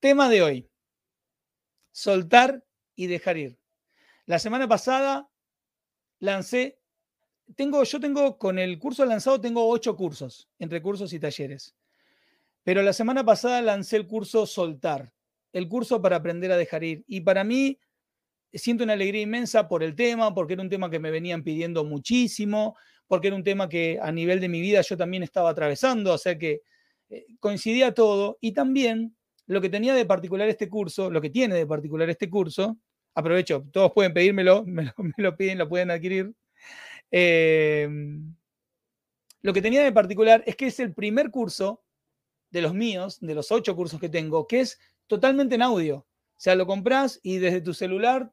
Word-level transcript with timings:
Tema 0.00 0.30
de 0.30 0.42
hoy. 0.42 0.70
Soltar 1.92 2.64
y 2.96 3.06
dejar 3.06 3.36
ir. 3.36 3.58
La 4.24 4.38
semana 4.38 4.66
pasada 4.66 5.28
lancé, 6.20 6.78
tengo, 7.54 7.82
yo 7.84 8.00
tengo 8.00 8.38
con 8.38 8.58
el 8.58 8.78
curso 8.78 9.04
lanzado, 9.04 9.38
tengo 9.40 9.68
ocho 9.68 9.96
cursos, 9.96 10.48
entre 10.58 10.80
cursos 10.80 11.12
y 11.12 11.20
talleres. 11.20 11.76
Pero 12.62 12.80
la 12.82 12.94
semana 12.94 13.24
pasada 13.24 13.60
lancé 13.60 13.96
el 13.96 14.06
curso 14.06 14.46
Soltar, 14.46 15.12
el 15.52 15.68
curso 15.68 16.00
para 16.00 16.16
aprender 16.16 16.50
a 16.50 16.56
dejar 16.56 16.82
ir. 16.82 17.04
Y 17.06 17.20
para 17.20 17.44
mí 17.44 17.78
siento 18.54 18.84
una 18.84 18.94
alegría 18.94 19.20
inmensa 19.20 19.68
por 19.68 19.82
el 19.82 19.94
tema, 19.94 20.32
porque 20.32 20.54
era 20.54 20.62
un 20.62 20.70
tema 20.70 20.88
que 20.88 20.98
me 20.98 21.10
venían 21.10 21.44
pidiendo 21.44 21.84
muchísimo, 21.84 22.74
porque 23.06 23.26
era 23.26 23.36
un 23.36 23.44
tema 23.44 23.68
que 23.68 23.98
a 24.00 24.10
nivel 24.12 24.40
de 24.40 24.48
mi 24.48 24.62
vida 24.62 24.80
yo 24.80 24.96
también 24.96 25.22
estaba 25.22 25.50
atravesando, 25.50 26.14
o 26.14 26.18
sea 26.18 26.38
que 26.38 26.62
eh, 27.10 27.26
coincidía 27.38 27.92
todo. 27.92 28.38
Y 28.40 28.52
también 28.52 29.14
lo 29.50 29.60
que 29.60 29.68
tenía 29.68 29.94
de 29.94 30.06
particular 30.06 30.48
este 30.48 30.68
curso, 30.68 31.10
lo 31.10 31.20
que 31.20 31.28
tiene 31.28 31.56
de 31.56 31.66
particular 31.66 32.08
este 32.08 32.30
curso, 32.30 32.78
aprovecho, 33.16 33.66
todos 33.72 33.90
pueden 33.90 34.14
pedírmelo, 34.14 34.64
me 34.66 34.92
lo, 35.16 35.36
piden, 35.36 35.58
lo 35.58 35.68
pueden 35.68 35.90
adquirir. 35.90 36.32
Em, 37.10 38.32
lo 39.42 39.52
que 39.52 39.60
tenía 39.60 39.82
de 39.82 39.90
particular 39.90 40.44
es 40.46 40.54
que 40.54 40.68
es 40.68 40.78
el 40.78 40.94
primer 40.94 41.32
curso 41.32 41.82
de 42.50 42.62
los 42.62 42.74
míos, 42.74 43.18
de 43.20 43.34
los 43.34 43.50
ocho 43.50 43.74
cursos 43.74 43.98
que 43.98 44.08
tengo, 44.08 44.46
que 44.46 44.60
es 44.60 44.78
totalmente 45.08 45.56
en 45.56 45.62
audio. 45.62 45.96
O 45.96 46.06
sea, 46.36 46.54
lo 46.54 46.64
compras 46.64 47.18
y 47.20 47.38
desde 47.38 47.60
tu 47.60 47.74
celular 47.74 48.32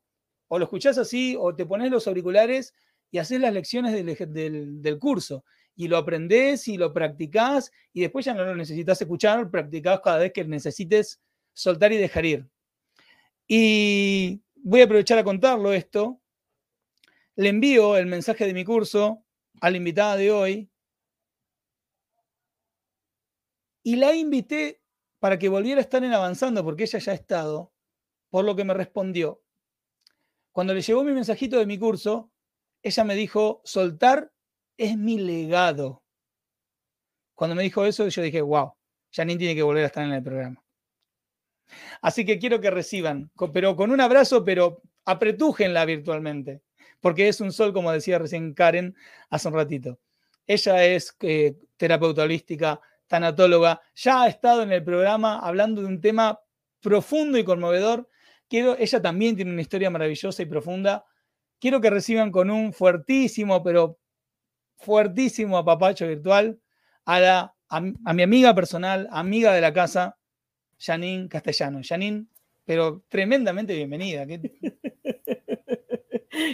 o 0.50 0.60
lo 0.60 0.66
escuchás 0.66 1.00
así 1.00 1.36
o 1.40 1.56
te 1.56 1.66
pones 1.66 1.90
los 1.90 2.08
auriculares 2.08 2.76
y 3.10 3.18
haces 3.18 3.42
las 3.42 3.54
lecciones 3.54 3.94
del, 3.94 4.82
del 4.84 5.00
curso 5.00 5.44
y 5.78 5.88
lo 5.88 5.96
aprendés 5.96 6.68
y 6.68 6.76
lo 6.76 6.92
practicás 6.92 7.72
y 7.94 8.02
después 8.02 8.26
ya 8.26 8.34
no 8.34 8.44
lo 8.44 8.56
necesitas 8.56 9.00
escuchar, 9.00 9.50
practicás 9.50 10.02
cada 10.04 10.18
vez 10.18 10.34
que 10.34 10.44
necesites 10.44 11.22
soltar 11.54 11.94
y 11.94 11.98
dejar 11.98 12.26
ir. 12.26 12.50
Y 13.48 14.42
voy 14.56 14.82
a 14.82 14.86
aprovechar 14.86 15.20
a 15.20 15.24
contarlo 15.24 15.72
esto. 15.72 16.20
Le 17.36 17.50
envío 17.50 17.96
el 17.96 18.08
mensaje 18.08 18.48
de 18.48 18.56
mi 18.56 18.66
curso 18.66 19.24
a 19.62 19.70
la 19.70 19.78
invitada 19.78 20.18
de 20.18 20.32
hoy 20.32 20.70
y 23.84 23.96
la 23.98 24.16
invité 24.16 24.82
para 25.20 25.38
que 25.38 25.48
volviera 25.48 25.80
a 25.80 25.84
estar 25.84 26.04
en 26.04 26.12
avanzando 26.12 26.64
porque 26.64 26.84
ella 26.84 27.00
ya 27.00 27.12
ha 27.12 27.16
estado, 27.16 27.72
por 28.32 28.44
lo 28.44 28.56
que 28.56 28.66
me 28.66 28.74
respondió. 28.74 29.44
Cuando 30.52 30.74
le 30.74 30.82
llegó 30.82 31.04
mi 31.04 31.12
mensajito 31.12 31.60
de 31.60 31.68
mi 31.68 31.78
curso, 31.78 32.32
ella 32.82 33.04
me 33.04 33.14
dijo 33.14 33.62
soltar 33.64 34.34
es 34.78 34.98
mi 34.98 35.18
legado. 35.18 36.04
Cuando 37.36 37.56
me 37.56 37.64
dijo 37.64 37.86
eso, 37.86 38.08
yo 38.08 38.22
dije, 38.22 38.42
wow, 38.42 38.74
Janine 39.12 39.40
tiene 39.40 39.56
que 39.56 39.64
volver 39.64 39.84
a 39.84 39.88
estar 39.88 40.06
en 40.06 40.14
el 40.14 40.24
programa. 40.24 40.64
Así 42.02 42.26
que 42.26 42.40
quiero 42.40 42.62
que 42.62 42.72
reciban, 42.72 43.32
pero 43.54 43.76
con 43.76 43.92
un 43.92 44.00
abrazo, 44.02 44.44
pero 44.44 44.82
apretújenla 45.06 45.86
virtualmente, 45.86 46.62
porque 47.02 47.28
es 47.28 47.42
un 47.42 47.52
sol, 47.52 47.74
como 47.74 47.92
decía 47.92 48.20
recién 48.20 48.54
Karen 48.54 48.96
hace 49.30 49.48
un 49.48 49.54
ratito. 49.54 50.00
Ella 50.46 50.86
es 50.86 51.16
eh, 51.22 51.56
terapeuta 51.76 52.24
holística, 52.24 52.80
tanatóloga, 53.08 53.82
ya 53.96 54.24
ha 54.24 54.28
estado 54.28 54.64
en 54.64 54.72
el 54.72 54.84
programa 54.84 55.40
hablando 55.40 55.82
de 55.82 55.88
un 55.88 56.02
tema 56.02 56.40
profundo 56.82 57.38
y 57.38 57.44
conmovedor. 57.44 58.10
Quiero, 58.48 58.78
ella 58.78 59.02
también 59.02 59.36
tiene 59.36 59.52
una 59.52 59.62
historia 59.62 59.90
maravillosa 59.90 60.42
y 60.42 60.46
profunda. 60.46 61.06
Quiero 61.60 61.82
que 61.82 61.90
reciban 61.90 62.32
con 62.32 62.50
un 62.50 62.72
fuertísimo, 62.72 63.62
pero 63.62 64.00
fuertísimo 64.78 65.58
apapacho 65.58 66.08
virtual 66.08 66.60
a, 67.06 67.20
la, 67.20 67.56
a, 67.70 67.82
mi 68.14 68.24
amiga 68.24 68.54
personal, 68.54 69.08
amiga 69.12 69.54
de 69.54 69.62
la 69.62 69.74
casa, 69.74 70.18
Janine 70.80 71.28
Castellano. 71.28 71.82
Janine, 71.84 72.28
pero 72.66 73.04
tremendamente 73.10 73.74
bienvenida. 73.76 74.26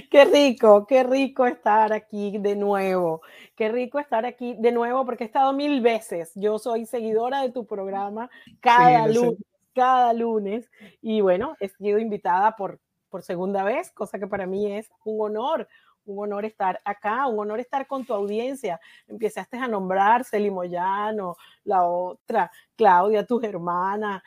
Qué 0.09 0.25
rico, 0.25 0.88
qué 0.88 1.03
rico 1.03 1.45
estar 1.45 1.91
aquí 1.91 2.38
de 2.38 2.56
nuevo. 2.56 3.22
Qué 3.56 3.67
rico 3.69 4.00
estar 4.00 4.25
aquí 4.25 4.56
de 4.57 4.72
nuevo 4.72 5.06
porque 5.06 5.25
he 5.25 5.28
estado 5.28 5.51
mil 5.51 5.81
veces. 5.81 6.31
Yo 6.35 6.57
soy 6.57 6.85
seguidora 6.85 7.41
de 7.41 7.51
tu 7.51 7.66
programa 7.66 8.29
cada 8.62 9.07
lunes, 9.07 9.39
cada 9.73 10.13
lunes. 10.13 10.69
Y 11.01 11.19
bueno, 11.19 11.57
he 11.59 11.67
sido 11.67 12.00
invitada 12.00 12.56
por, 12.56 12.79
por 13.09 13.23
segunda 13.23 13.63
vez, 13.63 13.91
cosa 13.91 14.19
que 14.19 14.28
para 14.28 14.45
mí 14.45 14.72
es 14.72 14.89
un 15.03 15.19
honor, 15.25 15.67
un 16.06 16.24
honor 16.24 16.46
estar 16.46 16.80
acá, 16.86 17.28
un 17.28 17.40
honor 17.40 17.59
estar 17.59 17.88
con 17.88 18.06
tu 18.06 18.14
audiencia. 18.14 18.80
Empezaste 19.08 19.58
a 19.58 19.68
nombrar 19.68 20.24
Celi 20.25 20.52
Moyano, 20.52 21.36
la 21.64 21.84
otra, 21.84 22.52
Claudia, 22.75 23.25
tu 23.25 23.40
hermana, 23.44 24.24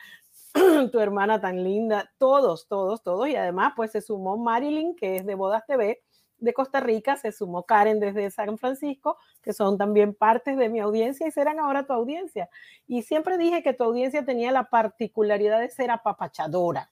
tu 0.91 0.99
hermana 0.99 1.39
tan 1.39 1.63
linda, 1.63 2.11
todos, 2.17 2.67
todos, 2.67 3.03
todos. 3.03 3.27
Y 3.27 3.35
además, 3.35 3.73
pues 3.75 3.91
se 3.91 4.01
sumó 4.01 4.37
Marilyn, 4.37 4.95
que 4.95 5.17
es 5.17 5.25
de 5.25 5.35
Bodas 5.35 5.65
TV 5.65 6.01
de 6.39 6.53
Costa 6.53 6.79
Rica, 6.79 7.15
se 7.17 7.31
sumó 7.31 7.63
Karen 7.63 7.99
desde 7.99 8.29
San 8.29 8.57
Francisco, 8.57 9.17
que 9.41 9.53
son 9.53 9.77
también 9.77 10.13
partes 10.13 10.57
de 10.57 10.69
mi 10.69 10.79
audiencia 10.79 11.27
y 11.27 11.31
serán 11.31 11.59
ahora 11.59 11.85
tu 11.85 11.93
audiencia. 11.93 12.49
Y 12.85 13.01
siempre 13.01 13.37
dije 13.37 13.63
que 13.63 13.73
tu 13.73 13.83
audiencia 13.83 14.23
tenía 14.23 14.51
la 14.51 14.69
particularidad 14.69 15.59
de 15.59 15.69
ser 15.69 15.91
apapachadora 15.91 16.91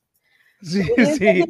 Sí, 0.65 0.81
Tiene 1.19 1.45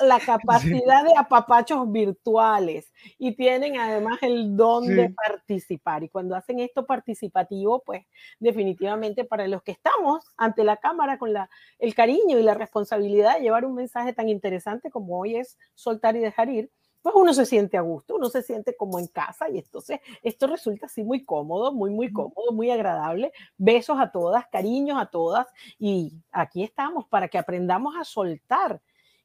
la, 0.00 0.20
capacidad 0.20 1.02
de 1.04 1.16
apapachos 1.16 1.90
virtuales 1.90 2.92
y 3.18 3.32
tienen 3.32 3.76
además 3.76 4.18
el 4.22 4.56
don 4.56 4.86
de 4.86 5.10
participar. 5.10 6.04
Y 6.04 6.08
cuando 6.08 6.36
hacen 6.36 6.60
esto 6.60 6.86
participativo, 6.86 7.82
pues 7.84 8.06
definitivamente 8.38 9.24
para 9.24 9.48
los 9.48 9.64
que 9.64 9.72
estamos 9.72 10.24
ante 10.36 10.62
la 10.62 10.76
cámara 10.76 11.18
con 11.18 11.32
la, 11.32 11.50
el 11.80 11.96
cariño 11.96 12.38
y 12.38 12.44
la 12.44 12.54
responsabilidad 12.54 13.36
de 13.36 13.42
llevar 13.42 13.64
un 13.64 13.74
mensaje 13.74 14.12
tan 14.12 14.28
interesante 14.28 14.88
como 14.88 15.18
hoy 15.18 15.36
es 15.36 15.58
soltar 15.74 16.14
y 16.14 16.20
dejar 16.20 16.48
ir, 16.48 16.70
pues 17.02 17.14
uno 17.16 17.32
se 17.32 17.46
siente 17.46 17.76
a 17.78 17.80
gusto, 17.80 18.16
uno 18.16 18.28
se 18.28 18.42
siente 18.42 18.76
como 18.76 18.98
en 18.98 19.06
casa 19.06 19.48
y 19.48 19.58
entonces 19.58 20.00
esto 20.22 20.46
resulta 20.46 20.86
así 20.86 21.02
muy 21.02 21.24
cómodo, 21.24 21.72
muy, 21.72 21.90
muy 21.90 22.12
cómodo, 22.12 22.52
muy 22.52 22.70
agradable. 22.70 23.32
Besos 23.56 23.98
a 23.98 24.10
todas, 24.10 24.46
cariños 24.48 25.00
a 25.00 25.06
todas 25.06 25.46
y 25.78 26.12
aquí 26.30 26.62
estamos 26.62 27.06
para 27.06 27.28
que 27.28 27.38
aprendamos 27.38 27.96
a 27.96 28.04
soltar. 28.04 28.80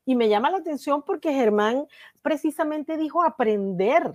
Y 0.06 0.16
me 0.16 0.30
llama 0.30 0.52
la 0.52 0.58
atención 0.58 1.04
porque 1.04 1.34
Germán 1.34 1.88
precisamente 2.22 2.96
dijo 2.96 3.24
aprender, 3.24 4.14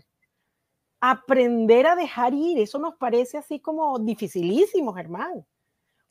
aprender 1.01 1.87
a 1.87 1.97
dejar 1.97 2.33
ir. 2.33 2.59
Eso 2.59 2.79
nos 2.79 2.95
parece 2.97 3.37
así 3.39 3.59
como 3.59 3.99
dificilísimo, 3.99 4.95
Germán. 4.95 5.45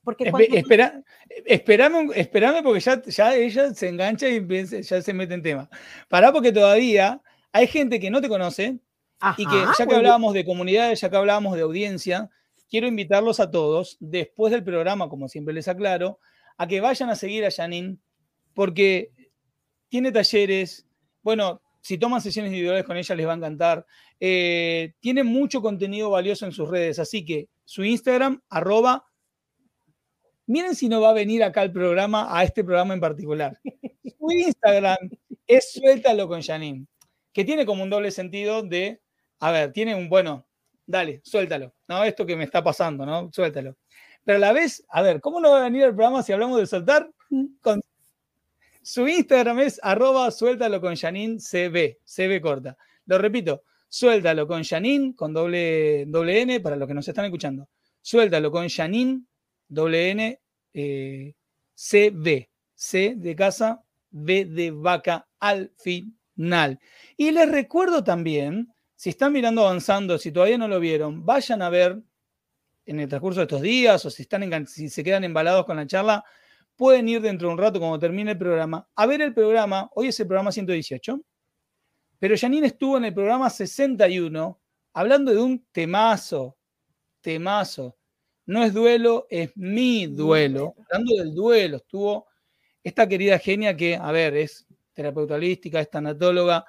Porque 0.03 0.31
espera, 0.53 1.03
espérame, 1.45 2.63
porque 2.63 2.79
ya, 2.79 3.01
ya 3.03 3.35
ella 3.35 3.73
se 3.73 3.89
engancha 3.89 4.27
y 4.27 4.65
ya 4.81 5.01
se 5.01 5.13
mete 5.13 5.33
en 5.33 5.43
tema. 5.43 5.69
Pará 6.07 6.31
porque 6.31 6.51
todavía 6.51 7.21
hay 7.51 7.67
gente 7.67 7.99
que 7.99 8.09
no 8.09 8.21
te 8.21 8.29
conoce 8.29 8.79
y 9.37 9.45
que 9.45 9.65
ya 9.77 9.85
que 9.85 9.95
hablábamos 9.95 10.33
de 10.33 10.45
comunidades, 10.45 11.01
ya 11.01 11.09
que 11.09 11.17
hablábamos 11.17 11.55
de 11.55 11.61
audiencia, 11.61 12.29
quiero 12.69 12.87
invitarlos 12.87 13.39
a 13.39 13.51
todos, 13.51 13.97
después 13.99 14.51
del 14.51 14.63
programa, 14.63 15.09
como 15.09 15.27
siempre 15.27 15.53
les 15.53 15.67
aclaro, 15.67 16.19
a 16.57 16.67
que 16.67 16.81
vayan 16.81 17.09
a 17.09 17.15
seguir 17.15 17.45
a 17.45 17.51
Janine, 17.51 17.97
porque 18.53 19.11
tiene 19.89 20.11
talleres, 20.11 20.85
bueno, 21.21 21.61
si 21.81 21.97
toman 21.97 22.21
sesiones 22.21 22.51
individuales 22.51 22.85
con 22.85 22.97
ella 22.97 23.15
les 23.15 23.27
va 23.27 23.33
a 23.33 23.37
encantar, 23.37 23.85
eh, 24.19 24.93
tiene 24.99 25.23
mucho 25.23 25.61
contenido 25.61 26.09
valioso 26.09 26.45
en 26.45 26.51
sus 26.51 26.69
redes, 26.69 26.99
así 26.99 27.25
que 27.25 27.49
su 27.65 27.83
Instagram, 27.83 28.41
arroba, 28.49 29.05
miren 30.45 30.75
si 30.75 30.87
no 30.87 31.01
va 31.01 31.09
a 31.09 31.13
venir 31.13 31.43
acá 31.43 31.61
al 31.61 31.71
programa, 31.71 32.27
a 32.37 32.43
este 32.43 32.63
programa 32.63 32.93
en 32.93 32.99
particular. 32.99 33.59
Su 34.19 34.31
Instagram 34.31 34.97
es 35.47 35.73
suéltalo 35.73 36.27
con 36.27 36.41
Janine 36.41 36.85
que 37.39 37.45
tiene 37.45 37.65
como 37.65 37.83
un 37.83 37.89
doble 37.89 38.11
sentido 38.11 38.63
de, 38.63 38.99
a 39.39 39.51
ver, 39.51 39.71
tiene 39.71 39.95
un, 39.95 40.09
bueno, 40.09 40.45
dale, 40.85 41.21
suéltalo, 41.23 41.73
¿no? 41.87 42.03
Esto 42.03 42.25
que 42.25 42.35
me 42.35 42.43
está 42.43 42.61
pasando, 42.61 43.05
¿no? 43.05 43.31
Suéltalo. 43.31 43.77
Pero 44.25 44.35
a 44.35 44.39
la 44.41 44.51
vez, 44.51 44.83
a 44.89 45.01
ver, 45.01 45.21
¿cómo 45.21 45.39
no 45.39 45.51
va 45.51 45.61
a 45.61 45.63
venir 45.63 45.83
el 45.83 45.95
programa 45.95 46.21
si 46.21 46.33
hablamos 46.33 46.59
de 46.59 46.67
soltar? 46.67 47.09
Con... 47.61 47.79
Su 48.81 49.07
Instagram 49.07 49.59
es 49.59 49.79
arroba 49.81 50.29
suéltalo 50.31 50.81
con 50.81 50.97
Janine 50.97 51.37
CB, 51.39 51.99
CB 52.03 52.41
corta. 52.41 52.75
Lo 53.05 53.17
repito, 53.17 53.63
suéltalo 53.87 54.45
con 54.45 54.61
Janine, 54.65 55.15
con 55.15 55.33
doble, 55.33 56.07
doble 56.07 56.41
N, 56.41 56.59
para 56.59 56.75
los 56.75 56.89
que 56.89 56.93
nos 56.93 57.07
están 57.07 57.23
escuchando. 57.23 57.69
Suéltalo 58.01 58.51
con 58.51 58.67
Janine, 58.67 59.21
doble 59.65 60.09
N, 60.09 60.41
eh, 60.73 61.33
CB, 61.73 62.49
C 62.75 63.13
de 63.15 63.33
casa, 63.33 63.81
B 64.09 64.43
de 64.43 64.71
vaca 64.71 65.25
al 65.39 65.71
final. 65.77 66.18
Y 67.17 67.31
les 67.31 67.51
recuerdo 67.51 68.03
también, 68.03 68.73
si 68.95 69.09
están 69.09 69.33
mirando 69.33 69.61
avanzando, 69.61 70.17
si 70.17 70.31
todavía 70.31 70.57
no 70.57 70.67
lo 70.67 70.79
vieron, 70.79 71.25
vayan 71.25 71.61
a 71.61 71.69
ver 71.69 72.01
en 72.85 72.99
el 72.99 73.09
transcurso 73.09 73.41
de 73.41 73.43
estos 73.43 73.61
días 73.61 74.05
o 74.05 74.09
si, 74.09 74.23
están 74.23 74.65
si 74.65 74.89
se 74.89 75.03
quedan 75.03 75.23
embalados 75.23 75.65
con 75.65 75.75
la 75.75 75.85
charla, 75.85 76.23
pueden 76.75 77.09
ir 77.09 77.21
dentro 77.21 77.49
de 77.49 77.53
un 77.53 77.59
rato 77.59 77.79
cuando 77.79 77.99
termine 77.99 78.31
el 78.31 78.37
programa 78.37 78.87
a 78.95 79.05
ver 79.05 79.21
el 79.21 79.33
programa. 79.33 79.89
Hoy 79.95 80.07
es 80.07 80.19
el 80.21 80.27
programa 80.27 80.51
118, 80.51 81.21
pero 82.19 82.35
Janine 82.37 82.67
estuvo 82.67 82.97
en 82.97 83.05
el 83.05 83.13
programa 83.13 83.49
61 83.49 84.61
hablando 84.93 85.33
de 85.33 85.41
un 85.41 85.65
temazo, 85.71 86.57
temazo. 87.21 87.97
No 88.45 88.63
es 88.63 88.73
duelo, 88.73 89.27
es 89.29 89.51
mi 89.55 90.07
duelo. 90.07 90.73
Hablando 90.89 91.15
del 91.17 91.35
duelo, 91.35 91.77
estuvo 91.77 92.27
esta 92.81 93.07
querida 93.07 93.37
genia 93.39 93.75
que, 93.75 93.95
a 93.95 94.11
ver, 94.11 94.35
es 94.37 94.65
terapeuta 94.99 95.35
holística, 95.35 95.79
es 95.79 95.89
tanatóloga. 95.89 96.65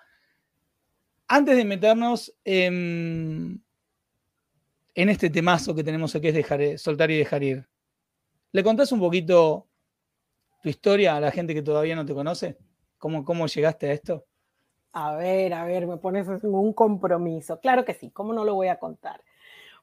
Antes 1.26 1.56
de 1.56 1.64
meternos 1.64 2.32
en, 2.44 3.60
en 4.94 5.08
este 5.08 5.30
temazo 5.30 5.74
que 5.74 5.82
tenemos 5.82 6.14
aquí, 6.14 6.28
es 6.28 6.34
dejar, 6.34 6.78
soltar 6.78 7.10
y 7.10 7.18
dejar 7.18 7.42
ir, 7.42 7.68
¿le 8.52 8.62
contás 8.62 8.92
un 8.92 9.00
poquito 9.00 9.66
tu 10.62 10.68
historia 10.68 11.16
a 11.16 11.20
la 11.20 11.32
gente 11.32 11.54
que 11.54 11.62
todavía 11.62 11.96
no 11.96 12.06
te 12.06 12.14
conoce? 12.14 12.56
¿Cómo, 12.98 13.24
cómo 13.24 13.48
llegaste 13.48 13.90
a 13.90 13.92
esto? 13.94 14.26
A 14.92 15.16
ver, 15.16 15.52
a 15.52 15.64
ver, 15.64 15.88
me 15.88 15.96
pones 15.96 16.28
un 16.28 16.72
compromiso. 16.72 17.58
Claro 17.58 17.84
que 17.84 17.94
sí, 17.94 18.12
¿cómo 18.12 18.32
no 18.32 18.44
lo 18.44 18.54
voy 18.54 18.68
a 18.68 18.78
contar? 18.78 19.24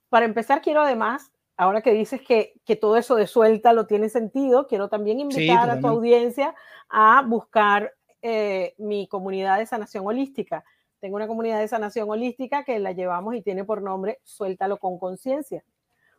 Para 0.08 0.26
empezar, 0.26 0.62
quiero 0.62 0.82
además 0.82 1.34
ahora 1.58 1.82
que 1.82 1.92
dices 1.92 2.22
que, 2.22 2.54
todo 2.80 2.96
eso 2.98 3.16
de 3.16 3.28
suelta 3.28 3.74
lo 3.74 3.88
tiene 3.88 4.10
sentido, 4.10 4.68
quiero 4.68 4.88
también 4.88 5.20
invitar 5.20 5.70
a 5.70 5.80
tu 5.80 5.88
audiencia 5.88 6.56
a 6.88 7.24
buscar 7.24 7.97
eh, 8.30 8.76
mi 8.78 9.08
comunidad 9.08 9.58
de 9.58 9.66
sanación 9.66 10.06
holística. 10.06 10.66
Tengo 11.00 11.16
una 11.16 11.28
comunidad 11.28 11.60
de 11.62 11.68
sanación 11.70 12.10
holística 12.10 12.66
que 12.66 12.78
la 12.78 12.92
llevamos 12.92 13.36
y 13.36 13.42
tiene 13.42 13.64
por 13.64 13.82
nombre 13.82 14.20
Suéltalo 14.26 14.78
con 14.80 15.00
conciencia. 15.00 15.64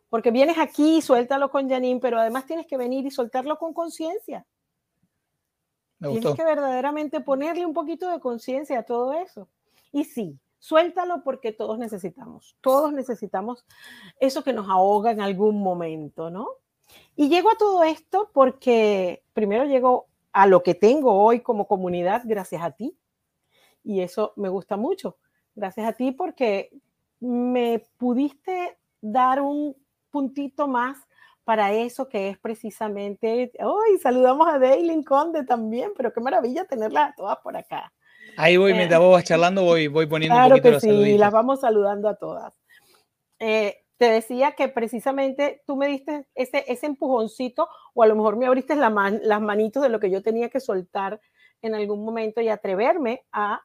Porque 0.09 0.31
vienes 0.31 0.57
aquí, 0.57 1.03
suéltalo 1.03 1.51
con 1.51 1.69
Janine, 1.69 1.99
pero 1.99 2.19
además 2.19 2.47
tienes 2.47 2.65
que 2.65 2.77
venir 2.77 3.05
y 3.05 3.11
soltarlo 3.11 3.59
con 3.59 3.75
conciencia. 3.75 4.43
Tienes 5.99 6.33
que 6.33 6.43
verdaderamente 6.43 7.21
ponerle 7.21 7.63
un 7.63 7.73
poquito 7.73 8.09
de 8.09 8.19
conciencia 8.19 8.79
a 8.79 8.83
todo 8.83 9.13
eso. 9.13 9.47
Y 9.91 10.05
sí, 10.05 10.39
Suéltalo 10.57 11.23
porque 11.23 11.51
todos 11.53 11.77
necesitamos, 11.77 12.57
todos 12.59 12.91
necesitamos 12.91 13.65
eso 14.19 14.43
que 14.43 14.51
nos 14.51 14.67
ahoga 14.67 15.11
en 15.11 15.21
algún 15.21 15.61
momento, 15.61 16.31
¿no? 16.31 16.47
Y 17.15 17.29
llego 17.29 17.51
a 17.51 17.57
todo 17.57 17.83
esto 17.83 18.31
porque 18.33 19.23
primero 19.33 19.65
llego 19.65 20.08
a 20.31 20.47
lo 20.47 20.63
que 20.63 20.75
tengo 20.75 21.13
hoy 21.13 21.41
como 21.41 21.67
comunidad 21.67 22.21
gracias 22.25 22.61
a 22.61 22.71
ti. 22.71 22.97
Y 23.83 24.01
eso 24.01 24.33
me 24.35 24.49
gusta 24.49 24.77
mucho. 24.77 25.17
Gracias 25.55 25.87
a 25.87 25.93
ti 25.93 26.11
porque 26.11 26.71
me 27.19 27.85
pudiste 27.97 28.77
dar 29.01 29.41
un 29.41 29.75
puntito 30.09 30.67
más 30.67 30.97
para 31.49 31.73
eso 31.73 32.07
que 32.07 32.29
es 32.29 32.37
precisamente, 32.37 33.51
hoy 33.61 33.97
saludamos 33.97 34.47
a 34.47 34.59
Daylin 34.59 35.03
Conde 35.03 35.43
también, 35.45 35.93
pero 35.97 36.13
qué 36.13 36.19
maravilla 36.21 36.65
tenerlas 36.65 37.15
todas 37.15 37.37
por 37.39 37.57
acá. 37.57 37.91
Ahí 38.37 38.55
voy, 38.55 38.73
mientras 38.75 39.01
eh, 39.01 39.03
vos 39.03 39.13
vas 39.13 39.23
charlando, 39.23 39.63
voy, 39.63 39.87
voy 39.87 40.05
poniendo 40.05 40.37
un 40.37 40.49
poquito 40.49 40.69
que 40.73 40.79
sí, 40.79 41.17
las 41.17 41.31
vamos 41.31 41.61
saludando 41.61 42.07
a 42.07 42.13
todas. 42.13 42.53
Eh, 43.39 43.83
te 43.99 44.09
decía 44.09 44.53
que 44.53 44.69
precisamente 44.69 45.61
tú 45.67 45.75
me 45.75 45.87
diste 45.87 46.25
ese, 46.33 46.63
ese 46.69 46.85
empujoncito, 46.85 47.67
o 47.93 48.01
a 48.01 48.07
lo 48.07 48.15
mejor 48.15 48.37
me 48.37 48.45
abriste 48.45 48.73
las 48.73 49.41
manitos 49.41 49.83
de 49.83 49.89
lo 49.89 49.99
que 49.99 50.09
yo 50.09 50.23
tenía 50.23 50.49
que 50.49 50.61
soltar 50.61 51.19
en 51.61 51.75
algún 51.75 52.05
momento 52.05 52.39
y 52.39 52.47
atreverme 52.47 53.25
a 53.33 53.61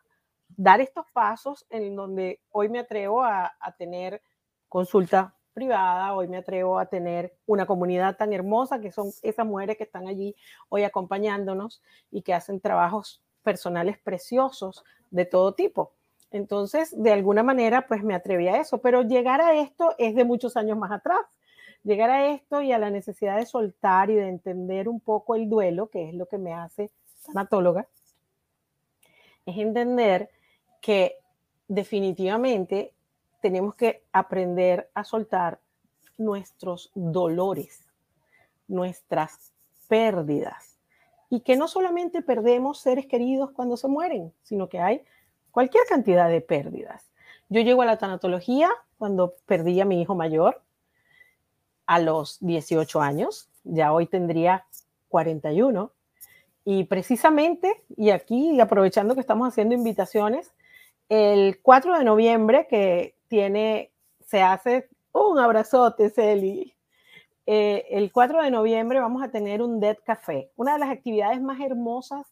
dar 0.49 0.81
estos 0.81 1.07
pasos 1.13 1.65
en 1.71 1.95
donde 1.95 2.41
hoy 2.51 2.69
me 2.69 2.81
atrevo 2.81 3.23
a, 3.23 3.55
a 3.61 3.77
tener 3.77 4.23
consulta 4.69 5.37
privada, 5.53 6.13
hoy 6.15 6.27
me 6.27 6.39
atrevo 6.39 6.81
a 6.81 6.87
tener 6.87 7.33
una 7.47 7.65
comunidad 7.65 8.17
tan 8.17 8.33
hermosa 8.33 8.81
que 8.81 8.91
son 8.91 9.13
esas 9.23 9.47
mujeres 9.47 9.77
que 9.77 9.85
están 9.85 10.09
allí 10.09 10.35
hoy 10.69 10.83
acompañándonos 10.83 11.81
y 12.11 12.23
que 12.23 12.35
hacen 12.35 12.61
trabajos 12.61 13.23
personales 13.45 13.99
preciosos 14.01 14.85
de 15.13 15.27
todo 15.27 15.55
tipo. 15.55 15.93
Entonces, 16.35 16.93
de 17.01 17.13
alguna 17.13 17.45
manera, 17.45 17.87
pues 17.87 18.03
me 18.03 18.13
atreví 18.13 18.49
a 18.49 18.61
eso, 18.61 18.79
pero 18.79 19.03
llegar 19.03 19.41
a 19.41 19.55
esto 19.55 19.95
es 19.99 20.17
de 20.17 20.25
muchos 20.25 20.57
años 20.57 20.77
más 20.77 20.91
atrás. 20.91 21.21
Llegar 21.85 22.11
a 22.11 22.27
esto 22.27 22.61
y 22.61 22.73
a 22.73 22.79
la 22.79 22.91
necesidad 22.91 23.37
de 23.37 23.47
soltar 23.47 24.11
y 24.11 24.17
de 24.17 24.27
entender 24.27 24.89
un 24.89 24.99
poco 24.99 25.37
el 25.37 25.49
duelo, 25.49 25.91
que 25.91 26.09
es 26.09 26.15
lo 26.15 26.27
que 26.27 26.39
me 26.39 26.53
hace 26.53 26.91
sanatóloga, 27.21 27.87
es 29.47 29.57
entender 29.59 30.29
que 30.81 31.19
definitivamente 31.69 32.93
tenemos 33.41 33.77
que 33.77 34.03
aprender 34.11 34.91
a 34.93 35.05
soltar 35.05 35.61
nuestros 36.19 36.91
dolores, 36.97 37.87
nuestras 38.67 39.53
pérdidas, 39.87 40.81
y 41.31 41.43
que 41.43 41.55
no 41.55 41.69
solamente 41.69 42.23
perdemos 42.23 42.81
seres 42.81 43.07
queridos 43.07 43.53
cuando 43.53 43.77
se 43.77 43.87
mueren, 43.87 44.33
sino 44.43 44.69
que 44.69 44.81
hay 44.81 45.05
cualquier 45.55 45.85
cantidad 45.89 46.29
de 46.29 46.41
pérdidas. 46.41 47.09
Yo 47.49 47.61
llego 47.61 47.83
a 47.83 47.87
la 47.87 47.97
tanatología 47.97 48.69
cuando 48.99 49.37
perdí 49.47 49.81
a 49.81 49.85
mi 49.85 50.03
hijo 50.03 50.17
mayor 50.17 50.61
a 51.87 52.01
los 52.01 52.39
18 52.41 53.01
años, 53.01 53.49
ya 53.63 53.93
hoy 53.93 54.07
tendría 54.07 54.67
41, 55.09 55.93
y 56.65 56.85
precisamente, 56.85 57.85
y 57.97 58.11
aquí 58.11 58.59
aprovechando 58.61 59.15
que 59.15 59.21
estamos 59.21 59.47
haciendo 59.47 59.75
invitaciones, 59.75 60.53
el 61.09 61.61
4 61.63 61.99
de 61.99 62.05
noviembre 62.05 62.67
que 62.69 63.15
tiene, 63.29 63.93
se 64.27 64.43
hace 64.43 64.89
un 65.13 65.39
abrazote, 65.39 66.11
Celi, 66.11 66.75
eh, 67.47 67.87
el 67.91 68.11
4 68.11 68.43
de 68.43 68.51
noviembre 68.51 68.99
vamos 68.99 69.23
a 69.23 69.31
tener 69.31 69.63
un 69.63 69.79
Dead 69.79 69.99
Café, 70.05 70.51
una 70.57 70.73
de 70.73 70.79
las 70.81 70.91
actividades 70.91 71.41
más 71.41 71.61
hermosas 71.61 72.27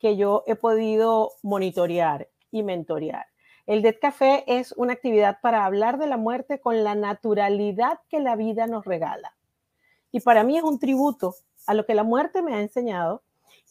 que 0.00 0.16
yo 0.16 0.42
he 0.46 0.56
podido 0.56 1.32
monitorear 1.42 2.28
y 2.50 2.62
mentorear. 2.62 3.26
El 3.66 3.82
Dead 3.82 3.96
Café 4.00 4.44
es 4.46 4.72
una 4.72 4.92
actividad 4.92 5.38
para 5.42 5.64
hablar 5.64 5.98
de 5.98 6.06
la 6.06 6.16
muerte 6.16 6.60
con 6.60 6.84
la 6.84 6.94
naturalidad 6.94 7.98
que 8.08 8.20
la 8.20 8.36
vida 8.36 8.66
nos 8.66 8.84
regala. 8.84 9.36
Y 10.12 10.20
para 10.20 10.44
mí 10.44 10.56
es 10.56 10.62
un 10.62 10.78
tributo 10.78 11.34
a 11.66 11.74
lo 11.74 11.84
que 11.84 11.94
la 11.94 12.04
muerte 12.04 12.42
me 12.42 12.54
ha 12.54 12.60
enseñado 12.60 13.22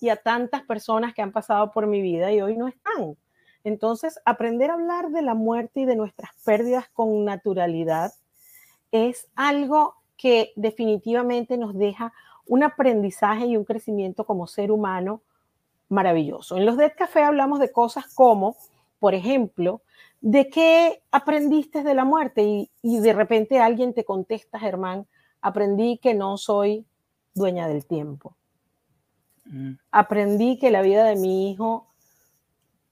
y 0.02 0.10
a 0.10 0.18
tantas 0.18 0.64
personas 0.64 1.14
que 1.14 1.22
han 1.22 1.32
pasado 1.32 1.72
por 1.72 1.88
mi 1.88 2.02
vida 2.02 2.32
y 2.34 2.42
hoy 2.42 2.58
no 2.58 2.68
están. 2.68 3.18
Entonces, 3.64 4.20
aprender 4.26 4.70
a 4.70 4.74
hablar 4.74 5.10
de 5.10 5.22
la 5.22 5.34
muerte 5.34 5.82
y 5.82 5.86
de 5.86 5.96
nuestras 5.96 6.32
pérdidas 6.44 6.90
con 6.90 7.26
naturalidad 7.26 8.12
es 8.92 9.28
algo 9.36 9.96
que 10.18 10.52
definitivamente 10.56 11.58
nos 11.58 11.74
deja 11.74 12.14
un 12.46 12.64
aprendizaje 12.64 13.48
y 13.48 13.58
un 13.58 13.66
crecimiento 13.66 14.26
como 14.26 14.46
ser 14.46 14.72
humano 14.72 15.22
maravilloso. 15.96 16.58
En 16.58 16.66
los 16.66 16.78
Dead 16.78 16.94
Café 16.96 17.24
hablamos 17.24 17.60
de 17.60 17.72
cosas 17.72 18.06
como, 18.14 18.56
por 19.00 19.16
ejemplo, 19.16 19.82
de 20.22 20.50
qué 20.50 21.02
aprendiste 21.12 21.84
de 21.84 21.96
la 21.96 22.06
muerte 22.06 22.44
y, 22.44 22.72
y 22.84 23.00
de 23.00 23.14
repente 23.14 23.60
alguien 23.60 23.94
te 23.94 24.06
contesta, 24.06 24.60
Germán, 24.60 25.08
aprendí 25.42 25.98
que 25.98 26.14
no 26.14 26.38
soy 26.38 26.86
dueña 27.34 27.68
del 27.68 27.86
tiempo. 27.86 28.36
Mm. 29.46 29.74
Aprendí 29.92 30.58
que 30.58 30.72
la 30.72 30.82
vida 30.82 31.06
de 31.06 31.16
mi 31.16 31.52
hijo 31.52 31.88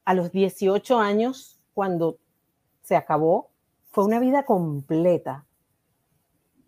a 0.06 0.14
los 0.14 0.32
18 0.32 1.00
años, 1.00 1.60
cuando 1.74 2.18
se 2.84 2.96
acabó, 2.96 3.50
fue 3.92 4.06
una 4.06 4.20
vida 4.20 4.44
completa, 4.44 5.46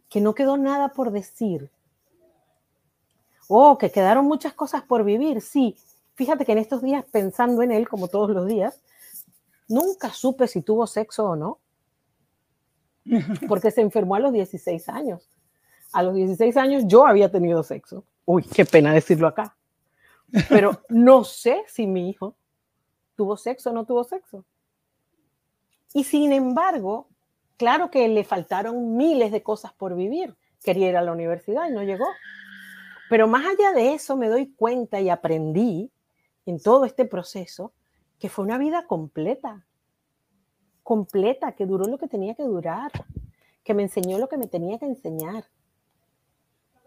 que 0.10 0.22
no 0.22 0.34
quedó 0.34 0.58
nada 0.58 0.89
por 0.89 1.12
decir. 1.12 1.72
Oh, 3.48 3.77
que 3.77 3.92
quedaron 3.92 4.25
muchas 4.25 4.54
cosas 4.54 4.84
por 4.84 5.04
vivir, 5.04 5.42
sí. 5.42 5.77
Fíjate 6.16 6.46
que 6.46 6.54
en 6.54 6.58
estos 6.58 6.82
días, 6.82 7.06
pensando 7.12 7.62
en 7.62 7.72
él, 7.72 7.88
como 7.88 8.08
todos 8.08 8.32
los 8.32 8.48
días, 8.48 8.82
nunca 9.68 10.10
supe 10.12 10.48
si 10.48 10.62
tuvo 10.62 10.88
sexo 10.88 11.26
o 11.26 11.36
no, 11.36 11.60
porque 13.48 13.72
se 13.72 13.82
enfermó 13.82 14.16
a 14.16 14.20
los 14.20 14.34
16 14.34 14.90
años. 14.90 15.30
A 15.92 16.04
los 16.04 16.16
16 16.16 16.58
años 16.58 16.84
yo 16.88 17.06
había 17.06 17.32
tenido 17.32 17.64
sexo. 17.64 18.04
Uy, 18.26 18.44
qué 18.44 18.66
pena 18.66 18.94
decirlo 18.94 19.28
acá. 19.28 19.56
Pero 20.50 20.82
no 20.90 21.24
sé 21.24 21.64
si 21.68 21.88
mi 21.88 22.10
hijo 22.10 22.36
tuvo 23.16 23.38
sexo 23.38 23.70
o 23.70 23.74
no 23.74 23.86
tuvo 23.86 24.04
sexo. 24.04 24.46
Y 25.94 26.04
sin 26.04 26.34
embargo, 26.34 27.08
Claro 27.58 27.90
que 27.90 28.08
le 28.08 28.24
faltaron 28.24 28.98
miles 28.98 29.32
de 29.32 29.42
cosas 29.42 29.74
por 29.74 29.96
vivir. 29.96 30.36
Quería 30.64 30.90
ir 30.90 30.98
a 30.98 31.02
la 31.02 31.12
universidad 31.12 31.70
y 31.70 31.72
no 31.72 31.84
llegó. 31.84 32.06
Pero 33.10 33.28
más 33.28 33.46
allá 33.46 33.72
de 33.72 33.94
eso, 33.94 34.18
me 34.18 34.28
doy 34.28 34.54
cuenta 34.54 35.00
y 35.00 35.10
aprendí 35.10 35.92
en 36.46 36.60
todo 36.60 36.86
este 36.86 37.06
proceso 37.06 37.74
que 38.20 38.30
fue 38.30 38.46
una 38.46 38.58
vida 38.58 38.86
completa, 38.88 39.66
completa, 40.84 41.54
que 41.54 41.66
duró 41.66 41.86
lo 41.86 41.98
que 41.98 42.08
tenía 42.08 42.36
que 42.36 42.44
durar, 42.44 42.92
que 43.64 43.74
me 43.74 43.84
enseñó 43.84 44.20
lo 44.20 44.30
que 44.30 44.38
me 44.38 44.48
tenía 44.48 44.78
que 44.78 44.86
enseñar. 44.86 45.46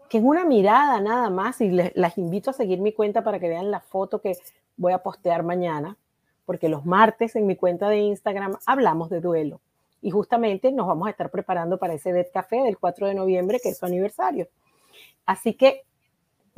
que 0.09 0.17
en 0.17 0.25
una 0.25 0.43
mirada 0.43 0.99
nada 1.01 1.29
más, 1.29 1.61
y 1.61 1.69
les, 1.69 1.95
las 1.95 2.17
invito 2.17 2.49
a 2.49 2.53
seguir 2.53 2.79
mi 2.81 2.93
cuenta 2.93 3.23
para 3.23 3.39
que 3.39 3.47
vean 3.47 3.69
la 3.69 3.79
foto 3.79 4.21
que 4.21 4.37
voy 4.75 4.91
a 4.93 5.03
postear 5.03 5.43
mañana, 5.43 5.97
porque 6.45 6.67
los 6.67 6.83
martes 6.83 7.35
en 7.35 7.45
mi 7.45 7.55
cuenta 7.55 7.89
de 7.89 7.99
Instagram 7.99 8.57
hablamos 8.65 9.11
de 9.11 9.21
duelo. 9.21 9.61
Y 10.01 10.09
justamente 10.09 10.71
nos 10.71 10.87
vamos 10.87 11.07
a 11.07 11.11
estar 11.11 11.29
preparando 11.29 11.77
para 11.77 11.93
ese 11.93 12.11
Dead 12.11 12.25
Café 12.33 12.63
del 12.63 12.79
4 12.79 13.07
de 13.07 13.13
noviembre, 13.13 13.59
que 13.61 13.69
es 13.69 13.77
su 13.77 13.85
aniversario. 13.85 14.47
Así 15.25 15.53
que 15.53 15.83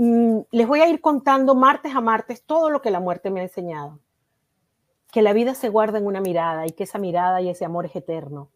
les 0.04 0.68
voy 0.68 0.82
a 0.82 0.90
ir 0.90 1.00
contando 1.00 1.54
martes 1.54 1.94
a 1.94 2.02
martes 2.02 2.44
todo 2.44 2.72
lo 2.72 2.82
que 2.82 2.90
la 2.90 3.00
muerte 3.00 3.30
me 3.30 3.42
ha 3.42 3.44
enseñado. 3.44 4.00
Que 5.12 5.22
la 5.22 5.32
vida 5.32 5.54
se 5.54 5.70
guarda 5.70 6.00
en 6.00 6.08
una 6.08 6.22
mirada 6.22 6.66
y 6.66 6.72
que 6.72 6.86
esa 6.86 6.98
mirada 6.98 7.40
y 7.42 7.50
ese 7.50 7.66
amor 7.66 7.86
es 7.86 7.96
eterno. 7.96 8.50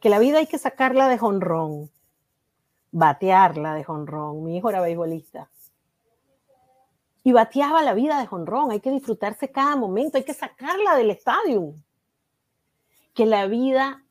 Que 0.00 0.10
la 0.10 0.20
vida 0.20 0.38
hay 0.38 0.46
que 0.46 0.58
sacarla 0.58 1.08
de 1.08 1.18
jonrón, 1.18 1.90
batearla 2.92 3.74
de 3.74 3.82
jonrón. 3.82 4.44
Mi 4.44 4.56
hijo 4.56 4.70
era 4.70 4.80
beisbolista. 4.80 5.50
Y 7.24 7.32
bateaba 7.32 7.82
la 7.82 7.94
vida 7.94 8.20
de 8.20 8.26
jonrón. 8.26 8.70
Hay 8.70 8.78
que 8.78 8.92
disfrutarse 8.92 9.50
cada 9.50 9.74
momento, 9.74 10.18
hay 10.18 10.24
que 10.24 10.34
sacarla 10.34 10.94
del 10.94 11.10
estadio. 11.10 11.74
Que 13.12 13.26
la 13.26 13.46
vida 13.46 14.04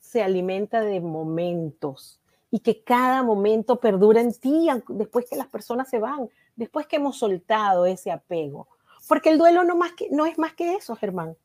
se 0.00 0.24
alimenta 0.24 0.80
de 0.80 1.00
momentos 1.00 2.17
y 2.50 2.60
que 2.60 2.82
cada 2.82 3.22
momento 3.22 3.80
perdura 3.80 4.20
en 4.20 4.32
ti 4.32 4.68
después 4.88 5.26
que 5.28 5.36
las 5.36 5.48
personas 5.48 5.88
se 5.88 5.98
van, 5.98 6.28
después 6.56 6.86
que 6.86 6.96
hemos 6.96 7.18
soltado 7.18 7.86
ese 7.86 8.10
apego. 8.10 8.68
Porque 9.06 9.30
el 9.30 9.38
duelo 9.38 9.64
no, 9.64 9.76
más 9.76 9.92
que, 9.92 10.08
no 10.10 10.26
es 10.26 10.38
más 10.38 10.54
que 10.54 10.74
eso, 10.74 10.96
Germán. 10.96 11.36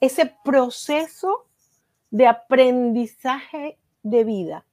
Ese 0.00 0.34
proceso 0.44 1.46
de 2.10 2.26
aprendizaje 2.26 3.78
de 4.02 4.24
vida 4.24 4.64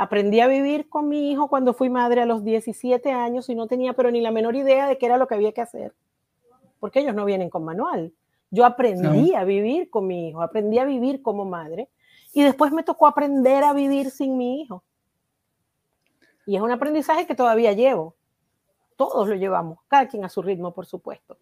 Aprendí 0.00 0.40
a 0.40 0.46
vivir 0.46 0.88
con 0.88 1.10
mi 1.10 1.30
hijo 1.30 1.48
cuando 1.48 1.74
fui 1.74 1.90
madre 1.90 2.22
a 2.22 2.24
los 2.24 2.42
17 2.42 3.12
años 3.12 3.50
y 3.50 3.54
no 3.54 3.66
tenía 3.66 3.92
pero 3.92 4.10
ni 4.10 4.22
la 4.22 4.30
menor 4.30 4.56
idea 4.56 4.88
de 4.88 4.96
qué 4.96 5.04
era 5.04 5.18
lo 5.18 5.26
que 5.26 5.34
había 5.34 5.52
que 5.52 5.60
hacer, 5.60 5.92
porque 6.78 7.00
ellos 7.00 7.14
no 7.14 7.26
vienen 7.26 7.50
con 7.50 7.66
manual. 7.66 8.10
Yo 8.50 8.64
aprendí 8.64 9.34
a 9.34 9.44
vivir 9.44 9.90
con 9.90 10.06
mi 10.06 10.30
hijo, 10.30 10.40
aprendí 10.40 10.78
a 10.78 10.86
vivir 10.86 11.20
como 11.20 11.44
madre 11.44 11.90
y 12.32 12.42
después 12.42 12.72
me 12.72 12.82
tocó 12.82 13.06
aprender 13.06 13.62
a 13.62 13.74
vivir 13.74 14.10
sin 14.10 14.38
mi 14.38 14.62
hijo. 14.62 14.82
Y 16.46 16.56
es 16.56 16.62
un 16.62 16.70
aprendizaje 16.70 17.26
que 17.26 17.34
todavía 17.34 17.72
llevo. 17.72 18.16
Todos 18.96 19.28
lo 19.28 19.34
llevamos, 19.34 19.78
cada 19.88 20.08
quien 20.08 20.24
a 20.24 20.28
su 20.28 20.42
ritmo, 20.42 20.74
por 20.74 20.86
supuesto. 20.86 21.38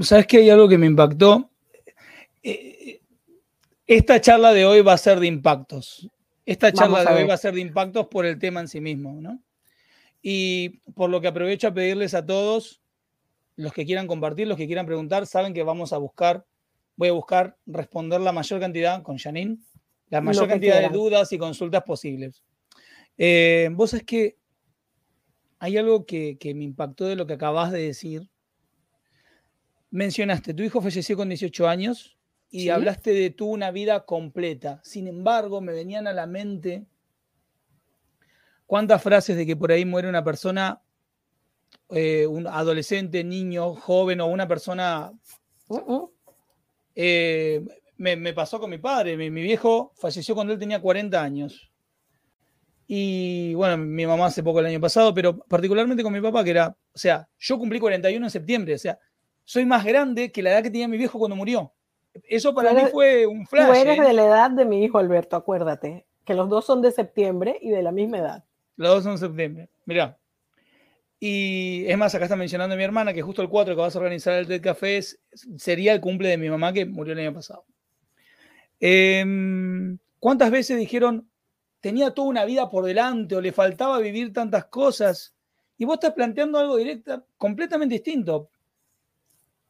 ¿Sabes 0.00 0.26
que 0.26 0.38
hay 0.38 0.50
algo 0.50 0.68
que 0.68 0.78
me 0.78 0.86
impactó? 0.86 1.50
Eh, 2.42 3.00
esta 3.86 4.20
charla 4.20 4.52
de 4.52 4.64
hoy 4.64 4.82
va 4.82 4.92
a 4.92 4.98
ser 4.98 5.18
de 5.18 5.26
impactos. 5.26 6.08
Esta 6.46 6.72
charla 6.72 7.04
de 7.04 7.12
hoy 7.12 7.26
va 7.26 7.34
a 7.34 7.38
ser 7.38 7.54
de 7.54 7.60
impactos 7.60 8.06
por 8.06 8.24
el 8.26 8.38
tema 8.38 8.60
en 8.60 8.68
sí 8.68 8.80
mismo, 8.80 9.20
¿no? 9.20 9.40
Y 10.22 10.80
por 10.94 11.10
lo 11.10 11.20
que 11.20 11.28
aprovecho 11.28 11.68
a 11.68 11.74
pedirles 11.74 12.14
a 12.14 12.24
todos, 12.24 12.80
los 13.56 13.72
que 13.72 13.84
quieran 13.84 14.06
compartir, 14.06 14.46
los 14.46 14.56
que 14.56 14.66
quieran 14.66 14.86
preguntar, 14.86 15.26
saben 15.26 15.54
que 15.54 15.62
vamos 15.62 15.92
a 15.92 15.98
buscar, 15.98 16.44
voy 16.96 17.08
a 17.08 17.12
buscar 17.12 17.56
responder 17.66 18.20
la 18.20 18.32
mayor 18.32 18.60
cantidad, 18.60 19.02
con 19.02 19.18
Janine, 19.18 19.58
la 20.08 20.20
mayor 20.20 20.48
cantidad 20.48 20.80
de 20.80 20.88
dudas 20.88 21.32
y 21.32 21.38
consultas 21.38 21.82
posibles. 21.82 22.42
Eh, 23.22 23.68
vos 23.72 23.92
es 23.92 24.02
que 24.02 24.38
hay 25.58 25.76
algo 25.76 26.06
que, 26.06 26.38
que 26.38 26.54
me 26.54 26.64
impactó 26.64 27.04
de 27.04 27.16
lo 27.16 27.26
que 27.26 27.34
acabas 27.34 27.70
de 27.70 27.82
decir. 27.82 28.30
Mencionaste, 29.90 30.54
tu 30.54 30.62
hijo 30.62 30.80
falleció 30.80 31.18
con 31.18 31.28
18 31.28 31.68
años, 31.68 32.16
y 32.50 32.68
hablaste 32.68 33.12
de 33.12 33.30
tú 33.30 33.46
una 33.46 33.70
vida 33.70 34.04
completa. 34.04 34.80
Sin 34.82 35.06
embargo, 35.06 35.60
me 35.60 35.72
venían 35.72 36.06
a 36.08 36.12
la 36.12 36.26
mente 36.26 36.84
cuántas 38.66 39.02
frases 39.02 39.36
de 39.36 39.46
que 39.46 39.56
por 39.56 39.70
ahí 39.70 39.84
muere 39.84 40.08
una 40.08 40.24
persona, 40.24 40.82
eh, 41.90 42.26
un 42.26 42.48
adolescente, 42.48 43.22
niño, 43.22 43.74
joven 43.74 44.20
o 44.20 44.26
una 44.26 44.48
persona... 44.48 45.12
Uh-uh. 45.68 46.12
Eh, 46.96 47.64
me, 47.96 48.32
pasó 48.32 48.58
con 48.58 48.70
mi 48.70 48.78
padre, 48.78 49.16
mi, 49.16 49.30
viejo 49.30 49.92
falleció 49.94 50.34
cuando 50.34 50.52
él 50.52 50.58
tenía 50.58 50.80
40 50.80 51.22
años. 51.22 51.69
Y 52.92 53.54
bueno, 53.54 53.76
mi 53.78 54.04
mamá 54.04 54.26
hace 54.26 54.42
poco 54.42 54.58
el 54.58 54.66
año 54.66 54.80
pasado, 54.80 55.14
pero 55.14 55.38
particularmente 55.38 56.02
con 56.02 56.12
mi 56.12 56.20
papá, 56.20 56.42
que 56.42 56.50
era, 56.50 56.76
o 56.92 56.98
sea, 56.98 57.28
yo 57.38 57.56
cumplí 57.56 57.78
41 57.78 58.26
en 58.26 58.30
septiembre, 58.30 58.74
o 58.74 58.78
sea, 58.78 58.98
soy 59.44 59.64
más 59.64 59.84
grande 59.84 60.32
que 60.32 60.42
la 60.42 60.50
edad 60.50 60.62
que 60.64 60.72
tenía 60.72 60.88
mi 60.88 60.98
viejo 60.98 61.16
cuando 61.16 61.36
murió. 61.36 61.72
Eso 62.24 62.52
para 62.52 62.72
mí 62.72 62.82
fue 62.90 63.28
un 63.28 63.46
flash. 63.46 63.66
Tú 63.68 63.72
eres 63.74 63.96
¿eh? 63.96 64.02
de 64.02 64.12
la 64.12 64.24
edad 64.24 64.50
de 64.50 64.64
mi 64.64 64.82
hijo 64.82 64.98
Alberto, 64.98 65.36
acuérdate, 65.36 66.04
que 66.24 66.34
los 66.34 66.48
dos 66.48 66.66
son 66.66 66.82
de 66.82 66.90
septiembre 66.90 67.58
y 67.60 67.70
de 67.70 67.80
la 67.80 67.92
misma 67.92 68.18
edad. 68.18 68.44
Los 68.74 68.90
dos 68.90 69.04
son 69.04 69.12
de 69.12 69.18
septiembre, 69.18 69.68
mira. 69.84 70.18
Y 71.20 71.84
es 71.86 71.96
más, 71.96 72.12
acá 72.16 72.24
está 72.24 72.34
mencionando 72.34 72.74
a 72.74 72.76
mi 72.76 72.82
hermana 72.82 73.12
que 73.12 73.22
justo 73.22 73.40
el 73.40 73.48
4 73.48 73.76
que 73.76 73.80
vas 73.80 73.94
a 73.94 73.98
organizar 74.00 74.34
el 74.34 74.48
TED 74.48 74.60
Café 74.60 75.00
sería 75.58 75.92
el 75.92 76.00
cumple 76.00 76.28
de 76.30 76.38
mi 76.38 76.50
mamá 76.50 76.72
que 76.72 76.86
murió 76.86 77.12
el 77.12 77.20
año 77.20 77.34
pasado. 77.34 77.64
Em, 78.80 79.96
¿Cuántas 80.18 80.50
veces 80.50 80.76
dijeron, 80.76 81.29
tenía 81.80 82.12
toda 82.12 82.28
una 82.28 82.44
vida 82.44 82.68
por 82.68 82.84
delante 82.84 83.36
o 83.36 83.40
le 83.40 83.52
faltaba 83.52 83.98
vivir 83.98 84.32
tantas 84.32 84.66
cosas? 84.66 85.34
Y 85.78 85.84
vos 85.84 85.94
estás 85.94 86.12
planteando 86.12 86.58
algo 86.58 86.76
directo, 86.76 87.26
completamente 87.36 87.94
distinto. 87.94 88.50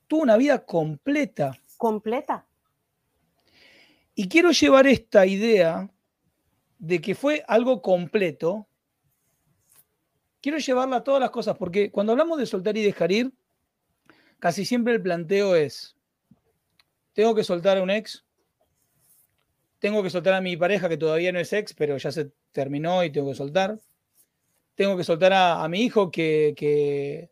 Tuvo 0.06 0.22
una 0.22 0.36
vida 0.36 0.64
completa 0.64 1.60
completa. 1.80 2.46
Y 4.14 4.28
quiero 4.28 4.50
llevar 4.50 4.86
esta 4.86 5.24
idea 5.24 5.90
de 6.78 7.00
que 7.00 7.14
fue 7.14 7.42
algo 7.48 7.80
completo, 7.80 8.66
quiero 10.42 10.58
llevarla 10.58 10.96
a 10.96 11.04
todas 11.04 11.22
las 11.22 11.30
cosas, 11.30 11.56
porque 11.56 11.90
cuando 11.90 12.12
hablamos 12.12 12.38
de 12.38 12.44
soltar 12.44 12.76
y 12.76 12.82
dejar 12.82 13.10
ir, 13.12 13.32
casi 14.38 14.66
siempre 14.66 14.92
el 14.92 15.00
planteo 15.00 15.56
es, 15.56 15.96
tengo 17.14 17.34
que 17.34 17.44
soltar 17.44 17.78
a 17.78 17.82
un 17.82 17.88
ex, 17.88 18.26
tengo 19.80 20.02
que 20.02 20.10
soltar 20.10 20.34
a 20.34 20.40
mi 20.40 20.56
pareja 20.56 20.88
que 20.88 20.96
todavía 20.96 21.32
no 21.32 21.40
es 21.40 21.52
ex, 21.52 21.74
pero 21.74 21.96
ya 21.96 22.12
se 22.12 22.30
terminó 22.52 23.02
y 23.02 23.10
tengo 23.10 23.30
que 23.30 23.34
soltar, 23.34 23.78
tengo 24.76 24.96
que 24.96 25.04
soltar 25.04 25.32
a, 25.32 25.66
mi 25.68 25.82
hijo 25.82 26.10
que, 26.10 26.54
que 26.56 27.30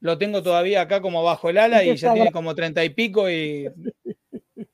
lo 0.00 0.16
tengo 0.16 0.42
todavía 0.42 0.80
acá 0.80 1.02
como 1.02 1.22
bajo 1.22 1.50
el 1.50 1.58
ala 1.58 1.84
y 1.84 1.94
ya 1.96 2.14
tiene 2.14 2.32
como 2.32 2.54
treinta 2.54 2.82
y 2.84 2.90
pico 2.90 3.30
y 3.30 3.68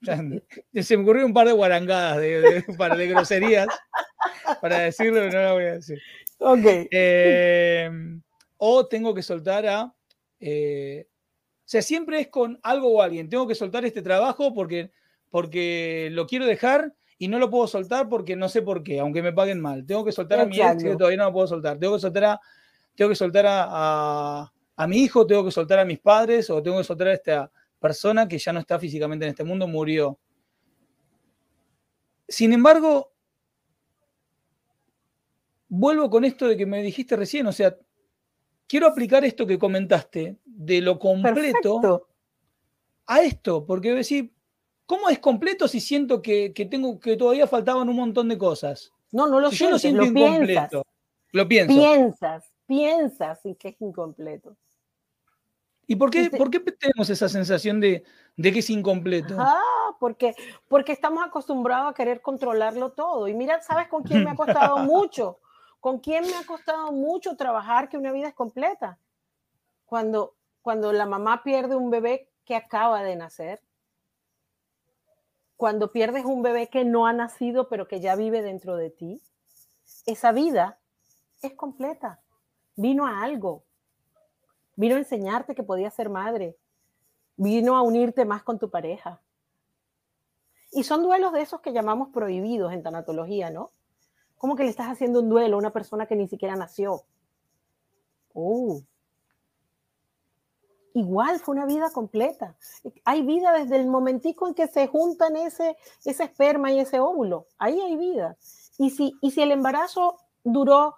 se 0.83 0.97
me 0.97 1.03
ocurrió 1.03 1.27
un 1.27 1.35
par 1.35 1.47
de 1.47 1.53
guarangadas, 1.53 2.19
de, 2.19 2.65
un 2.67 2.77
par 2.77 2.97
de 2.97 3.09
groserías 3.09 3.67
para 4.61 4.81
decirlo, 4.81 5.21
pero 5.21 5.33
no 5.33 5.49
lo 5.49 5.55
voy 5.55 5.65
a 5.65 5.75
decir. 5.75 6.01
Ok. 6.39 6.65
Eh, 6.91 7.91
o 8.57 8.87
tengo 8.87 9.15
que 9.15 9.23
soltar 9.23 9.67
a... 9.67 9.95
Eh, 10.41 11.07
o 11.09 11.71
sea, 11.71 11.83
siempre 11.83 12.21
es 12.21 12.29
con 12.29 12.59
algo 12.63 12.97
o 12.97 13.03
alguien. 13.03 13.29
Tengo 13.29 13.47
que 13.47 13.55
soltar 13.55 13.85
este 13.85 14.01
trabajo 14.01 14.55
porque, 14.55 14.91
porque 15.31 16.09
lo 16.13 16.27
quiero 16.27 16.47
dejar 16.47 16.95
y 17.19 17.29
no 17.29 17.39
lo 17.39 17.51
puedo 17.51 17.67
soltar 17.67 18.09
porque 18.09 18.37
no 18.37 18.49
sé 18.49 18.63
por 18.63 18.83
qué, 18.83 19.01
aunque 19.01 19.23
me 19.23 19.33
paguen 19.33 19.61
mal. 19.61 19.85
Tengo 19.85 20.05
que 20.05 20.13
soltar 20.13 20.41
a 20.41 20.47
mi 20.47 20.61
ex 20.61 20.83
que 20.83 20.97
todavía 20.97 21.19
no 21.19 21.25
lo 21.25 21.33
puedo 21.33 21.47
soltar. 21.47 21.79
Tengo 21.79 21.95
que 21.95 22.01
soltar 22.01 22.25
a, 22.25 22.41
tengo 22.95 23.09
que 23.09 23.17
soltar 23.17 23.45
a 23.49 24.53
a 24.79 24.87
mi 24.87 24.99
hijo, 24.99 25.27
tengo 25.27 25.45
que 25.45 25.51
soltar 25.51 25.81
a 25.81 25.85
mis 25.85 25.99
padres 25.99 26.49
o 26.51 26.63
tengo 26.63 26.79
que 26.79 26.85
soltar 26.85 27.09
a 27.09 27.13
esta 27.13 27.51
persona 27.81 28.29
que 28.29 28.39
ya 28.39 28.53
no 28.53 28.61
está 28.61 28.79
físicamente 28.79 29.25
en 29.25 29.31
este 29.31 29.43
mundo, 29.43 29.67
murió. 29.67 30.21
Sin 32.29 32.53
embargo, 32.53 33.13
vuelvo 35.69 36.09
con 36.09 36.25
esto 36.25 36.47
de 36.47 36.57
que 36.57 36.65
me 36.65 36.81
dijiste 36.81 37.17
recién, 37.17 37.49
o 37.49 37.53
sea, 37.53 37.77
quiero 38.69 38.87
aplicar 38.87 39.25
esto 39.25 39.49
que 39.49 39.59
comentaste 39.59 40.39
de 40.45 40.81
lo 40.81 41.01
completo 41.01 42.07
a 43.07 43.23
esto, 43.23 43.67
porque 43.67 43.93
decir, 43.95 44.33
¿cómo 44.89 45.11
es 45.11 45.19
completo 45.19 45.69
si 45.69 45.81
siento 45.81 46.23
que, 46.23 46.51
tengo 46.71 46.99
que 46.99 47.17
todavía 47.17 47.47
faltaban 47.47 47.89
un 47.89 47.97
montón 47.97 48.29
de 48.29 48.39
cosas? 48.39 48.91
No, 49.13 49.29
no 49.29 49.39
lo, 49.39 49.51
yo 49.51 49.71
lo 49.71 49.79
siento 49.79 50.03
incompleto. 50.03 50.83
Lo 51.31 51.47
pienso. 51.47 51.75
Piensas, 51.75 52.51
piensas 52.67 53.39
y 53.45 53.55
que 53.55 53.69
es 53.69 53.81
incompleto. 53.81 54.57
¿Y 55.87 55.97
por 55.97 56.11
qué, 56.11 56.31
por 56.31 56.51
qué 56.51 56.61
tenemos 56.61 57.09
esa 57.11 57.29
sensación 57.29 57.81
de, 57.81 58.03
que 58.37 58.59
es 58.59 58.71
incompleto? 58.71 59.37
Ah, 59.39 59.95
porque, 60.01 60.35
porque 60.69 60.93
estamos 60.93 61.25
acostumbrados 61.25 61.91
a 61.91 61.95
querer 61.95 62.23
controlarlo 62.23 62.93
todo. 62.93 63.29
Y 63.29 63.35
mira, 63.35 63.61
¿sabes 63.61 63.89
con 63.89 64.03
quién 64.03 64.25
me 64.25 64.31
ha 64.31 64.35
costado 64.35 64.79
mucho? 64.79 65.39
¿Con 65.81 65.99
quién 65.99 66.25
me 66.27 66.35
ha 66.35 66.45
costado 66.45 66.93
mucho 66.93 67.37
trabajar 67.37 67.91
que 67.91 67.99
una 67.99 68.13
vida 68.13 68.29
es 68.29 68.35
completa? 68.35 68.99
Cuando, 69.85 70.35
cuando 70.63 70.93
la 70.93 71.07
mamá 71.07 71.43
pierde 71.43 71.77
un 71.77 71.91
bebé 71.91 72.29
que 72.45 72.57
acaba 72.57 73.03
de 73.03 73.17
nacer. 73.17 73.61
Cuando 75.59 75.93
pierdes 75.93 76.25
un 76.25 76.41
bebé 76.41 76.69
que 76.69 76.87
no 76.87 77.07
ha 77.07 77.13
nacido, 77.13 77.69
pero 77.69 77.87
que 77.87 78.01
ya 78.01 78.17
vive 78.17 78.41
dentro 78.41 78.77
de 78.77 78.89
ti. 78.89 79.21
Esa 80.07 80.33
vida 80.33 80.79
es 81.43 81.53
completa. 81.53 82.23
Vino 82.77 83.07
a 83.07 83.23
algo, 83.23 83.65
Vino 84.79 84.95
a 84.95 84.99
enseñarte 84.99 85.57
que 85.57 85.65
podías 85.65 85.93
ser 85.93 86.09
madre. 86.09 86.57
Vino 87.37 87.77
a 87.77 87.83
unirte 87.83 88.25
más 88.25 88.45
con 88.45 88.61
tu 88.61 88.71
pareja. 88.71 89.21
Y 90.71 90.85
son 90.85 91.03
duelos 91.03 91.33
de 91.33 91.41
esos 91.41 91.61
que 91.61 91.73
llamamos 91.73 92.11
prohibidos 92.11 92.73
en 92.73 92.85
tanatología, 92.85 93.51
¿no? 93.51 93.73
¿Cómo 94.37 94.55
que 94.55 94.63
le 94.63 94.71
estás 94.71 94.87
haciendo 94.87 95.19
un 95.19 95.31
duelo 95.31 95.57
a 95.57 95.59
una 95.59 95.73
persona 95.73 96.07
que 96.07 96.15
ni 96.15 96.29
siquiera 96.29 96.55
nació? 96.55 97.03
Oh. 98.33 98.81
Igual 100.99 101.39
fue 101.39 101.55
una 101.55 101.65
vida 101.65 101.91
completa. 101.93 102.57
Hay 103.05 103.23
vida 103.23 103.53
desde 103.53 103.77
el 103.77 103.87
momentico 103.87 104.49
en 104.49 104.55
que 104.55 104.67
se 104.67 104.89
juntan 104.89 105.37
ese, 105.37 105.77
ese 106.05 106.25
esperma 106.25 106.73
y 106.73 106.81
ese 106.81 106.99
óvulo. 106.99 107.47
Ahí 107.57 107.81
hay 107.81 107.97
vida. 107.97 108.37
Y 108.79 108.91
si, 108.91 109.13
y 109.21 109.31
si 109.31 109.41
el 109.41 109.53
embarazo 109.53 110.17
duró 110.43 110.97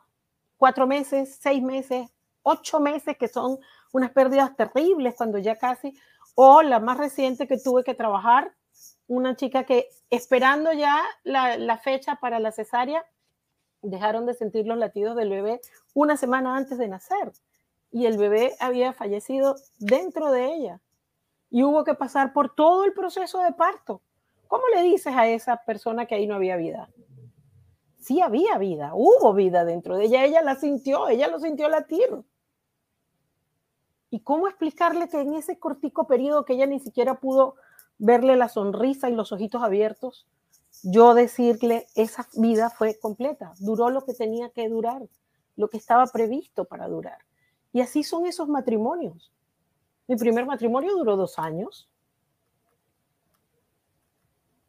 cuatro 0.56 0.86
meses, 0.86 1.36
seis 1.38 1.62
meses, 1.62 2.08
ocho 2.42 2.80
meses, 2.80 3.18
que 3.18 3.28
son 3.28 3.58
unas 3.92 4.10
pérdidas 4.12 4.56
terribles 4.56 5.16
cuando 5.18 5.36
ya 5.36 5.56
casi, 5.56 5.92
o 6.34 6.62
la 6.62 6.80
más 6.80 6.96
reciente 6.96 7.46
que 7.46 7.58
tuve 7.58 7.84
que 7.84 7.92
trabajar, 7.92 8.54
una 9.06 9.36
chica 9.36 9.64
que 9.64 9.90
esperando 10.08 10.72
ya 10.72 10.98
la, 11.24 11.58
la 11.58 11.76
fecha 11.76 12.16
para 12.22 12.40
la 12.40 12.52
cesárea, 12.52 13.04
dejaron 13.82 14.24
de 14.24 14.32
sentir 14.32 14.66
los 14.66 14.78
latidos 14.78 15.14
del 15.14 15.28
bebé 15.28 15.60
una 15.92 16.16
semana 16.16 16.56
antes 16.56 16.78
de 16.78 16.88
nacer 16.88 17.32
y 17.92 18.06
el 18.06 18.18
bebé 18.18 18.54
había 18.60 18.92
fallecido 18.92 19.56
dentro 19.78 20.30
de 20.30 20.54
ella 20.54 20.80
y 21.50 21.64
hubo 21.64 21.84
que 21.84 21.94
pasar 21.94 22.32
por 22.32 22.54
todo 22.54 22.84
el 22.84 22.92
proceso 22.92 23.42
de 23.42 23.52
parto. 23.52 24.00
¿Cómo 24.46 24.64
le 24.74 24.82
dices 24.82 25.14
a 25.16 25.28
esa 25.28 25.64
persona 25.64 26.06
que 26.06 26.14
ahí 26.14 26.26
no 26.26 26.36
había 26.36 26.56
vida? 26.56 26.88
Sí 27.98 28.20
había 28.20 28.56
vida, 28.58 28.92
hubo 28.94 29.34
vida 29.34 29.64
dentro 29.64 29.96
de 29.96 30.06
ella, 30.06 30.24
ella 30.24 30.42
la 30.42 30.56
sintió, 30.56 31.08
ella 31.08 31.28
lo 31.28 31.38
sintió 31.38 31.68
latir. 31.68 32.08
¿Y 34.10 34.20
cómo 34.20 34.48
explicarle 34.48 35.08
que 35.08 35.20
en 35.20 35.34
ese 35.34 35.58
cortico 35.58 36.06
periodo 36.06 36.44
que 36.44 36.54
ella 36.54 36.66
ni 36.66 36.80
siquiera 36.80 37.20
pudo 37.20 37.56
verle 37.98 38.36
la 38.36 38.48
sonrisa 38.48 39.10
y 39.10 39.14
los 39.14 39.30
ojitos 39.30 39.62
abiertos, 39.62 40.26
yo 40.82 41.14
decirle 41.14 41.86
esa 41.94 42.26
vida 42.34 42.70
fue 42.70 42.98
completa, 42.98 43.52
duró 43.58 43.90
lo 43.90 44.04
que 44.04 44.14
tenía 44.14 44.48
que 44.50 44.68
durar, 44.68 45.02
lo 45.56 45.68
que 45.68 45.76
estaba 45.76 46.06
previsto 46.06 46.64
para 46.64 46.88
durar. 46.88 47.18
Y 47.72 47.80
así 47.80 48.02
son 48.02 48.26
esos 48.26 48.48
matrimonios. 48.48 49.32
Mi 50.08 50.16
primer 50.16 50.44
matrimonio 50.46 50.96
duró 50.96 51.16
dos 51.16 51.38
años. 51.38 51.88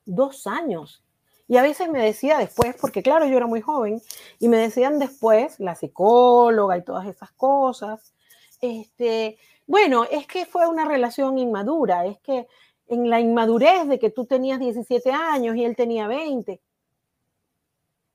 Dos 0.05 0.45
años. 0.45 1.03
Y 1.47 1.57
a 1.57 1.63
veces 1.63 1.89
me 1.89 2.01
decía 2.01 2.37
después, 2.37 2.75
porque 2.79 3.03
claro, 3.03 3.25
yo 3.25 3.35
era 3.35 3.47
muy 3.47 3.59
joven, 3.59 4.01
y 4.39 4.47
me 4.47 4.57
decían 4.57 4.99
después, 4.99 5.59
la 5.59 5.75
psicóloga 5.75 6.77
y 6.77 6.83
todas 6.83 7.07
esas 7.07 7.31
cosas, 7.33 8.13
este, 8.61 9.37
bueno, 9.67 10.05
es 10.09 10.27
que 10.27 10.45
fue 10.45 10.67
una 10.67 10.85
relación 10.85 11.37
inmadura, 11.37 12.05
es 12.05 12.19
que 12.19 12.47
en 12.87 13.09
la 13.09 13.19
inmadurez 13.19 13.87
de 13.87 13.99
que 13.99 14.09
tú 14.09 14.25
tenías 14.25 14.59
17 14.59 15.11
años 15.11 15.55
y 15.55 15.63
él 15.65 15.75
tenía 15.75 16.07
20. 16.07 16.61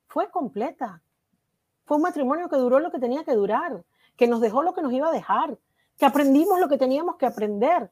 Fue 0.06 0.30
completa. 0.30 1.02
Fue 1.84 1.96
un 1.96 2.02
matrimonio 2.02 2.48
que 2.48 2.56
duró 2.56 2.78
lo 2.78 2.90
que 2.90 2.98
tenía 2.98 3.24
que 3.24 3.34
durar, 3.34 3.84
que 4.16 4.26
nos 4.26 4.40
dejó 4.40 4.62
lo 4.62 4.74
que 4.74 4.82
nos 4.82 4.92
iba 4.92 5.08
a 5.08 5.12
dejar, 5.12 5.58
que 5.98 6.06
aprendimos 6.06 6.60
lo 6.60 6.68
que 6.68 6.78
teníamos 6.78 7.16
que 7.16 7.26
aprender 7.26 7.90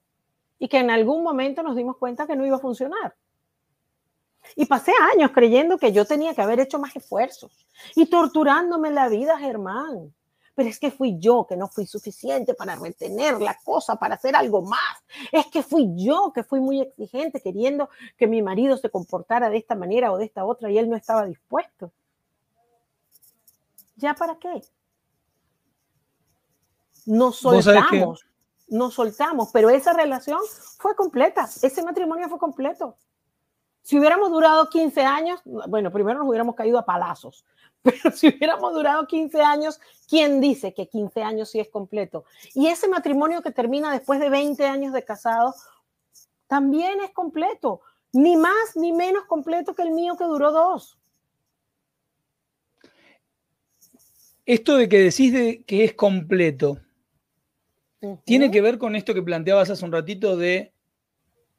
y 0.58 0.68
que 0.68 0.78
en 0.78 0.90
algún 0.90 1.22
momento 1.22 1.62
nos 1.62 1.76
dimos 1.76 1.96
cuenta 1.96 2.26
que 2.26 2.36
no 2.36 2.46
iba 2.46 2.56
a 2.56 2.60
funcionar. 2.60 3.14
Y 4.56 4.66
pasé 4.66 4.92
años 5.14 5.30
creyendo 5.32 5.78
que 5.78 5.92
yo 5.92 6.04
tenía 6.04 6.34
que 6.34 6.42
haber 6.42 6.60
hecho 6.60 6.78
más 6.78 6.94
esfuerzos 6.94 7.66
y 7.94 8.06
torturándome 8.06 8.90
la 8.90 9.08
vida, 9.08 9.38
Germán 9.38 10.12
pero 10.54 10.68
es 10.68 10.78
que 10.78 10.90
fui 10.90 11.16
yo 11.18 11.46
que 11.48 11.56
no 11.56 11.68
fui 11.68 11.86
suficiente 11.86 12.54
para 12.54 12.76
retener 12.76 13.40
la 13.40 13.58
cosa, 13.64 13.96
para 13.96 14.14
hacer 14.14 14.36
algo 14.36 14.62
más. 14.62 15.04
Es 15.32 15.46
que 15.46 15.62
fui 15.62 15.92
yo 15.96 16.32
que 16.32 16.44
fui 16.44 16.60
muy 16.60 16.80
exigente 16.80 17.40
queriendo 17.40 17.88
que 18.16 18.26
mi 18.26 18.42
marido 18.42 18.76
se 18.76 18.90
comportara 18.90 19.50
de 19.50 19.56
esta 19.56 19.74
manera 19.74 20.12
o 20.12 20.18
de 20.18 20.26
esta 20.26 20.44
otra 20.44 20.70
y 20.70 20.78
él 20.78 20.88
no 20.88 20.96
estaba 20.96 21.24
dispuesto. 21.24 21.92
¿Ya 23.96 24.14
para 24.14 24.36
qué? 24.36 24.62
Nos 27.06 27.36
soltamos, 27.38 28.24
nos 28.68 28.94
soltamos, 28.94 29.50
pero 29.52 29.70
esa 29.70 29.92
relación 29.92 30.40
fue 30.78 30.94
completa, 30.96 31.48
ese 31.62 31.82
matrimonio 31.82 32.28
fue 32.28 32.38
completo. 32.38 32.96
Si 33.82 33.98
hubiéramos 33.98 34.30
durado 34.30 34.70
15 34.70 35.02
años, 35.02 35.40
bueno, 35.44 35.92
primero 35.92 36.20
nos 36.20 36.28
hubiéramos 36.28 36.54
caído 36.54 36.78
a 36.78 36.86
palazos, 36.86 37.44
pero 37.82 38.10
si 38.12 38.28
hubiéramos 38.28 38.72
durado 38.72 39.06
15 39.06 39.42
años, 39.42 39.78
¿quién 40.08 40.40
dice 40.40 40.72
que 40.72 40.88
15 40.88 41.22
años 41.22 41.50
sí 41.50 41.60
es 41.60 41.68
completo? 41.68 42.24
Y 42.54 42.68
ese 42.68 42.88
matrimonio 42.88 43.42
que 43.42 43.50
termina 43.50 43.92
después 43.92 44.20
de 44.20 44.30
20 44.30 44.64
años 44.66 44.94
de 44.94 45.04
casado, 45.04 45.54
también 46.46 47.00
es 47.02 47.10
completo, 47.10 47.82
ni 48.12 48.36
más 48.36 48.76
ni 48.76 48.92
menos 48.92 49.24
completo 49.26 49.74
que 49.74 49.82
el 49.82 49.90
mío 49.90 50.16
que 50.16 50.24
duró 50.24 50.52
dos. 50.52 50.96
Esto 54.46 54.76
de 54.76 54.88
que 54.88 54.98
decís 54.98 55.32
de 55.32 55.64
que 55.64 55.84
es 55.84 55.94
completo, 55.94 56.78
tiene 58.24 58.50
que 58.50 58.60
ver 58.60 58.78
con 58.78 58.96
esto 58.96 59.14
que 59.14 59.22
planteabas 59.22 59.70
hace 59.70 59.84
un 59.84 59.92
ratito 59.92 60.36
de 60.36 60.72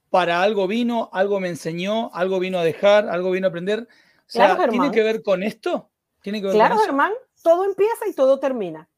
para 0.10 0.42
algo 0.42 0.68
vino, 0.68 1.10
algo 1.12 1.40
me 1.40 1.50
enseñó, 1.50 2.10
algo 2.14 2.40
vino 2.40 2.58
a 2.58 2.64
dejar, 2.64 3.10
algo 3.10 3.32
vino 3.32 3.48
a 3.48 3.50
aprender. 3.50 3.82
O 3.82 4.24
sea, 4.28 4.58
¿tiene 4.70 4.92
que 4.92 5.04
ver 5.04 5.22
con 5.22 5.44
esto? 5.44 5.90
claro, 6.22 6.78
Germán, 6.78 7.14
todo 7.44 7.66
empieza 7.66 8.08
y 8.08 8.14
todo 8.14 8.40
termina. 8.40 8.90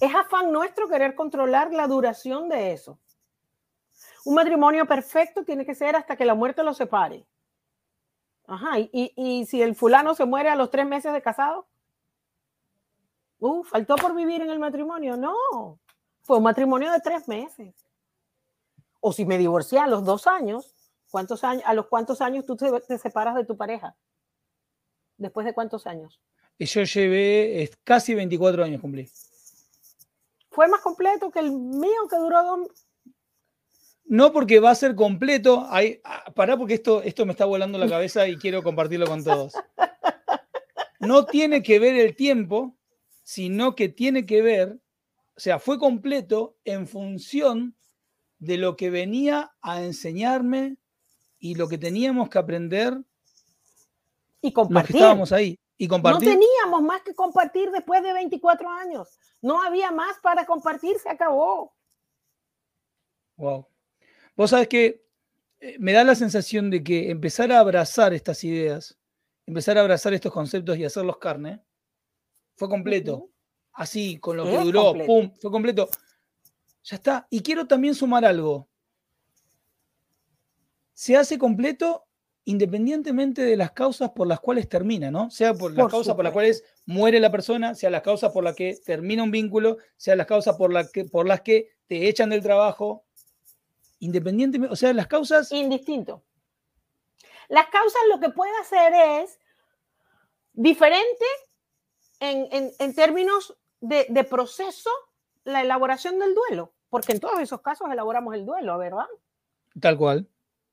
Es 0.00 0.14
afán 0.14 0.52
nuestro 0.52 0.88
querer 0.88 1.14
controlar 1.14 1.72
la 1.72 1.86
duración 1.86 2.48
de 2.48 2.72
eso. 2.72 2.98
Un 4.24 4.34
matrimonio 4.34 4.86
perfecto 4.86 5.44
tiene 5.44 5.66
que 5.66 5.74
ser 5.74 5.96
hasta 5.96 6.16
que 6.16 6.24
la 6.24 6.34
muerte 6.34 6.62
lo 6.62 6.72
separe. 6.72 7.26
Ajá, 8.46 8.78
y, 8.78 9.46
si 9.46 9.60
el 9.60 9.74
fulano 9.74 10.14
se 10.14 10.24
muere 10.24 10.48
a 10.48 10.56
los 10.56 10.70
tres 10.70 10.86
meses 10.86 11.12
de 11.12 11.20
casado, 11.20 11.67
uh, 13.40 13.64
faltó 13.64 13.96
por 13.96 14.14
vivir 14.14 14.42
en 14.42 14.50
el 14.50 14.58
matrimonio. 14.58 15.16
No, 15.16 15.78
fue 16.22 16.38
un 16.38 16.42
matrimonio 16.42 16.92
de 16.92 17.00
tres 17.00 17.28
meses. 17.28 17.74
O 19.00 19.12
si 19.12 19.24
me 19.24 19.38
divorcié 19.38 19.78
a 19.78 19.86
los 19.86 20.04
dos 20.04 20.26
años, 20.26 20.74
¿cuántos 21.10 21.44
años 21.44 21.62
¿a 21.66 21.74
los 21.74 21.86
cuántos 21.86 22.20
años 22.20 22.44
tú 22.44 22.56
te 22.56 22.98
separas 22.98 23.34
de 23.34 23.44
tu 23.44 23.56
pareja? 23.56 23.96
¿Después 25.16 25.46
de 25.46 25.54
cuántos 25.54 25.86
años? 25.86 26.20
Yo 26.58 26.82
llevé 26.82 27.70
casi 27.84 28.14
24 28.14 28.64
años 28.64 28.80
cumplí. 28.80 29.08
¿Fue 30.50 30.66
más 30.66 30.80
completo 30.80 31.30
que 31.30 31.38
el 31.38 31.52
mío 31.52 32.08
que 32.10 32.16
duró 32.16 32.42
dos? 32.42 32.86
No, 34.04 34.32
porque 34.32 34.58
va 34.58 34.70
a 34.70 34.74
ser 34.74 34.94
completo. 34.94 35.66
Hay, 35.68 36.00
ah, 36.02 36.32
pará, 36.34 36.56
porque 36.56 36.74
esto, 36.74 37.02
esto 37.02 37.26
me 37.26 37.32
está 37.32 37.44
volando 37.44 37.78
la 37.78 37.88
cabeza 37.88 38.26
y 38.26 38.36
quiero 38.36 38.62
compartirlo 38.62 39.06
con 39.06 39.22
todos. 39.22 39.54
No 41.00 41.26
tiene 41.26 41.62
que 41.62 41.78
ver 41.78 41.94
el 41.94 42.16
tiempo, 42.16 42.76
sino 43.28 43.74
que 43.74 43.90
tiene 43.90 44.24
que 44.24 44.40
ver, 44.40 44.80
o 45.36 45.40
sea, 45.40 45.58
fue 45.58 45.78
completo 45.78 46.56
en 46.64 46.88
función 46.88 47.76
de 48.38 48.56
lo 48.56 48.74
que 48.74 48.88
venía 48.88 49.52
a 49.60 49.82
enseñarme 49.82 50.78
y 51.38 51.54
lo 51.54 51.68
que 51.68 51.76
teníamos 51.76 52.30
que 52.30 52.38
aprender 52.38 52.98
y 54.40 54.50
compartir. 54.50 54.96
estábamos 54.96 55.30
ahí. 55.32 55.58
Y 55.76 55.86
compartir. 55.88 56.26
No 56.26 56.34
teníamos 56.38 56.82
más 56.82 57.02
que 57.02 57.14
compartir 57.14 57.70
después 57.70 58.02
de 58.02 58.14
24 58.14 58.66
años. 58.66 59.18
No 59.42 59.62
había 59.62 59.90
más 59.90 60.16
para 60.22 60.46
compartir, 60.46 60.98
se 60.98 61.10
acabó. 61.10 61.74
Wow. 63.36 63.66
Vos 64.36 64.48
sabés 64.48 64.68
que 64.68 65.04
eh, 65.60 65.76
me 65.78 65.92
da 65.92 66.02
la 66.02 66.14
sensación 66.14 66.70
de 66.70 66.82
que 66.82 67.10
empezar 67.10 67.52
a 67.52 67.60
abrazar 67.60 68.14
estas 68.14 68.42
ideas, 68.42 68.96
empezar 69.44 69.76
a 69.76 69.82
abrazar 69.82 70.14
estos 70.14 70.32
conceptos 70.32 70.78
y 70.78 70.86
hacerlos 70.86 71.18
carne, 71.18 71.60
fue 72.58 72.68
completo. 72.68 73.30
Así, 73.72 74.18
con 74.18 74.36
lo 74.36 74.44
que 74.44 74.58
duró, 74.58 74.92
pum, 75.06 75.30
fue 75.40 75.50
completo. 75.50 75.88
Ya 76.82 76.96
está. 76.96 77.26
Y 77.30 77.40
quiero 77.40 77.66
también 77.66 77.94
sumar 77.94 78.24
algo. 78.24 78.68
Se 80.92 81.16
hace 81.16 81.38
completo 81.38 82.04
independientemente 82.44 83.42
de 83.42 83.56
las 83.56 83.72
causas 83.72 84.10
por 84.10 84.26
las 84.26 84.40
cuales 84.40 84.68
termina, 84.68 85.10
¿no? 85.10 85.30
Sea 85.30 85.52
por 85.52 85.70
las 85.72 85.88
causas 85.88 86.14
por 86.14 86.24
las 86.24 86.32
cuales 86.32 86.64
muere 86.86 87.20
la 87.20 87.30
persona, 87.30 87.74
sea 87.74 87.90
las 87.90 88.00
causas 88.00 88.32
por 88.32 88.42
las 88.42 88.56
que 88.56 88.80
termina 88.84 89.22
un 89.22 89.30
vínculo, 89.30 89.76
sea 89.98 90.16
las 90.16 90.26
causas 90.26 90.56
por, 90.56 90.90
que, 90.90 91.04
por 91.04 91.28
las 91.28 91.42
que 91.42 91.68
te 91.86 92.08
echan 92.08 92.30
del 92.30 92.42
trabajo, 92.42 93.04
independientemente, 93.98 94.72
o 94.72 94.76
sea, 94.76 94.94
las 94.94 95.06
causas... 95.06 95.52
Indistinto. 95.52 96.24
Las 97.48 97.66
causas 97.68 98.00
lo 98.08 98.18
que 98.18 98.30
puede 98.30 98.58
hacer 98.60 98.94
es 99.22 99.38
diferente 100.54 101.26
en, 102.20 102.94
términos 102.94 103.56
de, 103.80 104.06
de 104.08 104.24
proceso, 104.24 104.90
la 105.44 105.62
elaboración 105.62 106.18
del 106.18 106.34
duelo, 106.34 106.72
porque 106.90 107.12
en 107.12 107.20
todos 107.20 107.40
esos 107.40 107.60
casos 107.60 107.90
elaboramos 107.90 108.34
el 108.34 108.44
duelo, 108.44 108.76
¿verdad? 108.78 109.06
Tal 109.80 109.96
cual. 109.96 110.28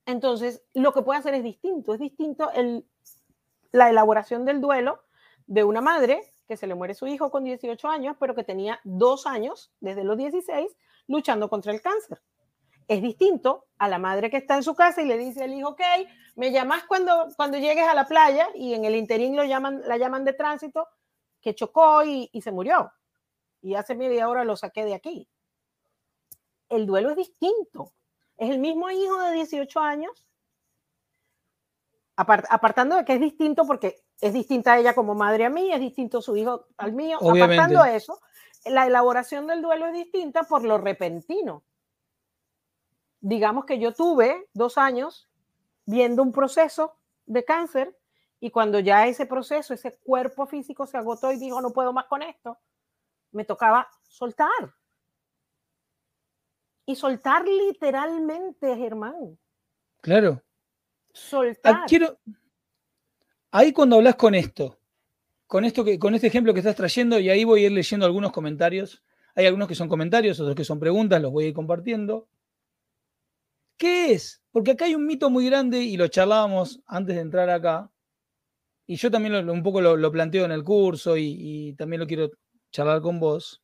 Entonces, 0.05 0.63
lo 0.73 0.93
que 0.93 1.01
puede 1.01 1.19
hacer 1.19 1.33
es 1.33 1.43
distinto. 1.43 1.93
Es 1.93 1.99
distinto 1.99 2.51
el, 2.51 2.85
la 3.71 3.89
elaboración 3.89 4.45
del 4.45 4.61
duelo 4.61 5.03
de 5.47 5.63
una 5.63 5.81
madre 5.81 6.21
que 6.47 6.57
se 6.57 6.67
le 6.67 6.75
muere 6.75 6.93
su 6.93 7.07
hijo 7.07 7.31
con 7.31 7.43
18 7.43 7.87
años, 7.87 8.15
pero 8.19 8.35
que 8.35 8.43
tenía 8.43 8.79
dos 8.83 9.25
años, 9.25 9.71
desde 9.79 10.03
los 10.03 10.17
16, 10.17 10.75
luchando 11.07 11.49
contra 11.49 11.71
el 11.71 11.81
cáncer. 11.81 12.21
Es 12.87 13.01
distinto 13.01 13.65
a 13.79 13.87
la 13.87 13.97
madre 13.97 14.29
que 14.29 14.37
está 14.37 14.55
en 14.55 14.63
su 14.63 14.75
casa 14.75 15.01
y 15.01 15.05
le 15.05 15.17
dice 15.17 15.43
al 15.43 15.53
hijo, 15.53 15.69
ok, 15.69 15.81
me 16.35 16.51
llamas 16.51 16.83
cuando, 16.83 17.29
cuando 17.35 17.57
llegues 17.57 17.87
a 17.87 17.95
la 17.95 18.05
playa 18.05 18.47
y 18.53 18.75
en 18.75 18.85
el 18.85 18.95
interín 18.95 19.35
lo 19.35 19.43
llaman, 19.43 19.81
la 19.87 19.97
llaman 19.97 20.23
de 20.23 20.33
tránsito, 20.33 20.87
que 21.45 21.53
chocó 21.53 22.03
y, 22.03 22.27
y 22.33 22.41
se 22.41 22.51
murió. 22.51 22.91
Y 23.61 23.75
hace 23.75 23.93
media 23.93 24.27
hora 24.27 24.43
lo 24.43 24.55
saqué 24.55 24.83
de 24.83 24.95
aquí. 24.95 25.29
El 26.69 26.87
duelo 26.87 27.11
es 27.11 27.17
distinto. 27.17 27.93
Es 28.35 28.49
el 28.49 28.57
mismo 28.57 28.89
hijo 28.89 29.21
de 29.21 29.33
18 29.33 29.79
años, 29.79 30.27
apartando 32.15 32.95
de 32.95 33.05
que 33.05 33.13
es 33.13 33.21
distinto 33.21 33.63
porque 33.67 34.01
es 34.19 34.33
distinta 34.33 34.79
ella 34.79 34.95
como 34.95 35.13
madre 35.13 35.45
a 35.45 35.51
mí, 35.51 35.71
es 35.71 35.79
distinto 35.79 36.19
su 36.19 36.35
hijo 36.35 36.65
al 36.77 36.93
mío. 36.93 37.19
Obviamente. 37.21 37.61
Apartando 37.61 37.85
eso, 37.85 38.19
la 38.65 38.87
elaboración 38.87 39.45
del 39.45 39.61
duelo 39.61 39.85
es 39.85 39.93
distinta 39.93 40.45
por 40.45 40.63
lo 40.63 40.79
repentino. 40.79 41.63
Digamos 43.21 43.65
que 43.65 43.77
yo 43.77 43.93
tuve 43.93 44.49
dos 44.53 44.79
años 44.79 45.29
viendo 45.85 46.23
un 46.23 46.31
proceso 46.31 46.97
de 47.27 47.45
cáncer 47.45 47.95
y 48.39 48.51
cuando 48.51 48.79
ya 48.79 49.07
ese 49.07 49.25
proceso, 49.25 49.73
ese 49.73 49.97
cuerpo 49.97 50.45
físico 50.45 50.85
se 50.85 50.97
agotó 50.97 51.31
y 51.31 51.37
dijo, 51.37 51.61
no 51.61 51.71
puedo 51.71 51.93
más 51.93 52.05
con 52.05 52.21
esto, 52.21 52.57
me 53.31 53.45
tocaba 53.45 53.87
soltar. 54.03 54.75
Y 56.85 56.95
soltar 56.95 57.45
literalmente, 57.47 58.75
Germán. 58.75 59.39
Claro. 60.01 60.43
Soltar. 61.11 61.73
Ah, 61.73 61.85
quiero, 61.87 62.19
ahí 63.51 63.71
cuando 63.71 63.95
hablas 63.95 64.15
con 64.15 64.35
esto, 64.35 64.77
con 65.47 65.65
esto 65.65 65.83
que, 65.83 65.97
con 65.97 66.13
este 66.13 66.27
ejemplo 66.27 66.53
que 66.53 66.59
estás 66.59 66.75
trayendo, 66.75 67.19
y 67.19 67.29
ahí 67.29 67.43
voy 67.43 67.63
a 67.63 67.67
ir 67.67 67.71
leyendo 67.71 68.05
algunos 68.05 68.31
comentarios. 68.31 69.03
Hay 69.33 69.45
algunos 69.45 69.67
que 69.67 69.75
son 69.75 69.89
comentarios, 69.89 70.39
otros 70.39 70.55
que 70.55 70.63
son 70.63 70.79
preguntas, 70.79 71.21
los 71.21 71.31
voy 71.31 71.45
a 71.45 71.47
ir 71.47 71.53
compartiendo. 71.53 72.27
¿Qué 73.77 74.13
es? 74.13 74.43
Porque 74.51 74.71
acá 74.71 74.85
hay 74.85 74.95
un 74.95 75.05
mito 75.05 75.29
muy 75.29 75.45
grande 75.45 75.79
y 75.79 75.97
lo 75.97 76.07
charlábamos 76.07 76.81
antes 76.85 77.15
de 77.15 77.21
entrar 77.21 77.49
acá. 77.49 77.91
Y 78.87 78.97
yo 78.97 79.09
también 79.09 79.49
un 79.49 79.63
poco 79.63 79.81
lo, 79.81 80.11
planteo 80.11 80.45
en 80.45 80.51
el 80.51 80.63
curso 80.63 81.17
y, 81.17 81.73
también 81.77 81.99
lo 81.99 82.07
quiero 82.07 82.29
charlar 82.71 83.01
con 83.01 83.19
vos. 83.19 83.63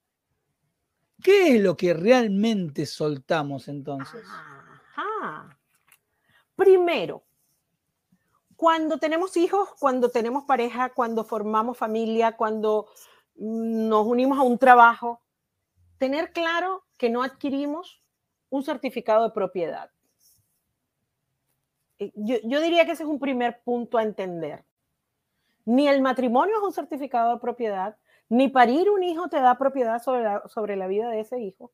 ¿Qué 1.21 1.55
es 1.55 1.61
lo 1.61 1.77
que 1.77 1.93
realmente 1.93 2.85
soltamos 2.87 3.67
entonces? 3.67 4.23
Ajá. 4.95 5.57
Primero, 6.55 7.23
cuando 8.55 8.97
tenemos 8.97 9.37
hijos, 9.37 9.69
cuando 9.79 10.09
tenemos 10.09 10.45
pareja, 10.45 10.89
cuando 10.89 11.23
formamos 11.23 11.77
familia, 11.77 12.35
cuando 12.35 12.87
nos 13.35 14.07
unimos 14.07 14.39
a 14.39 14.43
un 14.43 14.57
trabajo, 14.57 15.21
tener 15.97 16.31
claro 16.31 16.83
que 16.97 17.09
no 17.09 17.21
adquirimos 17.21 18.01
un 18.49 18.63
certificado 18.63 19.23
de 19.23 19.31
propiedad. 19.31 19.91
Yo, 22.15 22.37
yo, 22.43 22.61
diría 22.61 22.85
que 22.85 22.93
ese 22.93 23.03
es 23.03 23.09
un 23.09 23.19
primer 23.19 23.61
punto 23.63 23.99
a 23.99 24.03
entender. 24.03 24.65
Ni 25.65 25.87
el 25.87 26.01
matrimonio 26.01 26.57
es 26.57 26.63
un 26.63 26.73
certificado 26.73 27.33
de 27.33 27.39
propiedad, 27.39 27.97
ni 28.29 28.49
parir 28.49 28.89
un 28.89 29.03
hijo 29.03 29.27
te 29.29 29.39
da 29.41 29.57
propiedad 29.57 30.01
sobre 30.01 30.23
la, 30.23 30.43
sobre 30.47 30.75
la 30.75 30.87
vida 30.87 31.09
de 31.09 31.19
ese 31.19 31.39
hijo, 31.39 31.71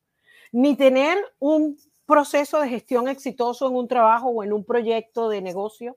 ni 0.52 0.76
tener 0.76 1.18
un 1.38 1.78
proceso 2.06 2.60
de 2.60 2.68
gestión 2.68 3.06
exitoso 3.08 3.68
en 3.68 3.76
un 3.76 3.86
trabajo 3.86 4.28
o 4.28 4.42
en 4.42 4.52
un 4.52 4.64
proyecto 4.64 5.28
de 5.28 5.42
negocio 5.42 5.96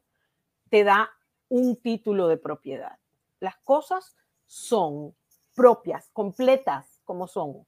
te 0.69 0.83
da 0.83 1.09
un 1.49 1.75
título 1.75 2.27
de 2.27 2.37
propiedad. 2.37 2.97
Las 3.39 3.57
cosas 3.57 4.15
son 4.45 5.15
propias, 5.55 6.09
completas 6.13 6.99
como 7.03 7.27
son. 7.27 7.65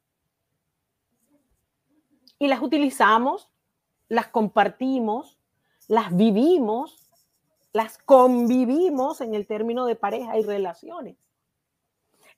Y 2.39 2.47
las 2.47 2.61
utilizamos, 2.61 3.49
las 4.07 4.27
compartimos, 4.27 5.37
las 5.87 6.15
vivimos, 6.15 7.02
las 7.73 7.97
convivimos 7.97 9.19
en 9.21 9.33
el 9.33 9.47
término 9.47 9.85
de 9.85 9.95
pareja 9.95 10.37
y 10.37 10.43
relaciones. 10.43 11.17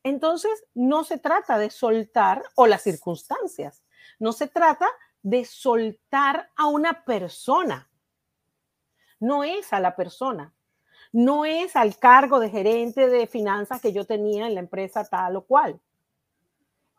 Entonces, 0.02 0.66
no 0.74 1.04
se 1.04 1.18
trata 1.18 1.58
de 1.58 1.70
soltar 1.70 2.44
o 2.56 2.68
las 2.68 2.84
circunstancias, 2.84 3.84
no 4.18 4.32
se 4.32 4.48
trata 4.48 4.88
de 5.22 5.44
soltar 5.44 6.52
a 6.56 6.68
una 6.68 7.04
persona. 7.04 7.90
No 9.20 9.44
es 9.44 9.74
a 9.74 9.80
la 9.80 9.96
persona, 9.96 10.54
no 11.12 11.46
es 11.46 11.76
al 11.76 11.98
cargo 11.98 12.40
de 12.40 12.50
gerente 12.50 13.10
de 13.10 13.28
finanzas 13.28 13.82
que 13.82 13.94
yo 13.94 14.06
tenía 14.06 14.48
en 14.48 14.54
la 14.54 14.60
empresa 14.60 15.06
tal 15.06 15.38
o 15.38 15.46
cual. 15.46 15.82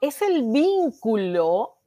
Es 0.01 0.21
el 0.23 0.43
vínculo, 0.51 1.79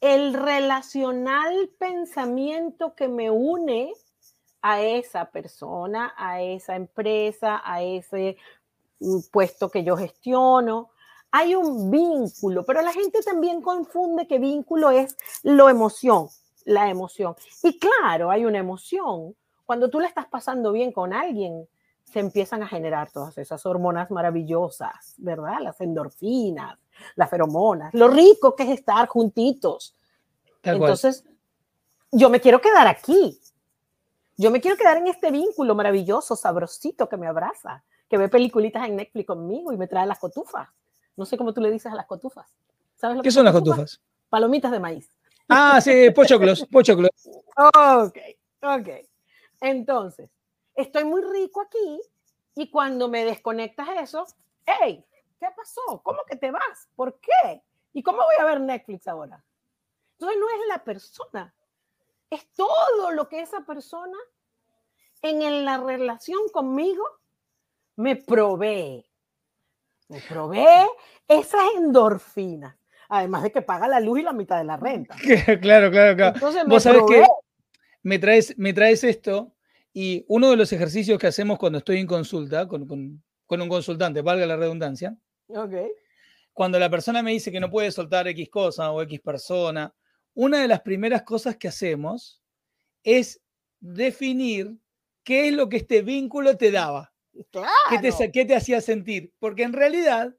el 0.00 0.34
relacional 0.34 1.70
pensamiento 1.78 2.94
que 2.94 3.08
me 3.08 3.30
une 3.30 3.92
a 4.66 4.80
esa 4.80 5.26
persona, 5.26 6.14
a 6.16 6.40
esa 6.40 6.74
empresa, 6.74 7.60
a 7.62 7.82
ese 7.82 8.38
puesto 9.30 9.68
que 9.68 9.84
yo 9.84 9.94
gestiono. 9.94 10.88
Hay 11.30 11.54
un 11.54 11.90
vínculo, 11.90 12.64
pero 12.64 12.80
la 12.80 12.90
gente 12.90 13.20
también 13.22 13.60
confunde 13.60 14.26
que 14.26 14.38
vínculo 14.38 14.90
es 14.90 15.18
lo 15.42 15.68
emoción, 15.68 16.28
la 16.64 16.88
emoción. 16.88 17.36
Y 17.62 17.78
claro, 17.78 18.30
hay 18.30 18.46
una 18.46 18.56
emoción. 18.56 19.36
Cuando 19.66 19.90
tú 19.90 20.00
le 20.00 20.06
estás 20.06 20.28
pasando 20.28 20.72
bien 20.72 20.92
con 20.92 21.12
alguien, 21.12 21.68
se 22.02 22.20
empiezan 22.20 22.62
a 22.62 22.66
generar 22.66 23.10
todas 23.10 23.36
esas 23.36 23.66
hormonas 23.66 24.10
maravillosas, 24.10 25.14
¿verdad? 25.18 25.58
Las 25.60 25.78
endorfinas, 25.82 26.78
las 27.16 27.28
feromonas, 27.28 27.92
lo 27.92 28.08
rico 28.08 28.56
que 28.56 28.62
es 28.62 28.70
estar 28.70 29.08
juntitos. 29.08 29.94
Entonces, 30.62 31.22
yo 32.10 32.30
me 32.30 32.40
quiero 32.40 32.62
quedar 32.62 32.86
aquí. 32.86 33.38
Yo 34.36 34.50
me 34.50 34.60
quiero 34.60 34.76
quedar 34.76 34.96
en 34.96 35.06
este 35.06 35.30
vínculo 35.30 35.74
maravilloso, 35.74 36.34
sabrosito 36.34 37.08
que 37.08 37.16
me 37.16 37.26
abraza 37.26 37.84
que 38.08 38.18
ve 38.18 38.28
peliculitas 38.28 38.86
en 38.88 38.96
Netflix 38.96 39.26
conmigo 39.26 39.72
y 39.72 39.76
me 39.76 39.86
trae 39.86 40.06
las 40.06 40.18
cotufas. 40.18 40.68
No 41.16 41.24
sé 41.24 41.36
cómo 41.36 41.54
tú 41.54 41.60
le 41.60 41.70
dices 41.70 41.90
a 41.90 41.94
las 41.94 42.06
cotufas. 42.06 42.52
¿Sabes 42.96 43.16
lo 43.16 43.22
¿Qué 43.22 43.30
son 43.30 43.44
las 43.44 43.54
cotufas? 43.54 44.00
Palomitas 44.28 44.72
de 44.72 44.80
maíz. 44.80 45.10
Ah, 45.48 45.80
sí, 45.80 46.10
pochoclos, 46.14 46.66
pochoclos. 46.66 47.10
Ok, 47.56 48.18
ok. 48.62 48.88
Entonces, 49.60 50.30
estoy 50.74 51.04
muy 51.04 51.22
rico 51.22 51.60
aquí 51.60 52.00
y 52.56 52.70
cuando 52.70 53.08
me 53.08 53.24
desconectas 53.24 53.88
eso, 54.00 54.26
hey, 54.66 55.04
¿qué 55.38 55.46
pasó? 55.56 56.02
¿Cómo 56.02 56.20
que 56.28 56.36
te 56.36 56.50
vas? 56.50 56.88
¿Por 56.96 57.18
qué? 57.20 57.62
¿Y 57.92 58.02
cómo 58.02 58.18
voy 58.18 58.36
a 58.40 58.44
ver 58.44 58.60
Netflix 58.60 59.06
ahora? 59.06 59.42
Entonces 60.12 60.38
no 60.38 60.46
es 60.48 60.68
la 60.68 60.84
persona, 60.84 61.54
es 62.34 62.46
todo 62.52 63.10
lo 63.12 63.28
que 63.28 63.40
esa 63.40 63.64
persona 63.64 64.16
en 65.22 65.64
la 65.64 65.78
relación 65.78 66.40
conmigo 66.52 67.04
me 67.96 68.16
provee. 68.16 69.04
Me 70.08 70.20
provee 70.20 70.86
esas 71.26 71.62
endorfinas. 71.76 72.76
Además 73.08 73.42
de 73.42 73.52
que 73.52 73.62
paga 73.62 73.86
la 73.88 74.00
luz 74.00 74.20
y 74.20 74.22
la 74.22 74.32
mitad 74.32 74.58
de 74.58 74.64
la 74.64 74.76
renta. 74.76 75.14
claro, 75.60 75.90
claro, 75.90 76.16
claro. 76.16 76.34
Entonces 76.34 76.64
Vos 76.66 76.82
sabés 76.82 77.02
que 77.08 77.26
me 78.02 78.18
traes, 78.18 78.58
me 78.58 78.72
traes 78.72 79.04
esto 79.04 79.54
y 79.92 80.24
uno 80.28 80.50
de 80.50 80.56
los 80.56 80.72
ejercicios 80.72 81.18
que 81.18 81.26
hacemos 81.26 81.58
cuando 81.58 81.78
estoy 81.78 82.00
en 82.00 82.06
consulta 82.06 82.66
con, 82.66 82.86
con, 82.86 83.22
con 83.46 83.62
un 83.62 83.68
consultante, 83.68 84.22
valga 84.22 84.46
la 84.46 84.56
redundancia. 84.56 85.16
Okay. 85.48 85.90
Cuando 86.52 86.78
la 86.78 86.90
persona 86.90 87.22
me 87.22 87.32
dice 87.32 87.52
que 87.52 87.60
no 87.60 87.70
puede 87.70 87.92
soltar 87.92 88.26
X 88.28 88.48
cosa 88.48 88.90
o 88.90 89.02
X 89.02 89.20
persona, 89.20 89.94
una 90.34 90.60
de 90.60 90.68
las 90.68 90.82
primeras 90.82 91.22
cosas 91.22 91.56
que 91.56 91.68
hacemos 91.68 92.42
es 93.02 93.40
definir 93.80 94.76
qué 95.22 95.48
es 95.48 95.54
lo 95.54 95.68
que 95.68 95.78
este 95.78 96.02
vínculo 96.02 96.56
te 96.56 96.70
daba. 96.70 97.12
Claro. 97.50 97.70
¿Qué, 97.90 97.98
te, 97.98 98.32
¿Qué 98.32 98.44
te 98.44 98.54
hacía 98.54 98.80
sentir? 98.80 99.32
Porque 99.38 99.62
en 99.62 99.72
realidad, 99.72 100.36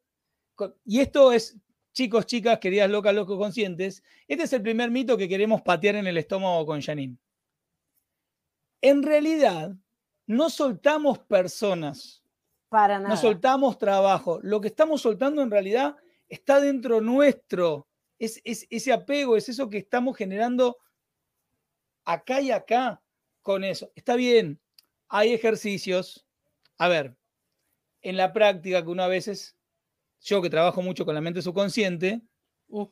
y 0.85 0.99
esto 0.99 1.31
es, 1.31 1.57
chicos, 1.93 2.25
chicas, 2.25 2.59
queridas 2.59 2.89
locas, 2.89 3.13
locos 3.13 3.37
conscientes, 3.37 4.03
este 4.27 4.43
es 4.43 4.53
el 4.53 4.61
primer 4.61 4.91
mito 4.91 5.17
que 5.17 5.27
queremos 5.27 5.61
patear 5.61 5.95
en 5.95 6.07
el 6.07 6.17
estómago 6.17 6.65
con 6.65 6.81
Janine. 6.81 7.17
En 8.81 9.03
realidad, 9.03 9.75
no 10.27 10.49
soltamos 10.49 11.19
personas. 11.19 12.23
Para 12.69 12.97
nada. 12.99 13.09
No 13.09 13.17
soltamos 13.17 13.77
trabajo. 13.77 14.39
Lo 14.41 14.61
que 14.61 14.67
estamos 14.67 15.01
soltando 15.01 15.41
en 15.41 15.51
realidad 15.51 15.95
está 16.27 16.59
dentro 16.59 17.01
nuestro. 17.01 17.87
Es, 18.19 18.41
es 18.43 18.65
ese 18.69 18.93
apego, 18.93 19.35
es 19.35 19.49
eso 19.49 19.69
que 19.69 19.79
estamos 19.79 20.15
generando 20.17 20.77
acá 22.03 22.41
y 22.41 22.51
acá 22.51 23.01
con 23.41 23.63
eso. 23.63 23.91
Está 23.95 24.15
bien, 24.15 24.59
hay 25.07 25.33
ejercicios 25.33 26.25
a 26.77 26.87
ver, 26.87 27.15
en 28.01 28.17
la 28.17 28.33
práctica 28.33 28.83
que 28.83 28.89
uno 28.89 29.03
a 29.03 29.07
veces, 29.07 29.55
yo 30.21 30.41
que 30.41 30.49
trabajo 30.49 30.81
mucho 30.81 31.05
con 31.05 31.15
la 31.15 31.21
mente 31.21 31.41
subconsciente, 31.41 32.21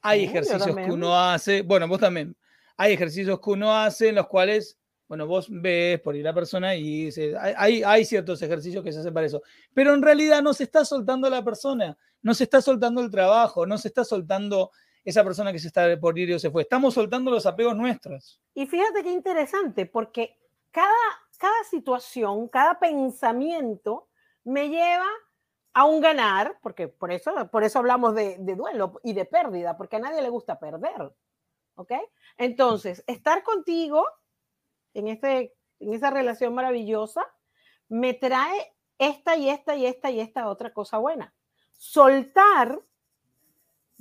hay 0.01 0.23
ejercicios 0.23 0.75
que 0.75 0.91
uno 0.91 1.17
hace, 1.17 1.62
bueno, 1.62 1.88
vos 1.88 1.99
también, 1.99 2.36
hay 2.77 2.93
ejercicios 2.93 3.39
que 3.39 3.49
uno 3.49 3.75
hace 3.75 4.09
en 4.09 4.15
los 4.15 4.27
cuales, 4.27 4.77
bueno, 5.07 5.27
vos 5.27 5.47
ves 5.49 5.99
por 5.99 6.15
ir 6.15 6.25
a 6.25 6.31
la 6.31 6.36
persona 6.36 6.75
y 6.75 7.05
dice, 7.05 7.36
hay, 7.38 7.83
hay 7.83 8.05
ciertos 8.05 8.41
ejercicios 8.41 8.83
que 8.83 8.91
se 8.91 8.99
hacen 8.99 9.13
para 9.13 9.27
eso, 9.27 9.41
pero 9.73 9.93
en 9.93 10.01
realidad 10.01 10.41
no 10.41 10.53
se 10.53 10.63
está 10.63 10.86
soltando 10.86 11.29
la 11.29 11.43
persona, 11.43 11.97
no 12.21 12.33
se 12.33 12.45
está 12.45 12.62
soltando 12.62 13.01
el 13.01 13.12
trabajo, 13.12 13.65
no 13.65 13.77
se 13.77 13.89
está 13.89 14.05
soltando 14.05 14.71
esa 15.03 15.23
persona 15.23 15.51
que 15.51 15.59
se 15.59 15.67
está 15.67 15.99
por 15.99 16.17
ir 16.17 16.33
o 16.33 16.39
se 16.39 16.49
fue. 16.49 16.63
Estamos 16.63 16.93
soltando 16.93 17.31
los 17.31 17.45
apegos 17.45 17.75
nuestros. 17.75 18.41
Y 18.53 18.65
fíjate 18.65 19.03
qué 19.03 19.11
interesante, 19.11 19.85
porque 19.85 20.37
cada, 20.71 20.89
cada 21.37 21.63
situación, 21.69 22.47
cada 22.47 22.79
pensamiento 22.79 24.07
me 24.43 24.69
lleva 24.69 25.07
a 25.73 25.85
un 25.85 26.01
ganar, 26.01 26.59
porque 26.61 26.87
por 26.87 27.11
eso, 27.11 27.49
por 27.51 27.63
eso 27.63 27.79
hablamos 27.79 28.13
de, 28.15 28.37
duelo 28.37 28.99
y 29.03 29.13
de 29.13 29.25
pérdida, 29.25 29.75
porque 29.75 29.95
a 29.95 29.99
nadie 29.99 30.21
le 30.21 30.29
gusta 30.29 30.59
perder. 30.59 31.13
¿Ok? 31.75 31.91
Entonces, 32.37 33.03
estar 33.07 33.43
contigo 33.43 34.05
en, 34.93 35.07
este, 35.07 35.55
en 35.79 35.93
esa 35.93 36.11
relación 36.11 36.53
maravillosa 36.53 37.25
me 37.89 38.13
trae 38.13 38.75
esta 38.99 39.35
y 39.35 39.49
esta 39.49 39.75
y 39.75 39.87
esta 39.87 40.11
y 40.11 40.19
esta 40.19 40.47
otra 40.47 40.71
cosa 40.71 40.99
buena. 40.99 41.33
Soltar 41.71 42.79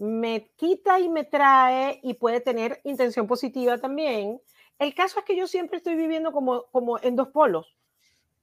me 0.03 0.51
quita 0.57 0.99
y 0.99 1.09
me 1.09 1.23
trae 1.23 2.01
y 2.03 2.15
puede 2.15 2.41
tener 2.41 2.81
intención 2.83 3.29
positiva 3.29 3.79
también. 3.79 4.43
El 4.81 4.97
caso 4.97 5.21
es 5.21 5.25
que 5.25 5.37
yo 5.37 5.47
siempre 5.47 5.77
estoy 5.77 5.95
viviendo 5.95 6.33
como, 6.33 6.65
como 6.73 6.99
en 6.99 7.15
dos 7.15 7.29
polos. 7.29 7.77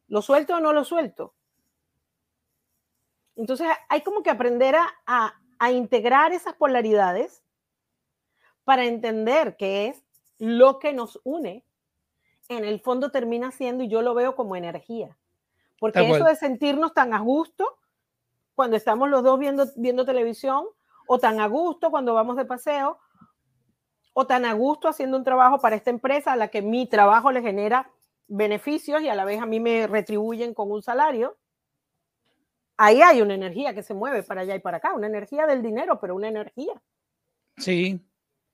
¿Lo 0.07 0.21
suelto 0.21 0.55
o 0.55 0.61
no 0.61 0.71
lo 0.71 0.85
suelto? 0.85 1.33
Entonces 3.35 3.67
hay 3.89 4.01
como 4.03 4.23
que 4.23 4.29
aprender 4.29 4.73
a, 4.77 5.33
a 5.59 5.71
integrar 5.73 6.31
esas 6.31 6.53
polaridades 6.53 7.43
para 8.63 8.85
entender 8.85 9.57
que 9.57 9.87
es 9.87 10.05
lo 10.37 10.79
que 10.79 10.93
nos 10.93 11.19
une. 11.25 11.65
En 12.47 12.63
el 12.63 12.79
fondo 12.79 13.11
termina 13.11 13.51
siendo, 13.51 13.83
y 13.83 13.89
yo 13.89 14.01
lo 14.01 14.13
veo 14.13 14.33
como 14.33 14.55
energía. 14.55 15.17
Porque 15.77 16.09
eso 16.09 16.23
de 16.23 16.37
sentirnos 16.37 16.93
tan 16.93 17.13
a 17.13 17.19
gusto 17.19 17.79
cuando 18.55 18.77
estamos 18.77 19.09
los 19.09 19.23
dos 19.23 19.37
viendo, 19.37 19.65
viendo 19.75 20.05
televisión, 20.05 20.65
o 21.11 21.17
tan 21.17 21.39
a 21.39 21.47
gusto 21.47 21.89
cuando 21.89 22.13
vamos 22.13 22.37
de 22.37 22.45
paseo, 22.45 22.99
o 24.13 24.27
tan 24.27 24.45
a 24.45 24.53
gusto 24.53 24.87
haciendo 24.87 25.17
un 25.17 25.23
trabajo 25.23 25.59
para 25.59 25.75
esta 25.75 25.89
empresa 25.89 26.33
a 26.33 26.35
la 26.35 26.49
que 26.49 26.61
mi 26.61 26.87
trabajo 26.87 27.31
le 27.31 27.41
genera 27.41 27.91
beneficios 28.27 29.01
y 29.01 29.09
a 29.09 29.15
la 29.15 29.25
vez 29.25 29.41
a 29.41 29.47
mí 29.47 29.59
me 29.59 29.87
retribuyen 29.87 30.53
con 30.53 30.71
un 30.71 30.83
salario. 30.83 31.37
Ahí 32.77 33.01
hay 33.01 33.23
una 33.23 33.33
energía 33.33 33.73
que 33.73 33.81
se 33.81 33.95
mueve 33.95 34.21
para 34.21 34.41
allá 34.41 34.55
y 34.55 34.59
para 34.59 34.77
acá, 34.77 34.93
una 34.93 35.07
energía 35.07 35.47
del 35.47 35.63
dinero, 35.63 35.99
pero 35.99 36.15
una 36.15 36.27
energía. 36.27 36.79
Sí, 37.57 37.99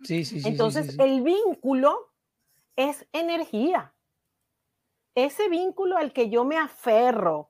sí, 0.03 0.23
sí. 0.23 0.39
sí 0.39 0.47
Entonces, 0.47 0.97
el 0.97 1.23
vínculo 1.23 2.13
es 2.77 3.05
energía 3.11 3.93
ese 5.13 5.49
vínculo 5.49 5.97
al 5.97 6.13
que 6.13 6.29
yo 6.29 6.45
me 6.45 6.57
aferro, 6.57 7.49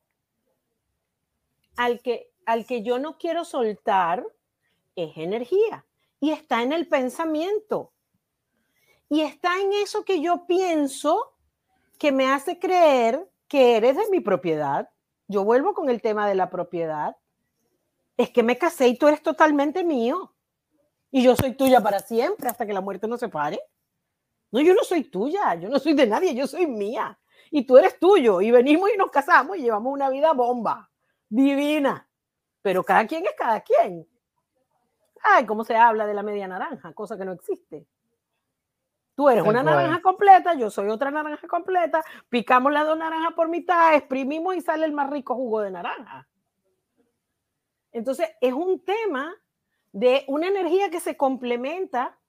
al 1.75 1.99
que, 2.01 2.31
al 2.45 2.65
que 2.65 2.83
yo 2.83 2.99
no 2.99 3.17
quiero 3.17 3.43
soltar, 3.43 4.25
es 4.95 5.17
energía 5.17 5.85
y 6.19 6.31
está 6.31 6.63
en 6.63 6.73
el 6.73 6.87
pensamiento. 6.87 7.93
Y 9.09 9.21
está 9.21 9.59
en 9.61 9.73
eso 9.73 10.03
que 10.03 10.21
yo 10.21 10.45
pienso 10.47 11.37
que 11.99 12.11
me 12.11 12.27
hace 12.27 12.59
creer 12.59 13.29
que 13.47 13.77
eres 13.77 13.95
de 13.95 14.09
mi 14.09 14.19
propiedad. 14.19 14.89
Yo 15.27 15.43
vuelvo 15.43 15.73
con 15.73 15.89
el 15.89 16.01
tema 16.01 16.27
de 16.27 16.35
la 16.35 16.49
propiedad. 16.49 17.15
Es 18.17 18.31
que 18.31 18.43
me 18.43 18.57
casé 18.57 18.87
y 18.87 18.97
tú 18.97 19.07
eres 19.07 19.21
totalmente 19.21 19.83
mío. 19.83 20.33
Y 21.11 21.23
yo 21.23 21.35
soy 21.35 21.53
tuya 21.53 21.81
para 21.81 21.99
siempre 21.99 22.49
hasta 22.49 22.65
que 22.65 22.73
la 22.73 22.81
muerte 22.81 23.07
nos 23.07 23.19
separe. 23.19 23.59
No, 24.51 24.61
yo 24.61 24.73
no 24.73 24.83
soy 24.83 25.03
tuya, 25.03 25.55
yo 25.55 25.69
no 25.69 25.79
soy 25.79 25.93
de 25.93 26.07
nadie, 26.07 26.33
yo 26.33 26.47
soy 26.47 26.65
mía 26.65 27.19
y 27.51 27.65
tú 27.65 27.77
eres 27.77 27.99
tuyo 27.99 28.41
y 28.41 28.51
venimos 28.51 28.89
y 28.93 28.97
nos 28.97 29.11
casamos 29.11 29.57
y 29.57 29.61
llevamos 29.61 29.93
una 29.93 30.09
vida 30.09 30.33
bomba, 30.33 30.89
divina, 31.29 32.09
pero 32.61 32.83
cada 32.83 33.05
quien 33.07 33.25
es 33.25 33.33
cada 33.37 33.61
quien. 33.61 34.07
Ay, 35.27 35.45
¿cómo 35.45 35.63
se 35.63 35.75
habla 35.75 36.05
de 36.05 36.13
la 36.13 36.21
media 36.21 36.47
naranja? 36.47 36.93
Cosa 36.93 37.17
que 37.17 37.25
no 37.25 37.31
existe. 37.31 37.87
Tú 39.15 39.29
eres 39.29 39.43
una 39.43 39.63
naranja 39.63 40.01
completa, 40.01 40.53
yo 40.53 40.69
soy 40.69 40.89
otra 40.89 41.09
naranja 41.09 41.47
completa, 41.47 42.03
picamos 42.29 42.71
las 42.71 42.85
dos 42.85 42.97
naranjas 42.97 43.33
por 43.33 43.47
mitad, 43.47 43.95
exprimimos 43.95 44.55
y 44.55 44.61
sale 44.61 44.85
el 44.85 44.91
más 44.91 45.09
rico 45.09 45.35
jugo 45.35 45.61
de 45.61 45.71
naranja. 45.71 46.27
Entonces, 47.93 48.29
es 48.41 48.53
un 48.53 48.83
tema 48.83 49.33
de 49.93 50.25
una 50.27 50.47
energía 50.47 50.89
que 50.89 50.99
se 50.99 51.15
complementa 51.15 52.19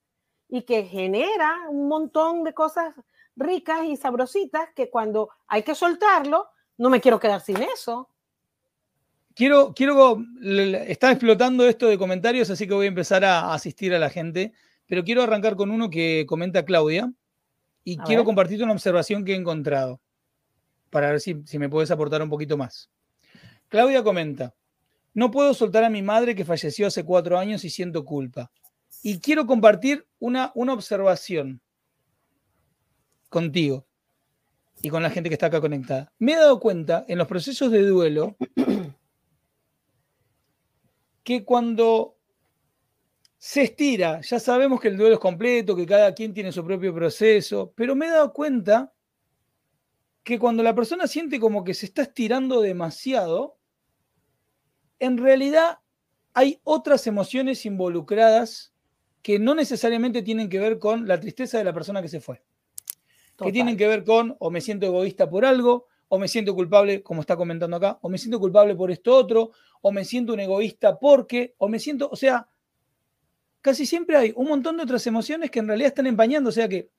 y 0.49 0.63
que 0.63 0.85
genera 0.85 1.67
un 1.69 1.89
montón 1.89 2.45
de 2.45 2.55
cosas 2.55 2.95
ricas 3.35 3.85
y 3.85 3.97
sabrositas 3.97 4.71
que 4.75 4.89
cuando 4.89 5.29
hay 5.49 5.65
que 5.65 5.75
soltarlo, 5.75 6.49
no 6.79 6.89
me 6.89 7.01
quiero 7.01 7.19
quedar 7.19 7.41
sin 7.41 7.61
eso. 7.63 8.09
Quiero, 9.37 9.75
quiero, 9.75 10.25
está 10.41 11.11
explotando 11.11 11.69
esto 11.69 11.89
de 11.89 11.99
comentarios, 11.99 12.49
así 12.49 12.67
que 12.67 12.73
voy 12.73 12.87
a 12.87 12.89
empezar 12.89 13.23
a 13.23 13.53
asistir 13.53 13.95
a 13.95 13.99
la 13.99 14.09
gente, 14.09 14.55
pero 14.87 15.05
quiero 15.05 15.23
arrancar 15.23 15.57
con 15.57 15.71
uno 15.71 15.91
que 15.91 16.25
comenta 16.27 16.65
Claudia 16.65 17.13
y 17.85 17.99
quiero 17.99 18.25
compartirte 18.25 18.65
una 18.65 18.73
observación 18.73 19.27
que 19.27 19.35
he 19.35 19.37
encontrado 19.37 20.01
para 20.89 21.11
ver 21.11 21.21
si, 21.21 21.43
si 21.45 21.59
me 21.59 21.69
puedes 21.69 21.91
aportar 21.91 22.23
un 22.23 22.31
poquito 22.31 22.57
más. 22.57 22.91
Claudia 23.69 24.03
comenta, 24.03 24.55
no 25.13 25.31
puedo 25.31 25.53
soltar 25.53 25.85
a 25.85 25.91
mi 25.91 26.01
madre 26.01 26.35
que 26.35 26.47
falleció 26.47 26.87
hace 26.87 27.05
cuatro 27.05 27.39
años 27.39 27.63
y 27.63 27.69
siento 27.69 28.07
culpa. 28.07 28.51
Y 29.03 29.21
quiero 29.21 29.47
compartir 29.47 30.07
una, 30.19 30.51
una 30.55 30.73
observación 30.73 31.61
contigo 33.29 33.87
y 34.81 34.89
con 34.89 35.03
la 35.03 35.11
gente 35.11 35.29
que 35.29 35.35
está 35.35 35.47
acá 35.47 35.61
conectada. 35.61 36.11
Me 36.19 36.33
he 36.33 36.37
dado 36.37 36.59
cuenta 36.59 37.05
en 37.07 37.19
los 37.19 37.29
procesos 37.29 37.71
de 37.71 37.83
duelo 37.83 38.35
que 41.27 41.45
cuando 41.45 42.17
se 43.37 43.63
estira, 43.63 44.21
ya 44.21 44.39
sabemos 44.39 44.81
que 44.81 44.87
el 44.87 44.97
duelo 44.97 45.15
es 45.15 45.21
completo, 45.21 45.75
que 45.75 45.85
cada 45.85 46.15
quien 46.15 46.33
tiene 46.33 46.53
su 46.53 46.65
propio 46.65 46.95
proceso, 46.95 47.73
pero 47.75 47.97
me 47.97 48.07
he 48.07 48.11
dado 48.11 48.33
cuenta 48.33 48.95
que 50.23 50.39
cuando 50.39 50.63
la 50.63 50.73
persona 50.73 51.09
siente 51.09 51.41
como 51.41 51.65
que 51.65 51.75
se 51.75 51.87
está 51.87 52.03
estirando 52.03 52.61
demasiado, 52.61 53.59
en 55.01 55.19
realidad 55.19 55.81
hay 56.33 56.61
otras 56.63 57.09
emociones 57.09 57.67
involucradas 57.67 58.73
que 59.21 59.41
no 59.41 59.57
necesariamente 59.57 60.23
tienen 60.23 60.49
que 60.49 60.61
ver 60.61 60.79
con 60.79 61.09
la 61.09 61.19
tristeza 61.19 61.59
de 61.59 61.65
la 61.65 61.75
persona 61.75 62.03
que 62.03 62.09
se 62.09 62.21
fue. 62.21 62.41
Que 63.37 63.51
tienen 63.51 63.77
que 63.77 63.89
ver 63.89 64.05
con 64.05 64.37
o 64.39 64.53
me 64.53 64.61
siento 64.61 64.87
egoísta 64.87 65.29
por 65.29 65.45
algo, 65.45 65.89
o 66.09 66.19
me 66.19 66.29
siento 66.29 66.55
culpable, 66.55 67.03
como 67.03 67.21
está 67.21 67.37
comentando 67.37 67.77
acá, 67.77 67.99
o 68.01 68.09
me 68.09 68.19
siento 68.19 68.39
culpable 68.39 68.75
por 68.75 68.91
esto 68.91 69.15
otro, 69.15 69.53
o 69.81 69.93
me 69.93 70.05
siento 70.05 70.33
un 70.33 70.41
egoísta 70.41 70.99
porque, 70.99 71.55
o 71.59 71.69
me 71.69 71.79
siento, 71.79 72.09
o 72.11 72.17
sea, 72.17 72.49
casi 73.61 73.87
siempre 73.87 74.17
hay 74.17 74.33
un 74.37 74.49
montón 74.49 74.77
de 74.77 74.85
otras 74.85 75.07
emociones 75.07 75.51
que 75.51 75.59
en 75.59 75.69
realidad 75.69 75.89
están 75.89 76.07
empañando, 76.07 76.51
o 76.51 76.53
sea 76.53 76.69
que 76.69 76.91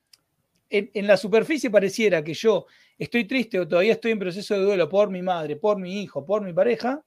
en, 0.70 1.06
la 1.06 1.16
superficie 1.16 1.70
pareciera 1.70 2.22
que 2.22 2.34
yo 2.34 2.66
estoy 2.98 3.26
triste 3.26 3.58
o 3.58 3.66
todavía 3.66 3.94
estoy 3.94 4.12
en 4.12 4.18
proceso 4.18 4.54
de 4.54 4.60
duelo 4.60 4.88
por 4.88 5.10
mi 5.10 5.22
madre, 5.22 5.56
por 5.56 5.78
mi 5.78 6.02
hijo, 6.02 6.26
por 6.26 6.42
mi 6.42 6.52
pareja, 6.52 7.02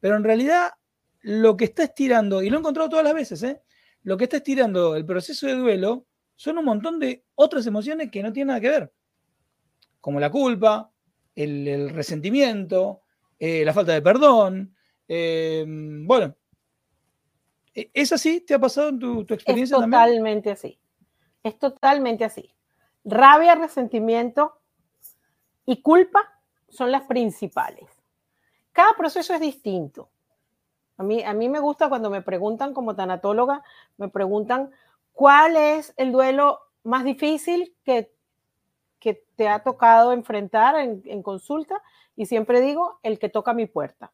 pero 0.00 0.16
en 0.16 0.24
realidad 0.24 0.72
lo 1.20 1.56
que 1.56 1.66
está 1.66 1.84
estirando, 1.84 2.42
y 2.42 2.50
lo 2.50 2.56
he 2.56 2.58
encontrado 2.58 2.88
todas 2.88 3.04
las 3.04 3.14
veces, 3.14 3.42
¿eh? 3.44 3.62
lo 4.02 4.16
que 4.16 4.24
está 4.24 4.38
estirando 4.38 4.96
el 4.96 5.06
proceso 5.06 5.46
de 5.46 5.54
duelo 5.54 6.06
son 6.34 6.58
un 6.58 6.64
montón 6.64 6.98
de 6.98 7.24
otras 7.36 7.66
emociones 7.66 8.10
que 8.10 8.22
no 8.22 8.32
tienen 8.32 8.48
nada 8.48 8.60
que 8.60 8.68
ver, 8.68 8.92
como 10.00 10.18
la 10.18 10.30
culpa, 10.30 10.91
el, 11.34 11.90
resentimiento, 11.90 13.02
eh, 13.38 13.64
la 13.64 13.72
falta 13.72 13.92
de 13.92 14.02
perdón. 14.02 14.74
Eh, 15.08 15.64
bueno, 15.66 16.34
¿e-, 17.74 17.90
¿es 17.92 18.12
así? 18.12 18.40
¿Te 18.40 18.54
ha 18.54 18.58
pasado 18.58 18.90
en 18.90 18.98
tu, 18.98 19.20
experiencia? 19.34 19.76
Es 19.76 19.84
totalmente 19.84 20.50
así. 20.50 20.78
Es 21.42 21.58
totalmente 21.58 22.24
así. 22.24 22.54
Rabia, 23.04 23.54
resentimiento 23.54 24.60
y 25.66 25.82
culpa 25.82 26.40
son 26.68 26.92
las 26.92 27.02
principales. 27.02 27.88
Cada 28.72 28.94
proceso 28.94 29.34
es 29.34 29.40
distinto. 29.40 30.10
A 30.96 31.02
mí, 31.02 31.22
a 31.22 31.34
mí 31.34 31.48
me 31.48 31.58
gusta 31.58 31.88
cuando 31.88 32.10
me 32.10 32.22
preguntan 32.22 32.72
como 32.72 32.94
tanatóloga, 32.94 33.62
me 33.96 34.08
preguntan 34.08 34.70
¿Cuál 35.12 35.56
es 35.56 35.92
el 35.96 36.12
duelo 36.12 36.60
más 36.82 37.04
difícil 37.04 37.76
que, 37.84 38.11
que 39.02 39.24
te 39.36 39.48
ha 39.48 39.62
tocado 39.64 40.12
enfrentar 40.12 40.76
en, 40.76 41.22
consulta? 41.22 41.82
Y 42.16 42.26
siempre 42.26 42.60
digo, 42.60 43.00
el 43.02 43.18
que 43.18 43.28
toca 43.28 43.52
mi 43.52 43.66
puerta. 43.66 44.12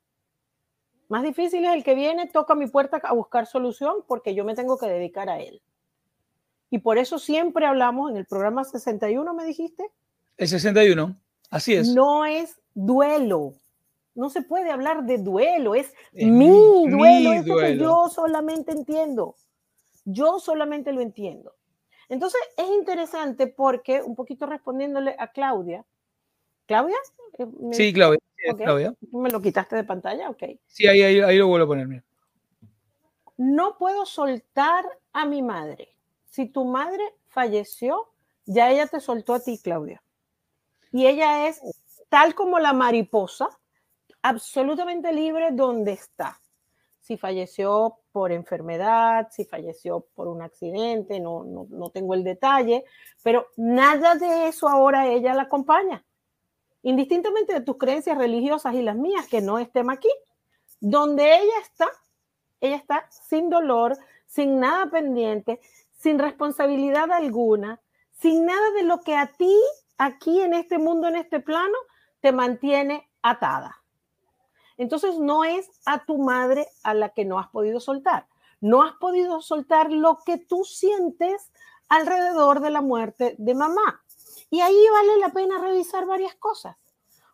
Más 1.09 1.23
difícil 1.23 1.65
es 1.65 1.75
el 1.75 1.85
que 1.85 1.95
viene, 1.95 2.27
toca 2.27 2.55
mi 2.55 2.67
puerta 2.67 3.01
a 3.05 3.13
buscar 3.13 3.47
solución 3.47 3.97
porque 4.07 4.35
yo 4.35 4.45
me 4.45 4.55
tengo 4.55 4.79
que 4.79 4.87
dedicar 4.87 5.29
a 5.29 5.41
él. 5.41 5.61
Y 6.71 6.79
por 6.79 6.99
eso 6.99 7.19
siempre 7.19 7.67
hablamos 7.67 8.11
en 8.11 8.17
el 8.17 8.27
programa 8.27 8.65
61, 8.65 9.35
me 9.35 9.45
dijiste. 9.45 9.85
El 10.37 10.49
61, 10.49 11.17
así 11.51 11.75
es. 11.75 11.89
No 11.89 12.25
es 12.25 12.59
duelo. 12.75 13.53
No 14.15 14.31
se 14.31 14.43
puede 14.43 14.71
hablar 14.71 15.05
de 15.05 15.19
duelo, 15.19 15.75
es, 15.75 15.93
mi, 16.13 16.89
duelo, 16.89 17.35
lo 17.35 17.59
que 17.59 17.77
yo 17.77 18.09
solamente 18.09 18.73
entiendo. 18.73 19.37
Yo 20.05 20.41
solamente 20.41 20.93
lo 20.93 21.01
entiendo. 21.01 21.55
Entonces 22.09 22.41
es 22.57 22.69
interesante 22.69 23.47
porque, 23.47 24.03
un 24.03 24.15
poquito 24.15 24.47
respondiéndole 24.47 25.15
a 25.19 25.31
Claudia, 25.31 25.85
¿Claudia? 26.67 26.97
Eh, 27.39 27.47
sí, 27.73 27.93
Claudia. 27.93 28.19
¿Me 29.13 29.31
lo 29.31 29.41
quitaste 29.41 29.77
de 29.77 29.85
pantalla? 29.85 30.31
Ok. 30.31 30.45
Sí, 30.67 30.87
ahí, 30.87 31.03
ahí, 31.03 31.39
lo 31.39 31.49
vuelvo 31.49 31.65
a 31.65 31.69
poner. 31.69 32.05
No 33.37 33.77
puedo 33.79 34.07
soltar 34.07 34.85
a 35.13 35.25
mi 35.27 35.43
madre. 35.43 35.95
Si 36.27 36.47
tu 36.47 36.65
madre 36.65 37.03
falleció, 37.29 38.13
ya 38.45 38.71
ella 38.71 38.87
te 38.87 39.01
soltó 39.01 39.35
a 39.35 39.41
ti, 39.41 39.59
Claudia. 39.63 40.03
Y 40.93 41.07
ella 41.07 41.49
es 41.49 41.61
tal 42.09 42.35
como 42.35 42.59
la 42.59 42.73
mariposa, 42.73 43.49
absolutamente 44.23 45.13
libre 45.13 45.49
donde 45.53 45.93
está. 45.93 46.41
Si 47.09 47.17
falleció 47.17 48.01
por 48.13 48.33
enfermedad, 48.33 49.29
si 49.31 49.47
falleció 49.47 50.01
por 50.15 50.29
un 50.29 50.43
accidente, 50.43 51.21
no, 51.21 51.43
no, 51.43 51.67
no 51.71 51.89
tengo 51.89 52.13
el 52.13 52.23
detalle, 52.23 52.85
pero 53.23 53.47
nada 53.57 54.15
de 54.17 54.49
eso 54.49 54.69
ahora 54.69 55.07
ella 55.07 55.33
la 55.33 55.45
acompaña. 55.45 56.05
Indistintamente 56.83 57.55
de 57.55 57.63
tus 57.63 57.79
creencias 57.79 58.19
religiosas 58.19 58.75
y 58.75 58.83
las 58.83 58.95
mías, 58.95 59.27
que 59.27 59.41
no 59.41 59.59
es 59.59 59.73
tema 59.73 59.95
aquí, 59.95 60.11
donde 60.81 61.39
ella 61.39 61.59
está, 61.63 61.89
ella 62.61 62.77
está 62.77 63.09
sin 63.11 63.49
dolor, 63.49 63.97
sin 64.27 64.61
nada 64.61 64.91
pendiente, 64.91 65.61
sin 65.95 66.19
responsabilidad 66.19 67.11
alguna, 67.11 67.81
sin 68.21 68.45
nada 68.45 68.71
de 68.73 68.83
lo 68.83 69.01
que 69.01 69.17
a 69.17 69.29
ti, 69.29 69.57
aquí 69.97 70.43
en 70.43 70.53
este 70.53 70.77
mundo, 70.77 71.09
en 71.09 71.17
este 71.17 71.41
plano, 71.41 71.79
te 72.21 72.33
mantiene 72.33 73.09
atada. 73.23 73.83
Entonces 74.79 75.19
no 75.19 75.45
es 75.45 75.69
a 75.85 76.05
tu 76.05 76.19
madre 76.19 76.69
a 76.85 76.95
la 76.95 77.11
que 77.11 77.25
no 77.25 77.39
has 77.39 77.49
podido 77.49 77.81
soltar. 77.81 78.27
No 78.61 78.83
has 78.83 78.95
podido 78.95 79.43
soltar 79.43 79.93
lo 79.93 80.21
que 80.25 80.39
tú 80.39 80.65
sientes 80.65 81.53
alrededor 81.89 82.61
de 82.61 82.71
la 82.71 82.81
muerte 82.81 83.35
de 83.39 83.55
mamá. 83.55 84.03
Y 84.51 84.61
ahí 84.61 84.85
vale 84.93 85.19
la 85.19 85.31
pena 85.31 85.59
revisar 85.59 86.07
varias 86.07 86.35
cosas. 86.37 86.77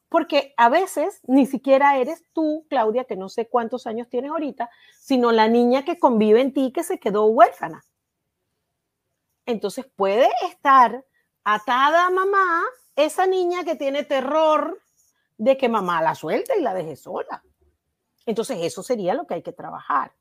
Porque 0.08 0.54
a 0.56 0.68
veces 0.68 1.20
ni 1.24 1.44
siquiera 1.46 1.98
eres 1.98 2.24
tú, 2.32 2.66
Claudia, 2.68 3.04
que 3.04 3.16
no 3.16 3.28
sé 3.28 3.48
cuántos 3.48 3.86
años 3.86 4.08
tienes 4.08 4.30
ahorita, 4.30 4.70
sino 4.98 5.32
la 5.32 5.48
niña 5.48 5.84
que 5.84 5.98
convive 5.98 6.40
en 6.40 6.54
ti 6.54 6.72
que 6.72 6.82
se 6.82 6.98
quedó 6.98 7.26
huérfana. 7.26 7.84
Entonces 9.46 9.86
puede 9.96 10.28
estar 10.48 11.04
atada 11.42 12.06
a 12.06 12.10
mamá 12.10 12.64
esa 12.96 13.26
niña 13.26 13.64
que 13.64 13.74
tiene 13.74 14.04
terror 14.04 14.80
de 15.36 15.56
que 15.56 15.68
mamá 15.68 16.02
la 16.02 16.14
suelte 16.14 16.58
y 16.58 16.62
la 16.62 16.74
deje 16.74 16.96
sola. 16.96 17.42
Entonces 18.26 18.58
eso 18.62 18.82
sería 18.82 19.14
lo 19.14 19.26
que 19.26 19.34
hay 19.34 19.42
que 19.42 19.52
trabajar. 19.52 20.12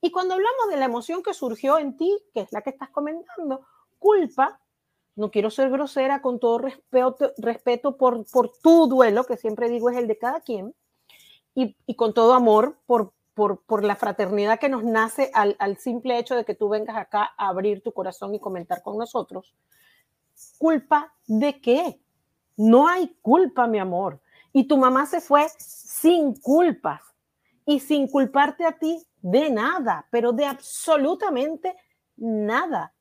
Y 0.00 0.10
cuando 0.10 0.34
hablamos 0.34 0.68
de 0.68 0.76
la 0.76 0.86
emoción 0.86 1.22
que 1.22 1.34
surgió 1.34 1.78
en 1.78 1.96
ti, 1.96 2.18
que 2.34 2.40
es 2.40 2.52
la 2.52 2.62
que 2.62 2.70
estás 2.70 2.90
comentando, 2.90 3.64
culpa, 3.98 4.60
no 5.14 5.30
quiero 5.30 5.50
ser 5.50 5.70
grosera 5.70 6.22
con 6.22 6.40
todo 6.40 6.58
respeto, 6.58 7.32
respeto 7.38 7.96
por, 7.96 8.24
tu 8.62 8.88
duelo, 8.88 9.24
que 9.24 9.36
siempre 9.36 9.68
digo 9.68 9.90
es 9.90 9.96
el 9.96 10.08
de 10.08 10.18
cada 10.18 10.40
quien, 10.40 10.74
y, 11.54 11.76
con 11.96 12.14
todo 12.14 12.32
amor 12.32 12.78
por, 12.86 13.12
la 13.82 13.96
fraternidad 13.96 14.58
que 14.58 14.70
nos 14.70 14.84
nace 14.84 15.30
al, 15.34 15.54
al 15.58 15.76
simple 15.76 16.18
hecho 16.18 16.34
de 16.34 16.44
que 16.44 16.54
tú 16.54 16.68
vengas 16.68 16.96
acá 16.96 17.34
a 17.36 17.48
abrir 17.48 17.82
tu 17.82 17.92
corazón 17.92 18.34
y 18.34 18.40
comentar 18.40 18.82
con 18.82 18.96
nosotros. 18.96 19.54
¿Culpa 20.58 21.14
de 21.26 21.60
qué? 21.60 22.00
No 22.56 22.88
hay 22.88 23.16
culpa, 23.20 23.66
mi 23.66 23.78
amor. 23.78 24.20
Y 24.52 24.64
tu 24.64 24.76
mamá 24.76 25.06
se 25.06 25.20
fue 25.20 25.48
sin 25.58 26.34
culpas 26.34 27.02
y 27.64 27.80
sin 27.80 28.08
culparte 28.08 28.66
a 28.66 28.78
ti 28.78 29.06
de 29.20 29.50
nada, 29.50 30.06
pero 30.10 30.32
de 30.32 30.46
absolutamente 30.46 31.76
nada. 32.16 32.92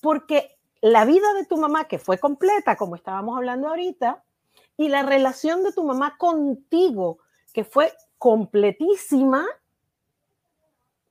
Porque 0.00 0.58
la 0.80 1.04
vida 1.04 1.32
de 1.34 1.46
tu 1.46 1.56
mamá, 1.56 1.84
que 1.88 1.98
fue 1.98 2.18
completa, 2.18 2.76
como 2.76 2.96
estábamos 2.96 3.36
hablando 3.36 3.68
ahorita, 3.68 4.24
y 4.76 4.88
la 4.88 5.02
relación 5.02 5.62
de 5.62 5.72
tu 5.72 5.84
mamá 5.84 6.16
contigo, 6.16 7.18
que 7.52 7.64
fue 7.64 7.92
completísima, 8.18 9.46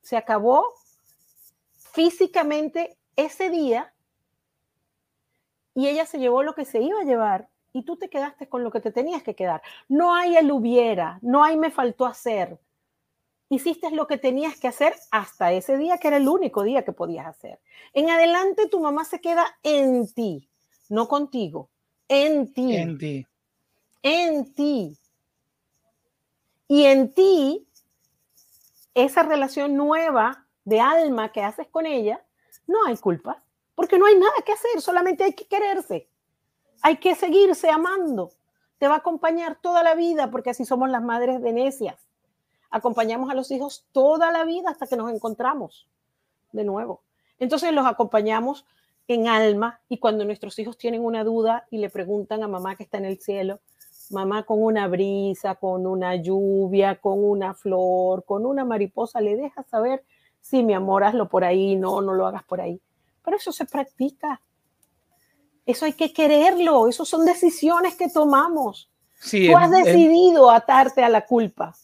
se 0.01 0.17
acabó 0.17 0.73
físicamente 1.75 2.97
ese 3.15 3.49
día 3.49 3.93
y 5.75 5.87
ella 5.87 6.05
se 6.05 6.19
llevó 6.19 6.43
lo 6.43 6.55
que 6.55 6.65
se 6.65 6.81
iba 6.81 7.01
a 7.01 7.03
llevar 7.03 7.49
y 7.73 7.83
tú 7.83 7.97
te 7.97 8.09
quedaste 8.09 8.47
con 8.49 8.63
lo 8.63 8.71
que 8.71 8.79
te 8.79 8.91
tenías 8.91 9.23
que 9.23 9.35
quedar. 9.35 9.61
No 9.87 10.15
hay 10.15 10.35
el 10.35 10.51
hubiera, 10.51 11.19
no 11.21 11.43
hay 11.43 11.57
me 11.57 11.71
faltó 11.71 12.05
hacer. 12.05 12.59
Hiciste 13.49 13.89
lo 13.91 14.07
que 14.07 14.17
tenías 14.17 14.59
que 14.59 14.67
hacer 14.67 14.93
hasta 15.11 15.51
ese 15.51 15.77
día, 15.77 15.97
que 15.97 16.07
era 16.07 16.17
el 16.17 16.27
único 16.27 16.63
día 16.63 16.83
que 16.83 16.93
podías 16.93 17.25
hacer. 17.25 17.59
En 17.93 18.09
adelante 18.09 18.67
tu 18.67 18.79
mamá 18.79 19.05
se 19.05 19.21
queda 19.21 19.45
en 19.63 20.11
ti, 20.13 20.49
no 20.89 21.07
contigo, 21.07 21.69
en 22.07 22.53
ti. 22.53 22.75
En 22.75 22.97
ti. 22.97 23.27
En 24.03 24.53
ti. 24.53 24.97
Y 26.67 26.85
en 26.85 27.13
ti, 27.13 27.67
esa 28.93 29.23
relación 29.23 29.75
nueva 29.75 30.45
de 30.65 30.79
alma 30.79 31.31
que 31.31 31.41
haces 31.41 31.67
con 31.67 31.85
ella, 31.87 32.23
no 32.67 32.85
hay 32.85 32.97
culpa, 32.97 33.43
porque 33.73 33.97
no 33.97 34.05
hay 34.05 34.15
nada 34.15 34.35
que 34.45 34.51
hacer, 34.51 34.81
solamente 34.81 35.23
hay 35.23 35.33
que 35.33 35.47
quererse. 35.47 36.08
Hay 36.81 36.97
que 36.97 37.15
seguirse 37.15 37.69
amando. 37.69 38.31
Te 38.77 38.87
va 38.87 38.95
a 38.95 38.97
acompañar 38.99 39.59
toda 39.61 39.83
la 39.83 39.95
vida 39.95 40.31
porque 40.31 40.51
así 40.51 40.65
somos 40.65 40.89
las 40.89 41.03
madres 41.03 41.41
de 41.41 41.53
necias. 41.53 42.07
Acompañamos 42.71 43.29
a 43.29 43.33
los 43.33 43.51
hijos 43.51 43.85
toda 43.91 44.31
la 44.31 44.45
vida 44.45 44.69
hasta 44.69 44.87
que 44.87 44.95
nos 44.95 45.11
encontramos 45.11 45.87
de 46.51 46.63
nuevo. 46.63 47.01
Entonces 47.39 47.73
los 47.73 47.85
acompañamos 47.85 48.65
en 49.07 49.27
alma 49.27 49.81
y 49.89 49.97
cuando 49.97 50.23
nuestros 50.23 50.57
hijos 50.59 50.77
tienen 50.77 51.03
una 51.03 51.23
duda 51.23 51.65
y 51.71 51.79
le 51.79 51.89
preguntan 51.89 52.43
a 52.43 52.47
mamá 52.47 52.75
que 52.75 52.83
está 52.83 52.97
en 52.99 53.05
el 53.05 53.19
cielo, 53.19 53.59
mamá 54.11 54.43
con 54.43 54.61
una 54.63 54.87
brisa, 54.87 55.55
con 55.55 55.87
una 55.87 56.15
lluvia, 56.15 56.99
con 56.99 57.23
una 57.23 57.53
flor, 57.53 58.23
con 58.23 58.45
una 58.45 58.65
mariposa, 58.65 59.19
le 59.19 59.35
dejas 59.35 59.67
saber, 59.67 60.03
sí, 60.41 60.63
mi 60.63 60.73
amor, 60.73 61.03
hazlo 61.03 61.27
por 61.27 61.43
ahí, 61.43 61.75
no, 61.75 62.01
no 62.01 62.13
lo 62.13 62.27
hagas 62.27 62.43
por 62.43 62.61
ahí. 62.61 62.79
Pero 63.23 63.37
eso 63.37 63.51
se 63.51 63.65
practica, 63.65 64.41
eso 65.69 65.85
hay 65.85 65.93
que 65.93 66.11
quererlo, 66.11 66.87
eso 66.87 67.05
son 67.05 67.25
decisiones 67.25 67.95
que 67.95 68.09
tomamos. 68.09 68.89
Tú 69.29 69.55
has 69.55 69.69
decidido 69.69 70.49
atarte 70.49 71.03
a 71.03 71.09
la 71.09 71.27
culpa. 71.27 71.75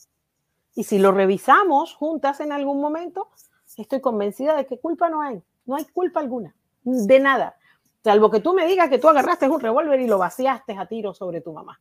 Y 0.73 0.85
si 0.85 0.97
lo 0.97 1.11
revisamos 1.11 1.93
juntas 1.93 2.39
en 2.39 2.51
algún 2.51 2.81
momento, 2.81 3.29
estoy 3.77 4.01
convencida 4.01 4.55
de 4.55 4.65
que 4.65 4.79
culpa 4.79 5.09
no 5.09 5.21
hay. 5.21 5.39
No 5.67 5.75
hay 5.75 5.85
culpa 5.85 6.19
alguna, 6.19 6.55
de 6.83 7.19
nada. 7.19 7.57
Salvo 8.03 8.31
que 8.31 8.39
tú 8.39 8.55
me 8.55 8.65
digas 8.65 8.89
que 8.89 8.97
tú 8.97 9.07
agarraste 9.07 9.47
un 9.47 9.59
revólver 9.59 9.99
y 9.99 10.07
lo 10.07 10.17
vaciaste 10.17 10.75
a 10.75 10.87
tiro 10.87 11.13
sobre 11.13 11.41
tu 11.41 11.53
mamá. 11.53 11.79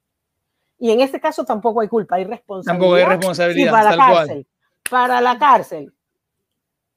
Y 0.79 0.91
en 0.91 1.01
este 1.01 1.19
caso 1.19 1.45
tampoco 1.45 1.81
hay 1.81 1.89
culpa, 1.89 2.17
hay 2.17 2.25
responsabilidad. 2.25 2.81
Tampoco 2.81 2.95
hay 2.97 3.05
responsabilidad. 3.05 3.73
para 3.73 3.97
la 3.97 3.97
cárcel. 3.97 4.47
Para 4.91 5.21
la 5.23 5.39
cárcel. 5.39 5.95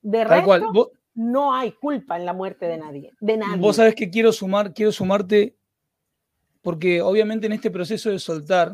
De 0.02 0.24
resto, 0.26 0.92
no 1.18 1.52
hay 1.52 1.72
culpa 1.72 2.16
en 2.16 2.26
la 2.26 2.34
muerte 2.34 2.68
de 2.68 2.78
nadie, 2.78 3.12
de 3.20 3.38
nadie. 3.38 3.58
Vos 3.58 3.78
sabés 3.78 3.96
que 3.96 4.12
quiero 4.12 4.32
sumar, 4.32 4.72
quiero 4.72 4.92
sumarte, 4.92 5.58
porque 6.62 7.02
obviamente 7.02 7.48
en 7.48 7.54
este 7.54 7.72
proceso 7.72 8.12
de 8.12 8.20
soltar 8.20 8.74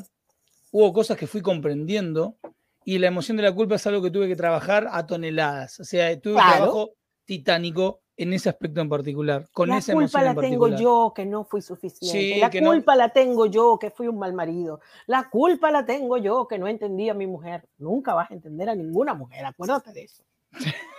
hubo 0.69 0.91
cosas 0.91 1.17
que 1.17 1.25
fui 1.25 1.41
comprendiendo 1.41 2.35
y 2.83 2.99
la 2.99 3.07
emoción 3.07 3.37
de 3.37 3.43
la 3.43 3.55
culpa 3.55 3.75
es 3.75 3.87
algo 3.87 4.01
que 4.01 4.11
tuve 4.11 4.27
que 4.27 4.35
trabajar 4.35 4.89
a 4.91 5.07
toneladas. 5.07 5.79
O 5.79 5.85
sea, 5.85 6.19
tuve 6.19 6.33
un 6.33 6.41
trabajo 6.41 6.91
titánico 7.23 8.01
en 8.17 8.33
ese 8.33 8.49
aspecto 8.49 8.81
en 8.81 8.89
particular, 8.89 9.47
con 9.53 9.69
la 9.69 9.77
esa 9.77 9.93
culpa 9.93 10.21
la 10.21 10.35
tengo 10.35 10.67
yo 10.67 11.13
que 11.15 11.25
no 11.25 11.45
fui 11.45 11.61
suficiente. 11.61 12.39
la 12.39 12.51
culpa 12.51 12.95
la 12.95 13.09
tengo 13.09 13.45
yo 13.45 13.79
que 13.79 13.89
fui 13.89 14.07
un 14.07 14.19
mal 14.19 14.33
marido. 14.33 14.81
La 15.07 15.29
culpa 15.29 15.71
la 15.71 15.85
tengo 15.85 16.17
yo 16.17 16.45
que 16.45 16.59
no 16.59 16.67
entendí 16.67 17.07
a 17.07 17.13
mi 17.13 17.25
mujer. 17.25 17.69
Nunca 17.77 18.13
vas 18.13 18.29
a 18.29 18.33
entender 18.33 18.69
a 18.69 18.75
ninguna 18.75 19.13
mujer, 19.13 19.45
acuérdate 19.45 19.93
de 19.93 20.03
eso. 20.03 20.23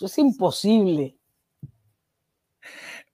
Es 0.00 0.18
imposible. 0.18 1.16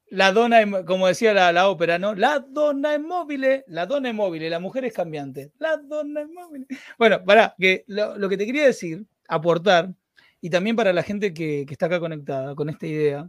La 0.08 0.30
dona, 0.32 0.84
como 0.84 1.08
decía 1.08 1.34
la, 1.34 1.68
ópera, 1.68 1.98
¿no? 1.98 2.14
La 2.14 2.38
dona 2.38 2.94
es 2.94 3.00
móvil, 3.00 3.64
la 3.66 3.86
dona 3.86 4.10
es 4.10 4.14
móvil, 4.14 4.48
la 4.48 4.60
mujer 4.60 4.84
es 4.84 4.92
cambiante. 4.94 5.52
La 5.58 5.76
dona 5.76 6.22
es 6.22 6.28
móvil. 6.28 6.66
Bueno, 6.96 7.24
para, 7.24 7.54
que 7.58 7.84
lo, 7.88 8.28
que 8.28 8.36
te 8.36 8.46
quería 8.46 8.66
decir, 8.66 9.04
aportar, 9.26 9.92
y 10.40 10.48
también 10.50 10.76
para 10.76 10.92
la 10.92 11.02
gente 11.02 11.34
que, 11.34 11.66
está 11.68 11.86
acá 11.86 11.98
conectada 11.98 12.54
con 12.54 12.68
esta 12.68 12.86
idea, 12.86 13.28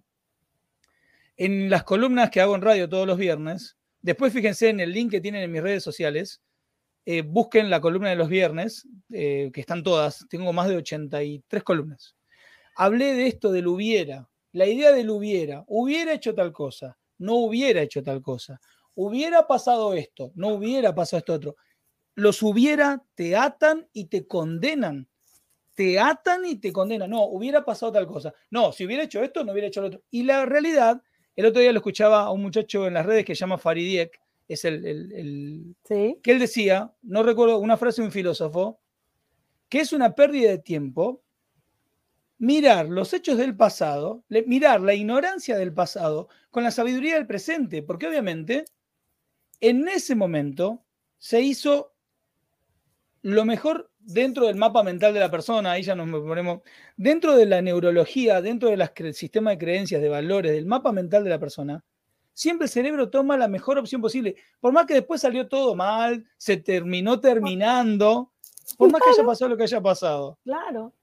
en 1.36 1.70
las 1.70 1.84
columnas 1.84 2.30
que 2.30 2.42
hago 2.42 2.56
en 2.56 2.62
radio 2.62 2.88
todos 2.88 3.08
los 3.08 3.18
viernes, 3.18 3.78
después 4.02 4.32
fíjense 4.32 4.70
en 4.70 4.80
el 4.80 4.92
link 4.92 5.12
que 5.12 5.22
tienen 5.22 5.42
en 5.42 5.52
mis 5.52 5.64
redes 5.64 5.84
sociales, 5.84 6.42
eh, 7.06 7.22
busquen 7.22 7.70
la 7.70 7.82
columna 7.82 8.10
de 8.10 8.16
los 8.18 8.30
viernes, 8.30 8.88
eh, 9.12 9.50
que 9.52 9.62
están 9.62 9.82
todas, 9.82 10.28
tengo 10.30 10.54
más 10.54 10.68
de 10.68 10.78
83 10.78 11.64
columnas 11.64 12.17
hablé 12.78 13.14
de 13.14 13.28
esto 13.28 13.52
del 13.52 13.68
hubiera, 13.68 14.30
la 14.54 14.66
idea 14.66 14.92
del 14.92 15.10
hubiera, 15.10 15.66
hubiera 15.68 16.14
hecho 16.14 16.34
tal 16.34 16.54
cosa, 16.54 16.98
no 17.18 17.36
hubiera 17.36 17.82
hecho 17.82 18.04
tal 18.04 18.22
cosa, 18.22 18.62
hubiera 18.96 19.46
pasado 19.48 19.94
esto, 19.94 20.32
no 20.36 20.50
hubiera 20.50 20.96
pasado 20.96 21.20
esto 21.20 21.34
otro. 21.34 21.56
Los 22.16 22.42
hubiera 22.42 23.04
te 23.16 23.36
atan 23.36 23.88
y 23.94 24.06
te 24.06 24.26
condenan. 24.26 25.08
Te 25.76 26.00
atan 26.00 26.46
y 26.46 26.56
te 26.56 26.72
condenan. 26.72 27.12
No, 27.12 27.26
hubiera 27.26 27.64
pasado 27.64 27.92
tal 27.92 28.08
cosa. 28.08 28.34
No, 28.50 28.72
si 28.72 28.86
hubiera 28.86 29.04
hecho 29.04 29.22
esto, 29.22 29.44
no 29.44 29.52
hubiera 29.52 29.68
hecho 29.68 29.82
lo 29.82 29.88
otro. 29.88 30.02
Y 30.10 30.24
la 30.24 30.46
realidad, 30.46 31.02
el 31.36 31.46
otro 31.46 31.62
día 31.62 31.72
lo 31.72 31.78
escuchaba 31.78 32.24
a 32.24 32.32
un 32.32 32.42
muchacho 32.42 32.88
en 32.88 32.96
las 32.96 33.06
redes 33.06 33.26
que 33.26 33.36
se 33.36 33.42
llama 33.42 33.60
Faridiek, 33.60 34.20
es 34.48 34.66
el, 34.66 34.86
el, 34.86 35.76
¿Sí? 35.84 36.18
que 36.24 36.32
él 36.32 36.40
decía, 36.40 36.92
no 37.04 37.22
recuerdo 37.22 37.60
una 37.60 37.78
frase 37.78 38.02
de 38.02 38.08
un 38.08 38.12
filósofo, 38.12 38.80
que 39.70 39.82
es 39.82 39.94
una 39.94 40.16
pérdida 40.16 40.50
de 40.50 40.60
tiempo 40.60 41.22
mirar 42.40 42.88
los 42.88 43.14
hechos 43.14 43.38
del 43.38 43.56
pasado, 43.56 44.24
mirar 44.30 44.82
la 44.82 44.94
ignorancia 44.94 45.58
del 45.58 45.74
pasado 45.74 46.30
con 46.52 46.64
la 46.64 46.72
sabiduría 46.72 47.16
del 47.16 47.28
presente, 47.28 47.82
porque 47.82 48.08
obviamente 48.08 48.66
en 49.60 49.88
ese 49.88 50.16
momento 50.16 50.84
se 51.18 51.42
hizo 51.42 51.94
lo 53.22 53.44
mejor 53.46 53.92
dentro 54.00 54.46
del 54.46 54.56
mapa 54.56 54.84
mental 54.84 55.14
de 55.14 55.20
la 55.20 55.32
persona, 55.32 55.72
ahí 55.72 55.84
ya 55.84 55.96
nos 55.96 56.10
ponemos, 56.22 56.62
dentro 56.96 57.36
de 57.36 57.46
la 57.46 57.62
neurología, 57.62 58.42
dentro 58.42 58.70
del 58.70 59.14
sistema 59.14 59.52
de 59.52 59.58
creencias, 59.58 60.02
de 60.02 60.10
valores, 60.10 60.54
del 60.54 60.66
mapa 60.66 60.92
mental 60.92 61.24
de 61.24 61.32
la 61.32 61.40
persona, 61.40 61.84
siempre 62.34 62.66
el 62.66 62.72
cerebro 62.72 63.10
toma 63.10 63.36
la 63.36 63.48
mejor 63.48 63.80
opción 63.80 64.00
posible. 64.00 64.36
Por 64.60 64.72
más 64.72 64.86
que 64.86 64.94
después 64.94 65.22
salió 65.22 65.48
todo 65.48 65.76
mal, 65.76 66.26
se 66.38 66.58
terminó 66.58 67.20
terminando, 67.20 68.32
por 68.78 68.92
más 68.92 69.02
que 69.02 69.10
haya 69.10 69.26
pasado 69.26 69.50
lo 69.50 69.58
que 69.58 69.64
haya 69.64 69.82
pasado. 69.82 70.38
Claro. 70.44 70.94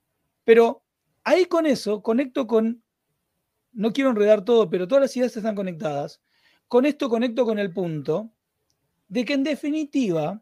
Pero 0.45 0.84
ahí 1.25 1.45
con 1.45 1.65
eso 1.65 2.01
conecto 2.01 2.47
con, 2.47 2.81
no 3.73 3.91
quiero 3.91 4.11
enredar 4.11 4.45
todo, 4.45 4.69
pero 4.69 4.87
todas 4.87 5.01
las 5.01 5.17
ideas 5.17 5.35
están 5.35 5.55
conectadas. 5.55 6.21
Con 6.69 6.85
esto 6.85 7.09
conecto 7.09 7.45
con 7.45 7.59
el 7.59 7.73
punto 7.73 8.31
de 9.07 9.25
que 9.25 9.33
en 9.33 9.43
definitiva, 9.43 10.41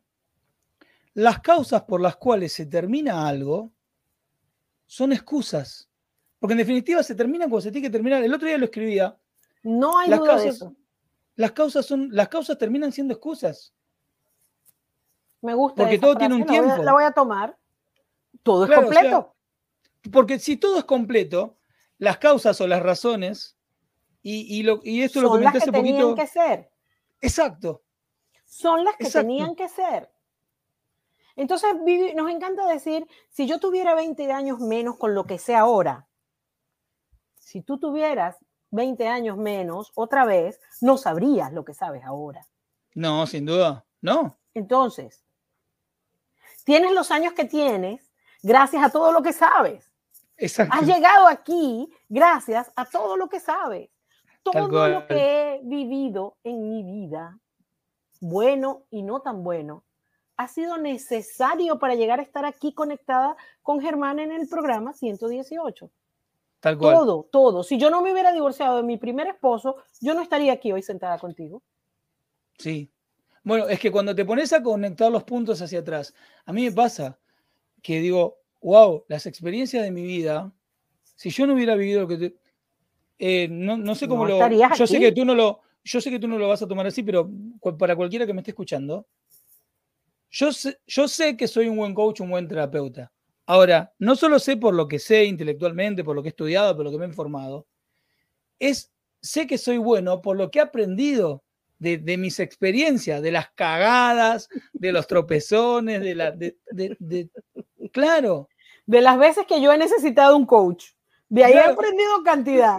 las 1.16 1.40
causas 1.40 1.84
por 1.84 2.00
las 2.00 2.16
cuales 2.18 2.54
se 2.54 2.66
termina 2.66 3.28
algo 3.28 3.72
son 4.86 5.12
excusas. 5.12 5.90
Porque 6.40 6.54
en 6.54 6.60
definitiva 6.60 7.02
se 7.04 7.16
termina 7.16 7.46
cuando 7.46 7.62
se 7.62 7.72
tiene 7.72 7.88
que 7.88 7.92
terminar. 7.92 8.24
El 8.24 8.34
otro 8.34 8.48
día 8.48 8.58
lo 8.58 8.66
escribía. 8.66 9.18
No 9.64 9.98
hay 9.98 10.12
duda 10.12 10.38
de 10.38 10.50
eso. 10.50 10.76
Las 11.36 11.54
causas, 11.54 11.86
son, 11.86 12.10
las 12.12 12.28
causas 12.28 12.58
terminan 12.58 12.92
siendo 12.92 13.14
excusas. 13.14 13.74
Me 15.42 15.54
gusta. 15.54 15.84
Porque 15.84 16.00
todo 16.00 16.16
tiene 16.16 16.36
un 16.36 16.46
tiempo. 16.46 16.84
La 16.84 16.94
voy, 16.94 17.04
a, 17.04 17.12
tomar. 17.12 17.58
Todo 18.44 18.66
es 18.66 18.72
completo. 18.72 19.33
Porque 20.12 20.40
si 20.40 20.58
todo 20.58 20.78
es 20.78 20.84
completo, 20.84 21.58
las 21.98 22.18
causas 22.18 22.60
o 22.62 22.68
las 22.68 22.84
razones, 22.84 23.58
y, 24.26 24.64
lo, 24.64 24.80
y 24.84 25.02
esto 25.02 25.22
lo 25.22 25.30
comenté 25.30 25.58
las 25.58 25.66
que 25.66 25.72
Tenían 25.72 26.16
que 26.16 26.28
ser. 26.28 26.72
Exacto. 27.20 27.84
Son 28.46 28.84
las 28.84 28.96
que 28.96 29.10
tenían 29.10 29.56
que 29.56 29.68
ser. 29.68 30.10
Entonces, 31.36 31.70
nos 32.16 32.30
encanta 32.30 32.68
decir, 32.68 33.08
si 33.30 33.48
yo 33.48 33.60
tuviera 33.60 33.96
20 33.96 34.32
años 34.32 34.60
menos 34.60 34.98
con 34.98 35.16
lo 35.16 35.26
que 35.26 35.40
sé 35.40 35.56
ahora, 35.56 36.08
si 37.36 37.62
tú 37.62 37.80
tuvieras 37.80 38.38
20 38.72 39.08
años 39.08 39.38
menos, 39.38 39.92
otra 39.96 40.26
vez, 40.26 40.60
no 40.82 40.98
sabrías 40.98 41.52
lo 41.52 41.66
que 41.66 41.74
sabes 41.74 42.04
ahora. 42.04 42.48
No, 42.94 43.26
sin 43.28 43.46
duda, 43.46 43.86
no. 44.02 44.38
Entonces, 44.54 45.24
tienes 46.64 46.92
los 46.92 47.12
años 47.12 47.34
que 47.34 47.46
tienes 47.46 48.12
gracias 48.42 48.84
a 48.84 48.90
todo 48.90 49.12
lo 49.12 49.22
que 49.24 49.34
sabes. 49.34 49.93
Exacto. 50.44 50.76
Has 50.78 50.86
llegado 50.86 51.28
aquí 51.28 51.90
gracias 52.10 52.70
a 52.76 52.84
todo 52.84 53.16
lo 53.16 53.30
que 53.30 53.40
sabes. 53.40 53.90
Todo 54.44 54.68
lo 54.68 55.08
que 55.08 55.16
he 55.16 55.62
vivido 55.64 56.36
en 56.44 56.70
mi 56.70 56.84
vida, 56.84 57.40
bueno 58.20 58.84
y 58.90 59.04
no 59.04 59.22
tan 59.22 59.42
bueno, 59.42 59.86
ha 60.36 60.50
sido 60.50 60.78
necesario 60.78 61.80
para 61.80 61.96
llegar 61.96 62.20
a 62.20 62.24
estar 62.24 62.44
aquí 62.44 62.74
conectada 62.74 63.38
con 63.62 63.80
Germán 63.80 64.20
en 64.20 64.34
el 64.34 64.50
programa 64.50 64.92
118. 64.92 65.90
Tal 66.60 66.78
cual. 66.78 66.96
Todo, 66.98 67.30
todo. 67.32 67.64
Si 67.64 67.78
yo 67.78 67.90
no 67.90 68.02
me 68.02 68.12
hubiera 68.12 68.34
divorciado 68.34 68.78
de 68.78 68.84
mi 68.84 68.98
primer 68.98 69.28
esposo, 69.28 69.78
yo 70.02 70.14
no 70.14 70.22
estaría 70.22 70.52
aquí 70.52 70.74
hoy 70.74 70.82
sentada 70.82 71.18
contigo. 71.20 71.64
Sí. 72.58 72.92
Bueno, 73.44 73.70
es 73.70 73.80
que 73.80 73.92
cuando 73.92 74.14
te 74.14 74.26
pones 74.26 74.52
a 74.52 74.62
conectar 74.62 75.10
los 75.10 75.24
puntos 75.24 75.62
hacia 75.62 75.80
atrás, 75.80 76.14
a 76.46 76.52
mí 76.52 76.66
me 76.66 76.72
pasa 76.74 77.18
que 77.82 78.00
digo, 78.00 78.43
wow, 78.64 79.06
las 79.08 79.26
experiencias 79.26 79.84
de 79.84 79.92
mi 79.92 80.04
vida, 80.04 80.52
si 81.16 81.30
yo 81.30 81.46
no 81.46 81.54
hubiera 81.54 81.76
vivido 81.76 82.02
lo 82.02 82.08
que 82.08 82.18
te... 82.18 82.36
Eh, 83.20 83.48
no, 83.50 83.96
sé 83.96 84.08
cómo 84.08 84.26
lo... 84.26 84.40
Yo 84.76 84.88
sé 84.88 85.00
que 85.00 85.12
tú 85.12 85.24
no 85.26 85.36
lo... 85.36 85.62
Yo 85.84 86.00
sé 86.02 86.10
que 86.10 86.20
tú 86.20 86.28
no 86.28 86.38
lo 86.38 86.48
vas 86.48 86.62
a 86.62 86.68
tomar 86.68 86.88
así, 86.88 87.04
pero 87.04 87.30
para 87.78 87.96
cualquiera 87.96 88.26
que 88.26 88.34
me 88.34 88.40
esté 88.40 88.52
escuchando, 88.52 89.06
yo 90.34 90.52
sé, 91.08 91.38
que 91.38 91.48
soy 91.48 91.68
un 91.68 91.78
buen 91.78 91.94
coach, 91.94 92.22
un 92.22 92.30
buen 92.32 92.48
terapeuta. 92.48 93.12
Ahora, 93.46 93.94
no 94.00 94.16
solo 94.16 94.40
sé 94.40 94.58
por 94.58 94.74
lo 94.74 94.88
que 94.88 94.98
sé 94.98 95.26
intelectualmente, 95.26 96.04
por 96.04 96.16
lo 96.16 96.24
que 96.24 96.30
he 96.30 96.32
estudiado, 96.32 96.76
por 96.76 96.86
lo 96.86 96.92
que 96.92 96.98
me 96.98 97.06
he 97.06 97.10
informado, 97.10 97.68
es, 98.58 98.92
sé 99.22 99.46
que 99.46 99.58
soy 99.58 99.78
bueno 99.78 100.22
por 100.22 100.38
lo 100.38 100.50
que 100.50 100.60
he 100.60 100.62
aprendido 100.62 101.44
de, 101.78 102.18
mis 102.18 102.40
experiencias, 102.40 103.22
de 103.22 103.32
las 103.32 103.52
cagadas, 103.52 104.48
de 104.72 104.92
los 104.92 105.06
tropezones, 105.06 106.02
de 106.02 106.16
la... 106.16 106.32
De, 106.32 107.30
claro. 107.92 108.48
De 108.86 109.02
las 109.02 109.18
veces 109.18 109.46
que 109.48 109.62
yo 109.62 109.72
he 109.72 109.78
necesitado 109.78 110.36
un 110.36 110.46
coach. 110.46 110.88
De 111.30 111.44
ahí 111.44 111.54
he 111.54 111.60
aprendido 111.60 112.24
cantidad. 112.24 112.78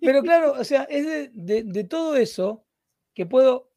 Pero 0.00 0.22
claro, 0.22 0.52
o 0.52 0.64
sea, 0.64 0.84
es 0.84 1.30
de, 1.32 1.84
todo 1.84 2.16
eso 2.16 2.64
que 3.14 3.26
puedo 3.26 3.70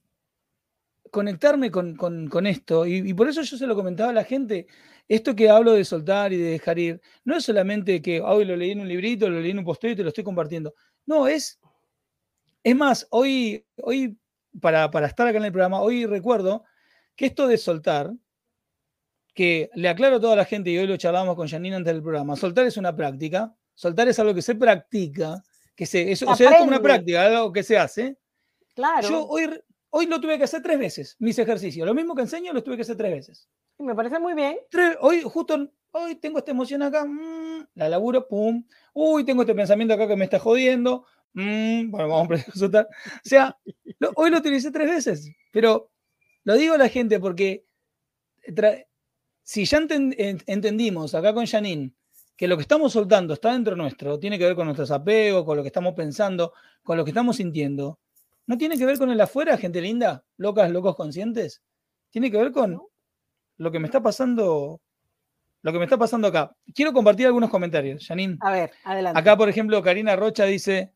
conectarme 1.11 1.69
con, 1.71 2.47
esto, 2.47 2.85
y, 2.87 3.13
por 3.13 3.27
eso 3.27 3.41
yo 3.43 3.57
se 3.57 3.67
lo 3.67 3.75
comentaba 3.75 4.09
a 4.09 4.13
la 4.13 4.23
gente, 4.23 4.67
esto 5.07 5.35
que 5.35 5.49
hablo 5.49 5.73
de 5.73 5.85
soltar 5.85 6.33
y 6.33 6.37
de 6.37 6.51
dejar 6.51 6.79
ir, 6.79 7.01
no 7.23 7.35
es 7.35 7.43
solamente 7.43 8.01
que 8.01 8.19
hoy 8.21 8.45
lo 8.45 8.55
leí 8.55 8.71
en 8.71 8.81
un 8.81 8.87
librito, 8.87 9.29
lo 9.29 9.39
leí 9.39 9.51
en 9.51 9.59
un 9.59 9.65
posteo 9.65 9.91
y 9.91 9.95
te 9.95 10.01
lo 10.01 10.09
estoy 10.09 10.23
compartiendo. 10.23 10.73
No, 11.05 11.27
es, 11.27 11.59
es 12.63 12.75
más, 12.75 13.07
hoy, 13.11 13.63
hoy 13.77 14.17
para, 14.59 14.89
para 14.89 15.07
estar 15.07 15.27
acá 15.27 15.37
en 15.37 15.45
el 15.45 15.51
programa, 15.51 15.81
hoy 15.81 16.05
recuerdo 16.05 16.63
que 17.15 17.27
esto 17.27 17.47
de 17.47 17.57
soltar, 17.57 18.11
que 19.33 19.69
le 19.73 19.89
aclaro 19.89 20.17
a 20.17 20.21
toda 20.21 20.35
la 20.35 20.45
gente 20.45 20.69
y 20.69 20.77
hoy 20.77 20.87
lo 20.87 20.97
charlamos 20.97 21.35
con 21.35 21.47
Janine 21.47 21.75
antes 21.75 21.93
del 21.93 22.03
programa, 22.03 22.35
soltar 22.35 22.65
es 22.65 22.77
una 22.77 22.95
práctica, 22.95 23.53
soltar 23.73 24.07
es 24.07 24.19
algo 24.19 24.33
que 24.33 24.41
se 24.41 24.55
practica, 24.55 25.43
que 25.75 25.85
se, 25.85 26.11
es, 26.11 26.21
o 26.23 26.35
sea, 26.35 26.51
es 26.51 26.57
como 26.57 26.69
una 26.69 26.81
práctica, 26.81 27.25
algo 27.25 27.51
que 27.51 27.63
se 27.63 27.77
hace. 27.77 28.17
Claro. 28.75 29.07
Yo 29.07 29.25
hoy, 29.27 29.49
Hoy 29.95 30.07
lo 30.07 30.19
tuve 30.19 30.39
que 30.39 30.45
hacer 30.45 30.63
tres 30.63 30.79
veces, 30.79 31.15
mis 31.19 31.37
ejercicios. 31.37 31.85
Lo 31.85 31.93
mismo 31.93 32.15
que 32.15 32.23
enseño, 32.23 32.51
lo 32.51 32.63
tuve 32.63 32.77
que 32.77 32.81
hacer 32.81 32.97
tres 32.97 33.11
veces. 33.11 33.47
Me 33.77 33.93
parece 33.93 34.17
muy 34.17 34.33
bien. 34.33 34.57
hoy, 35.01 35.21
justo, 35.21 35.69
hoy 35.91 36.15
tengo 36.15 36.39
esta 36.39 36.49
emoción 36.49 36.81
acá, 36.81 37.05
mm, 37.05 37.67
la 37.75 37.89
laburo, 37.89 38.27
pum. 38.27 38.65
Uy, 38.91 39.23
tengo 39.23 39.43
este 39.43 39.53
pensamiento 39.53 39.93
acá 39.93 40.07
que 40.07 40.15
me 40.15 40.23
está 40.23 40.39
jodiendo. 40.39 41.05
Mm, 41.33 41.91
bueno, 41.91 42.07
vamos 42.09 42.41
a 42.41 42.43
consultar. 42.45 42.87
O 43.17 43.21
sea, 43.21 43.55
hoy 44.15 44.31
lo 44.31 44.39
utilicé 44.39 44.71
tres 44.71 44.89
veces, 44.89 45.31
pero 45.51 45.91
lo 46.43 46.55
digo 46.55 46.73
a 46.73 46.79
la 46.79 46.89
gente 46.89 47.19
porque 47.19 47.63
si 49.43 49.65
ya 49.65 49.79
entendimos 49.79 51.13
acá 51.15 51.33
con 51.33 51.45
Janine 51.45 51.93
que 52.35 52.47
lo 52.47 52.57
que 52.57 52.63
estamos 52.63 52.93
soltando 52.93 53.35
está 53.35 53.53
dentro 53.53 53.75
nuestro, 53.75 54.17
tiene 54.19 54.39
que 54.39 54.45
ver 54.45 54.55
con 54.55 54.65
nuestros 54.65 54.89
apegos, 54.89 55.45
con 55.45 55.55
lo 55.55 55.63
que 55.63 55.67
estamos 55.67 55.93
pensando, 55.93 56.53
con 56.81 56.97
lo 56.97 57.03
que 57.03 57.11
estamos 57.11 57.35
sintiendo, 57.35 57.99
¿No 58.45 58.57
tiene 58.57 58.77
que 58.77 58.85
ver 58.85 58.97
con 58.97 59.09
el 59.09 59.21
afuera, 59.21 59.57
gente 59.57 59.81
linda? 59.81 60.23
Locas, 60.37 60.69
locos 60.69 60.95
conscientes. 60.95 61.61
Tiene 62.09 62.29
que 62.29 62.37
ver 62.37 62.51
con 62.51 62.81
lo 63.57 63.71
que 63.71 63.79
me 63.79 63.85
está 63.85 64.01
pasando. 64.01 64.81
Lo 65.61 65.71
que 65.71 65.77
me 65.77 65.85
está 65.85 65.97
pasando 65.97 66.27
acá. 66.27 66.53
Quiero 66.75 66.91
compartir 66.91 67.25
algunos 67.25 67.49
comentarios, 67.49 68.05
Janine. 68.05 68.37
A 68.41 68.51
ver, 68.51 68.71
adelante. 68.83 69.19
Acá, 69.19 69.37
por 69.37 69.47
ejemplo, 69.47 69.81
Karina 69.81 70.15
Rocha 70.17 70.43
dice: 70.43 70.91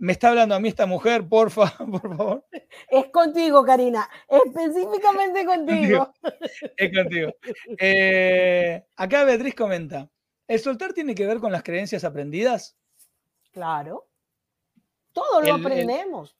Me 0.00 0.12
está 0.12 0.30
hablando 0.30 0.54
a 0.54 0.60
mí 0.60 0.68
esta 0.68 0.86
mujer, 0.86 1.28
porfa, 1.28 1.76
por 1.90 2.16
favor. 2.16 2.46
Es 2.88 3.10
contigo, 3.10 3.62
Karina. 3.62 4.08
Específicamente 4.28 5.44
contigo. 5.44 6.14
es 6.78 6.96
contigo. 6.96 7.34
Eh, 7.78 8.82
acá 8.96 9.24
Beatriz 9.24 9.54
comenta: 9.54 10.08
¿El 10.48 10.58
soltar 10.58 10.94
tiene 10.94 11.14
que 11.14 11.26
ver 11.26 11.38
con 11.38 11.52
las 11.52 11.62
creencias 11.62 12.02
aprendidas? 12.04 12.78
Claro. 13.52 14.08
Todo 15.12 15.42
lo 15.42 15.54
aprendemos. 15.54 16.34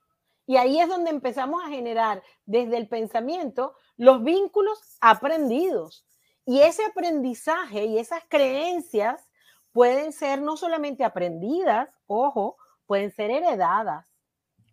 Y 0.47 0.57
ahí 0.57 0.81
es 0.81 0.89
donde 0.89 1.11
empezamos 1.11 1.63
a 1.63 1.69
generar 1.69 2.23
desde 2.47 2.79
el 2.79 2.89
pensamiento 2.89 3.75
los 3.99 4.25
vínculos 4.25 4.79
aprendidos. 5.03 6.07
Y 6.47 6.63
ese 6.63 6.83
aprendizaje 6.87 7.85
y 7.85 7.99
esas 7.99 8.23
creencias 8.27 9.29
pueden 9.73 10.13
ser 10.13 10.41
no 10.41 10.57
solamente 10.57 11.05
aprendidas, 11.05 11.91
ojo, 12.07 12.57
pueden 12.91 13.12
ser 13.12 13.30
heredadas. 13.30 14.05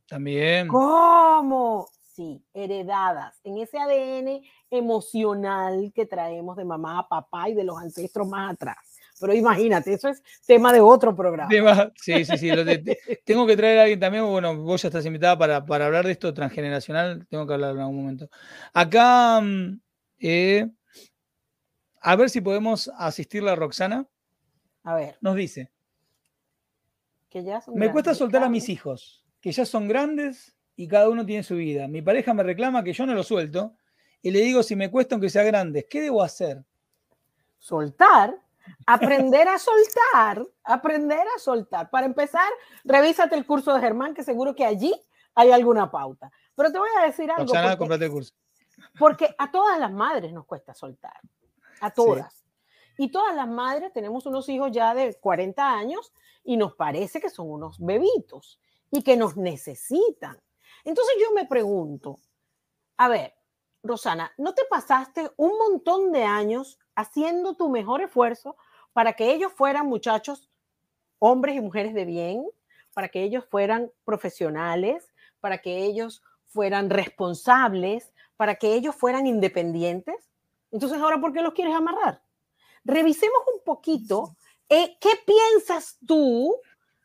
También. 0.07 0.69
¿Cómo? 0.69 1.87
Sí, 2.15 2.43
heredadas 2.51 3.39
en 3.43 3.59
ese 3.59 3.77
ADN 3.77 4.41
emocional 4.71 5.91
que 5.93 6.07
traemos 6.07 6.57
de 6.57 6.65
mamá, 6.65 7.07
papá 7.07 7.47
y 7.47 7.53
de 7.53 7.63
los 7.63 7.77
ancestros 7.77 8.27
más 8.27 8.53
atrás. 8.53 8.77
Pero 9.19 9.35
imagínate, 9.35 9.93
eso 9.93 10.09
es 10.09 10.23
tema 10.47 10.73
de 10.73 10.79
otro 10.79 11.15
programa. 11.15 11.47
sí, 11.93 12.25
sí, 12.25 12.37
sí. 12.39 12.49
tengo 13.23 13.45
que 13.45 13.55
traer 13.55 13.77
a 13.77 13.81
alguien 13.83 13.99
también, 13.99 14.25
bueno, 14.25 14.57
vos 14.63 14.81
ya 14.81 14.87
estás 14.87 15.05
invitada 15.05 15.37
para, 15.37 15.85
hablar 15.85 16.07
de 16.07 16.13
esto 16.13 16.33
transgeneracional, 16.33 17.27
tengo 17.27 17.45
que 17.45 17.53
hablar 17.53 17.75
en 17.75 17.81
algún 17.81 17.97
momento. 17.97 18.29
Acá, 18.73 19.41
mm, 19.41 19.79
eh, 20.21 20.67
a 22.01 22.15
ver 22.15 22.31
si 22.31 22.41
podemos 22.41 22.91
asistirla 22.97 23.51
a 23.51 23.55
Roxana. 23.55 24.07
A 24.81 24.95
ver. 24.95 25.17
Nos 25.21 25.35
dice. 25.35 25.69
Que 27.37 27.43
ya 27.43 27.63
me 27.73 27.91
cuesta 27.91 28.15
soltar 28.15 28.43
a 28.43 28.49
mis 28.49 28.69
hijos, 28.69 29.25
que 29.41 29.51
ya 29.51 29.65
son 29.65 29.87
grandes 29.87 30.55
y 30.75 30.87
cada 30.87 31.09
uno 31.09 31.25
tiene 31.25 31.43
su 31.43 31.55
vida. 31.55 31.87
Mi 31.87 32.01
pareja 32.01 32.33
me 32.33 32.43
reclama 32.43 32.83
que 32.83 32.93
yo 32.93 33.05
no 33.05 33.13
lo 33.13 33.23
suelto 33.23 33.75
y 34.21 34.31
le 34.31 34.39
digo 34.39 34.63
si 34.63 34.75
me 34.75 34.89
cuesta 34.89 35.15
aunque 35.15 35.29
sea 35.29 35.43
grandes, 35.43 35.85
¿qué 35.89 36.01
debo 36.01 36.23
hacer? 36.23 36.63
Soltar 37.59 38.35
aprender 38.85 39.47
a 39.47 39.57
soltar, 39.59 40.45
aprender 40.63 41.25
a 41.35 41.39
soltar. 41.39 41.89
Para 41.89 42.05
empezar, 42.05 42.49
revísate 42.83 43.35
el 43.35 43.45
curso 43.45 43.73
de 43.73 43.81
Germán, 43.81 44.13
que 44.13 44.23
seguro 44.23 44.55
que 44.55 44.65
allí 44.65 44.93
hay 45.35 45.51
alguna 45.51 45.89
pauta. 45.91 46.31
Pero 46.55 46.71
te 46.71 46.79
voy 46.79 46.89
a 46.99 47.05
decir 47.05 47.29
algo. 47.29 47.45
porque, 47.77 48.05
el 48.05 48.11
curso. 48.11 48.33
Porque 48.97 49.35
a 49.37 49.51
todas 49.51 49.79
las 49.79 49.91
madres 49.91 50.33
nos 50.33 50.45
cuesta 50.45 50.73
soltar. 50.73 51.19
A 51.81 51.91
todas. 51.91 52.36
Y 52.97 53.11
todas 53.11 53.35
las 53.35 53.47
madres 53.47 53.93
tenemos 53.93 54.25
unos 54.25 54.49
hijos 54.49 54.71
ya 54.71 54.93
de 54.93 55.13
40 55.13 55.71
años 55.71 56.11
y 56.43 56.57
nos 56.57 56.73
parece 56.73 57.21
que 57.21 57.29
son 57.29 57.51
unos 57.51 57.77
bebitos 57.79 58.59
y 58.91 59.03
que 59.03 59.15
nos 59.15 59.37
necesitan. 59.37 60.37
Entonces 60.83 61.15
yo 61.21 61.33
me 61.33 61.45
pregunto, 61.45 62.19
a 62.97 63.07
ver, 63.07 63.35
Rosana, 63.83 64.31
¿no 64.37 64.53
te 64.53 64.63
pasaste 64.69 65.29
un 65.37 65.57
montón 65.57 66.11
de 66.11 66.23
años 66.23 66.79
haciendo 66.95 67.55
tu 67.55 67.69
mejor 67.69 68.01
esfuerzo 68.01 68.57
para 68.93 69.13
que 69.13 69.31
ellos 69.31 69.53
fueran 69.53 69.85
muchachos, 69.85 70.49
hombres 71.19 71.55
y 71.55 71.61
mujeres 71.61 71.93
de 71.93 72.05
bien, 72.05 72.45
para 72.93 73.09
que 73.09 73.21
ellos 73.21 73.45
fueran 73.45 73.91
profesionales, 74.03 75.13
para 75.39 75.59
que 75.59 75.83
ellos 75.83 76.23
fueran 76.45 76.89
responsables, 76.89 78.11
para 78.37 78.55
que 78.55 78.73
ellos 78.73 78.95
fueran 78.95 79.27
independientes? 79.27 80.31
Entonces, 80.71 80.99
¿ahora 80.99 81.21
por 81.21 81.31
qué 81.31 81.41
los 81.41 81.53
quieres 81.53 81.75
amarrar? 81.75 82.21
Revisemos 82.87 83.41
un 83.53 83.61
poquito 83.65 84.37
eh, 84.69 84.97
qué 85.01 85.09
piensas 85.25 85.97
tú 86.07 86.55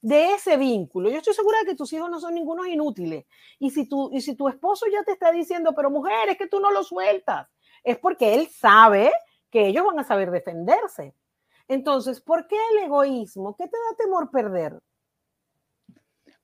de 0.00 0.34
ese 0.34 0.56
vínculo. 0.56 1.10
Yo 1.10 1.18
estoy 1.18 1.34
segura 1.34 1.58
de 1.58 1.66
que 1.66 1.74
tus 1.74 1.92
hijos 1.92 2.08
no 2.08 2.20
son 2.20 2.34
ningunos 2.34 2.68
inútiles. 2.68 3.26
Y 3.58 3.70
si, 3.70 3.88
tú, 3.88 4.08
y 4.12 4.20
si 4.20 4.36
tu 4.36 4.48
esposo 4.48 4.86
ya 4.86 5.02
te 5.02 5.10
está 5.10 5.32
diciendo, 5.32 5.72
pero 5.74 5.90
mujer, 5.90 6.28
es 6.28 6.38
que 6.38 6.46
tú 6.46 6.60
no 6.60 6.70
lo 6.70 6.84
sueltas, 6.84 7.48
es 7.82 7.98
porque 7.98 8.34
él 8.34 8.46
sabe 8.46 9.12
que 9.50 9.66
ellos 9.66 9.84
van 9.84 9.98
a 9.98 10.04
saber 10.04 10.30
defenderse. 10.30 11.16
Entonces, 11.66 12.20
¿por 12.20 12.46
qué 12.46 12.56
el 12.72 12.84
egoísmo? 12.84 13.56
¿Qué 13.56 13.64
te 13.66 13.76
da 13.76 13.96
temor 13.96 14.30
perder? 14.30 14.78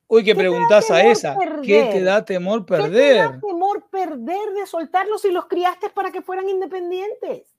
Uy, 0.08 0.24
¿qué, 0.24 0.34
preguntas 0.34 0.90
a 0.90 1.04
esa? 1.04 1.36
¿Qué 1.62 1.90
te 1.92 2.02
da 2.02 2.24
temor 2.24 2.66
perder? 2.66 2.90
¿Qué 2.90 2.98
te 2.98 3.14
da 3.14 3.40
temor 3.40 3.88
perder 3.88 4.52
de 4.52 4.66
soltarlos 4.66 5.22
si 5.22 5.30
los 5.30 5.46
criaste 5.46 5.90
para 5.90 6.10
que 6.10 6.22
fueran 6.22 6.48
independientes? 6.48 7.57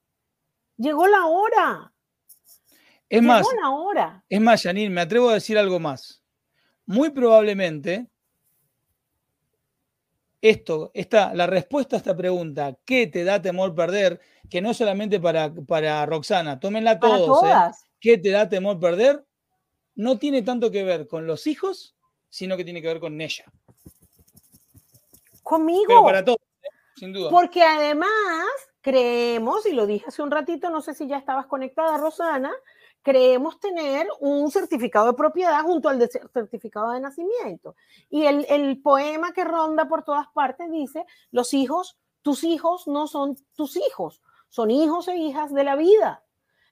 Llegó 0.80 1.08
la 1.08 1.26
hora. 1.26 1.94
Es 3.10 3.22
más, 3.22 3.46
es 4.30 4.40
más, 4.40 4.64
Janine, 4.64 4.90
me 4.90 5.02
atrevo 5.02 5.30
a 5.30 5.34
decir 5.34 5.58
algo 5.58 5.80
más. 5.80 6.24
Muy 6.86 7.10
probablemente, 7.10 8.08
esto, 10.42 10.92
esta, 10.94 11.34
la 11.34 11.48
respuesta 11.48 11.98
a 11.98 12.00
esta 12.00 12.16
pregunta, 12.16 12.78
¿qué 12.86 13.08
te 13.08 13.26
da 13.26 13.42
temor 13.42 13.76
perder? 13.76 14.22
Que 14.50 14.62
no 14.62 14.74
solamente 14.74 15.20
para, 15.20 15.54
para 15.54 16.06
Roxana, 16.06 16.60
tómenla 16.62 17.00
todos. 17.00 17.44
¿eh? 17.44 17.76
¿Qué 18.00 18.18
te 18.18 18.30
da 18.30 18.48
temor 18.48 18.80
perder? 18.80 19.26
No 19.96 20.18
tiene 20.18 20.44
tanto 20.44 20.72
que 20.72 20.86
ver 20.86 21.08
con 21.08 21.28
los 21.28 21.46
hijos, 21.46 21.98
sino 22.30 22.56
que 22.56 22.64
tiene 22.64 22.82
que 22.82 22.88
ver 22.88 23.02
con 23.02 23.20
ella. 23.20 23.44
Conmigo. 25.44 25.84
Pero 25.88 26.04
para 26.04 26.24
todos, 26.24 26.40
¿eh? 26.62 26.68
sin 26.96 27.12
duda. 27.12 27.32
Porque 27.32 27.64
además 27.64 28.10
creemos, 28.82 29.66
y 29.66 29.74
lo 29.74 29.86
dije 29.86 30.06
hace 30.08 30.22
un 30.22 30.32
ratito, 30.32 30.70
no 30.70 30.82
sé 30.82 30.94
si 30.94 31.08
ya 31.08 31.18
estabas 31.18 31.48
conectada, 31.48 31.98
Rosana, 31.98 32.52
creemos 33.02 33.60
tener 33.60 34.08
un 34.20 34.52
certificado 34.52 35.08
de 35.08 35.14
propiedad 35.14 35.62
junto 35.64 35.90
al 35.90 36.10
certificado 36.34 36.92
de 36.92 37.00
nacimiento. 37.00 37.76
Y 38.10 38.26
el, 38.26 38.46
el, 38.50 38.82
poema 38.82 39.32
que 39.34 39.44
ronda 39.44 39.88
por 39.88 40.04
todas 40.04 40.28
partes 40.34 40.70
dice, 40.70 41.06
los 41.32 41.54
hijos, 41.54 41.98
tus 42.22 42.44
hijos 42.44 42.88
no 42.88 43.08
son 43.08 43.38
tus 43.56 43.78
hijos, 43.78 44.22
son 44.50 44.72
hijos 44.72 45.08
e 45.08 45.16
hijas 45.16 45.54
de 45.54 45.64
la 45.64 45.76
vida. 45.76 46.24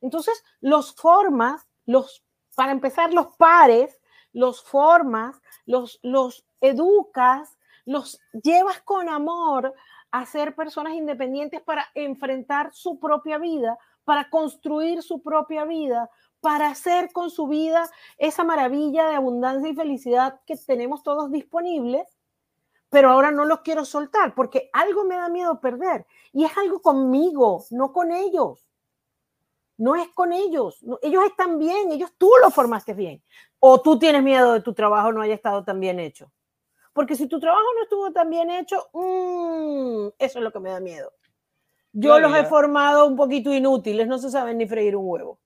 Entonces, 0.01 0.43
los 0.59 0.93
formas, 0.95 1.67
los, 1.85 2.23
para 2.55 2.71
empezar, 2.71 3.13
los 3.13 3.35
pares, 3.37 3.97
los 4.33 4.61
formas, 4.61 5.41
los, 5.65 5.99
los 6.03 6.45
educas, 6.61 7.56
los 7.87 8.19
llevas 8.43 8.81
con 8.81 9.07
amor 9.09 9.73
a 10.11 10.25
ser 10.25 10.55
personas 10.55 10.93
independientes 10.93 11.61
para 11.61 11.85
enfrentar 11.95 12.73
su 12.73 12.99
propia 12.99 13.37
vida, 13.37 13.77
para 14.03 14.29
construir 14.29 15.01
su 15.01 15.23
propia 15.23 15.63
vida, 15.63 16.09
para 16.41 16.67
hacer 16.67 17.11
con 17.13 17.29
su 17.29 17.47
vida 17.47 17.89
esa 18.17 18.43
maravilla 18.43 19.07
de 19.07 19.15
abundancia 19.15 19.69
y 19.69 19.75
felicidad 19.75 20.41
que 20.45 20.57
tenemos 20.57 21.01
todos 21.01 21.31
disponibles, 21.31 22.05
pero 22.89 23.09
ahora 23.09 23.31
no 23.31 23.45
los 23.45 23.61
quiero 23.61 23.85
soltar 23.85 24.35
porque 24.35 24.69
algo 24.73 25.05
me 25.05 25.15
da 25.15 25.29
miedo 25.29 25.59
perder 25.61 26.05
y 26.33 26.43
es 26.43 26.57
algo 26.57 26.81
conmigo, 26.81 27.63
no 27.71 27.93
con 27.93 28.11
ellos. 28.11 28.63
No 29.79 29.95
es 29.95 30.09
con 30.09 30.33
ellos. 30.33 30.83
ellos 31.03 31.23
están 31.25 31.59
bien, 31.59 31.91
ellos 31.91 32.11
tú 32.17 32.31
lo 32.41 32.49
formaste 32.49 32.95
bien. 32.95 33.21
O 33.59 33.79
tú 33.79 33.99
tienes 33.99 34.23
miedo 34.23 34.53
de 34.53 34.61
tu 34.61 34.73
trabajo 34.73 35.11
no 35.11 35.21
haya 35.21 35.35
estado 35.35 35.63
tan 35.63 35.79
bien 35.79 35.99
hecho. 35.99 36.31
Porque 36.97 37.15
si 37.15 37.27
tu 37.27 37.39
trabajo 37.39 37.67
no 37.75 37.83
estuvo 37.83 38.11
tan 38.11 38.27
bien 38.27 38.49
hecho, 38.49 38.89
mm, 38.91 40.07
eso 40.17 40.39
es 40.39 40.43
lo 40.43 40.51
que 40.51 40.59
me 40.59 40.71
da 40.71 40.79
miedo. 40.79 41.13
Yo 41.93 42.19
los 42.19 42.35
he 42.35 42.43
formado 42.43 43.05
un 43.05 43.15
poquito 43.15 43.53
inútiles, 43.53 44.07
no 44.07 44.17
se 44.17 44.31
saben 44.31 44.57
ni 44.57 44.67
freír 44.67 44.95
un 44.95 45.07
huevo. 45.07 45.39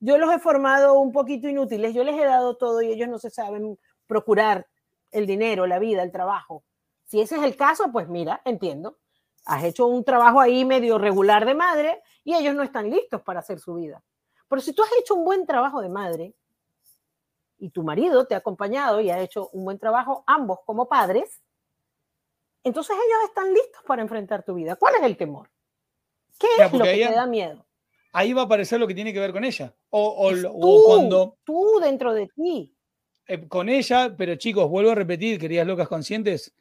Yo 0.00 0.18
los 0.18 0.34
he 0.34 0.40
formado 0.40 0.98
un 0.98 1.12
poquito 1.12 1.48
inútiles, 1.48 1.94
yo 1.94 2.02
les 2.02 2.18
he 2.18 2.24
dado 2.24 2.56
todo 2.56 2.82
y 2.82 2.88
ellos 2.88 3.08
no 3.08 3.20
se 3.20 3.30
saben 3.30 3.78
procurar 4.08 4.66
el 5.12 5.28
dinero, 5.28 5.68
la 5.68 5.78
vida, 5.78 6.02
el 6.02 6.10
trabajo. 6.10 6.64
Si 7.04 7.20
ese 7.20 7.36
es 7.36 7.44
el 7.44 7.54
caso, 7.54 7.84
pues 7.92 8.08
mira, 8.08 8.42
entiendo. 8.44 8.98
Has 9.44 9.62
hecho 9.62 9.86
un 9.86 10.02
trabajo 10.02 10.40
ahí 10.40 10.64
medio 10.64 10.98
regular 10.98 11.46
de 11.46 11.54
madre 11.54 12.02
y 12.24 12.34
ellos 12.34 12.56
no 12.56 12.64
están 12.64 12.90
listos 12.90 13.22
para 13.22 13.38
hacer 13.38 13.60
su 13.60 13.74
vida. 13.74 14.02
Pero 14.48 14.60
si 14.60 14.72
tú 14.72 14.82
has 14.82 14.90
hecho 14.98 15.14
un 15.14 15.24
buen 15.24 15.46
trabajo 15.46 15.80
de 15.82 15.88
madre 15.88 16.34
y 17.58 17.70
tu 17.70 17.82
marido 17.82 18.26
te 18.26 18.34
ha 18.34 18.38
acompañado 18.38 19.00
y 19.00 19.10
ha 19.10 19.20
hecho 19.20 19.48
un 19.52 19.64
buen 19.64 19.78
trabajo, 19.78 20.24
ambos 20.26 20.60
como 20.64 20.88
padres, 20.88 21.42
entonces 22.64 22.96
ellos 22.96 23.28
están 23.28 23.52
listos 23.52 23.82
para 23.86 24.02
enfrentar 24.02 24.42
tu 24.42 24.54
vida. 24.54 24.76
¿Cuál 24.76 24.96
es 24.96 25.02
el 25.02 25.16
temor? 25.16 25.48
¿Qué 26.38 26.48
es 26.58 26.72
lo 26.72 26.84
que 26.84 27.06
te 27.06 27.12
da 27.12 27.26
miedo? 27.26 27.64
Ahí 28.12 28.32
va 28.32 28.42
a 28.42 28.44
aparecer 28.46 28.80
lo 28.80 28.86
que 28.86 28.94
tiene 28.94 29.12
que 29.12 29.20
ver 29.20 29.32
con 29.32 29.44
ella. 29.44 29.74
O, 29.90 30.32
tú, 30.32 30.82
cuando. 30.84 31.38
Tú 31.44 31.78
dentro 31.80 32.12
de 32.12 32.28
ti. 32.28 32.74
Eh, 33.28 33.46
con 33.46 33.68
ella, 33.68 34.14
pero 34.16 34.36
chicos, 34.36 34.68
vuelvo 34.68 34.90
a 34.90 34.94
repetir, 34.94 35.38
queridas 35.38 35.66
locas 35.66 35.86
conscientes, 35.86 36.54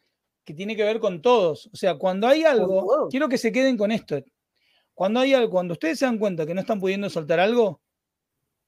que 0.43 0.54
tiene 0.54 0.76
que 0.76 0.84
ver 0.84 1.00
con 1.00 1.22
todos. 1.22 1.70
O 1.74 1.76
sea, 1.76 1.98
cuando 1.98 2.28
hay 2.28 2.43
algo, 2.43 3.08
quiero 3.10 3.28
que 3.28 3.38
se 3.38 3.52
queden 3.52 3.78
con 3.78 3.91
esto. 3.91 4.18
Cuando 4.93 5.20
hay 5.20 5.34
algo, 5.34 5.52
cuando 5.52 5.74
ustedes 5.74 6.00
se 6.00 6.06
dan 6.06 6.18
cuenta 6.18 6.46
que 6.46 6.54
no 6.54 6.62
están 6.62 6.80
pudiendo 6.80 7.10
soltar 7.10 7.39
algo, 7.39 7.82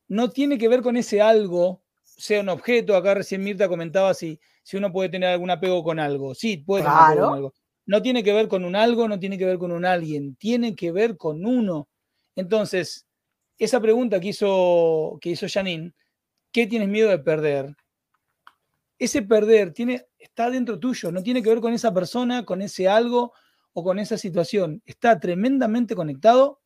no 0.07 0.29
tiene 0.29 0.57
que 0.57 0.67
ver 0.67 0.81
con 0.81 0.97
ese 0.97 1.21
algo, 1.21 1.83
sea 2.17 2.41
un 2.41 2.49
objeto. 2.49 2.95
Acá 2.95 3.13
recién 3.13 3.43
Mirta 3.43 3.69
comentaba 3.69 4.13
si, 4.13 4.39
si 4.63 4.75
uno 4.75 4.91
puede 4.91 5.09
tener 5.09 5.29
algún 5.29 5.51
apego 5.51 5.83
con 5.83 5.99
algo. 5.99 6.35
Sí, 6.35 6.57
puede 6.57 6.83
tener 6.83 6.97
apego 6.97 7.27
con 7.27 7.33
algo 7.35 7.53
no 7.87 8.01
tiene 8.01 8.21
que 8.21 8.33
ver 8.33 8.47
con 8.47 8.65
un 8.65 8.75
algo, 8.75 9.07
no 9.07 9.17
tiene 9.17 9.37
que 9.37 9.45
ver 9.45 9.57
con 9.57 9.71
un 9.71 9.85
alguien, 9.85 10.35
tiene 10.35 10.75
que 10.75 10.91
ver 10.91 11.17
con 11.17 11.45
uno. 11.45 11.87
Entonces, 12.35 13.07
esa 13.57 13.79
pregunta 13.79 14.19
que 14.19 14.27
hizo, 14.27 15.17
que 15.21 15.31
hizo 15.31 15.47
Janine, 15.49 15.93
¿qué 16.51 16.67
tienes 16.67 16.89
miedo 16.89 17.09
de 17.09 17.17
perder? 17.17 17.75
Ese 18.99 19.21
perder 19.21 19.71
tiene, 19.71 20.05
está 20.19 20.49
dentro 20.49 20.77
tuyo, 20.79 21.11
no 21.11 21.23
tiene 21.23 21.41
que 21.41 21.49
ver 21.49 21.61
con 21.61 21.73
esa 21.73 21.93
persona, 21.93 22.43
con 22.43 22.61
ese 22.61 22.89
algo 22.89 23.31
o 23.71 23.83
con 23.83 23.99
esa 23.99 24.17
situación. 24.17 24.81
Está 24.85 25.17
tremendamente 25.17 25.95
conectado 25.95 26.59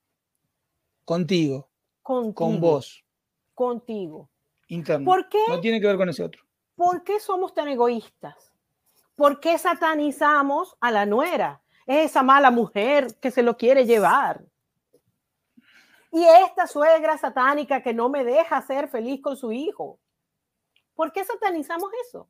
contigo, 1.05 1.69
con 2.01 2.33
vos. 2.59 3.05
Contigo. 3.53 4.31
Interno. 4.71 5.05
¿Por 5.05 5.27
qué? 5.27 5.43
No 5.49 5.59
tiene 5.59 5.81
que 5.81 5.87
ver 5.87 5.97
con 5.97 6.07
ese 6.07 6.23
otro. 6.23 6.43
¿Por 6.75 7.03
qué 7.03 7.19
somos 7.19 7.53
tan 7.53 7.67
egoístas? 7.67 8.53
¿Por 9.15 9.41
qué 9.41 9.57
satanizamos 9.57 10.77
a 10.79 10.91
la 10.91 11.05
nuera? 11.05 11.61
Es 11.85 12.11
esa 12.11 12.23
mala 12.23 12.51
mujer 12.51 13.17
que 13.19 13.31
se 13.31 13.43
lo 13.43 13.57
quiere 13.57 13.85
llevar. 13.85 14.45
Y 16.09 16.23
esta 16.23 16.67
suegra 16.67 17.17
satánica 17.17 17.83
que 17.83 17.93
no 17.93 18.07
me 18.07 18.23
deja 18.23 18.61
ser 18.61 18.87
feliz 18.87 19.21
con 19.21 19.35
su 19.35 19.51
hijo. 19.51 19.99
¿Por 20.95 21.11
qué 21.11 21.25
satanizamos 21.25 21.91
eso? 22.07 22.29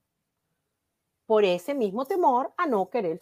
Por 1.28 1.46
ese 1.46 1.76
mismo 1.76 2.06
temor 2.06 2.54
a 2.58 2.66
no 2.66 2.90
querer 2.90 3.22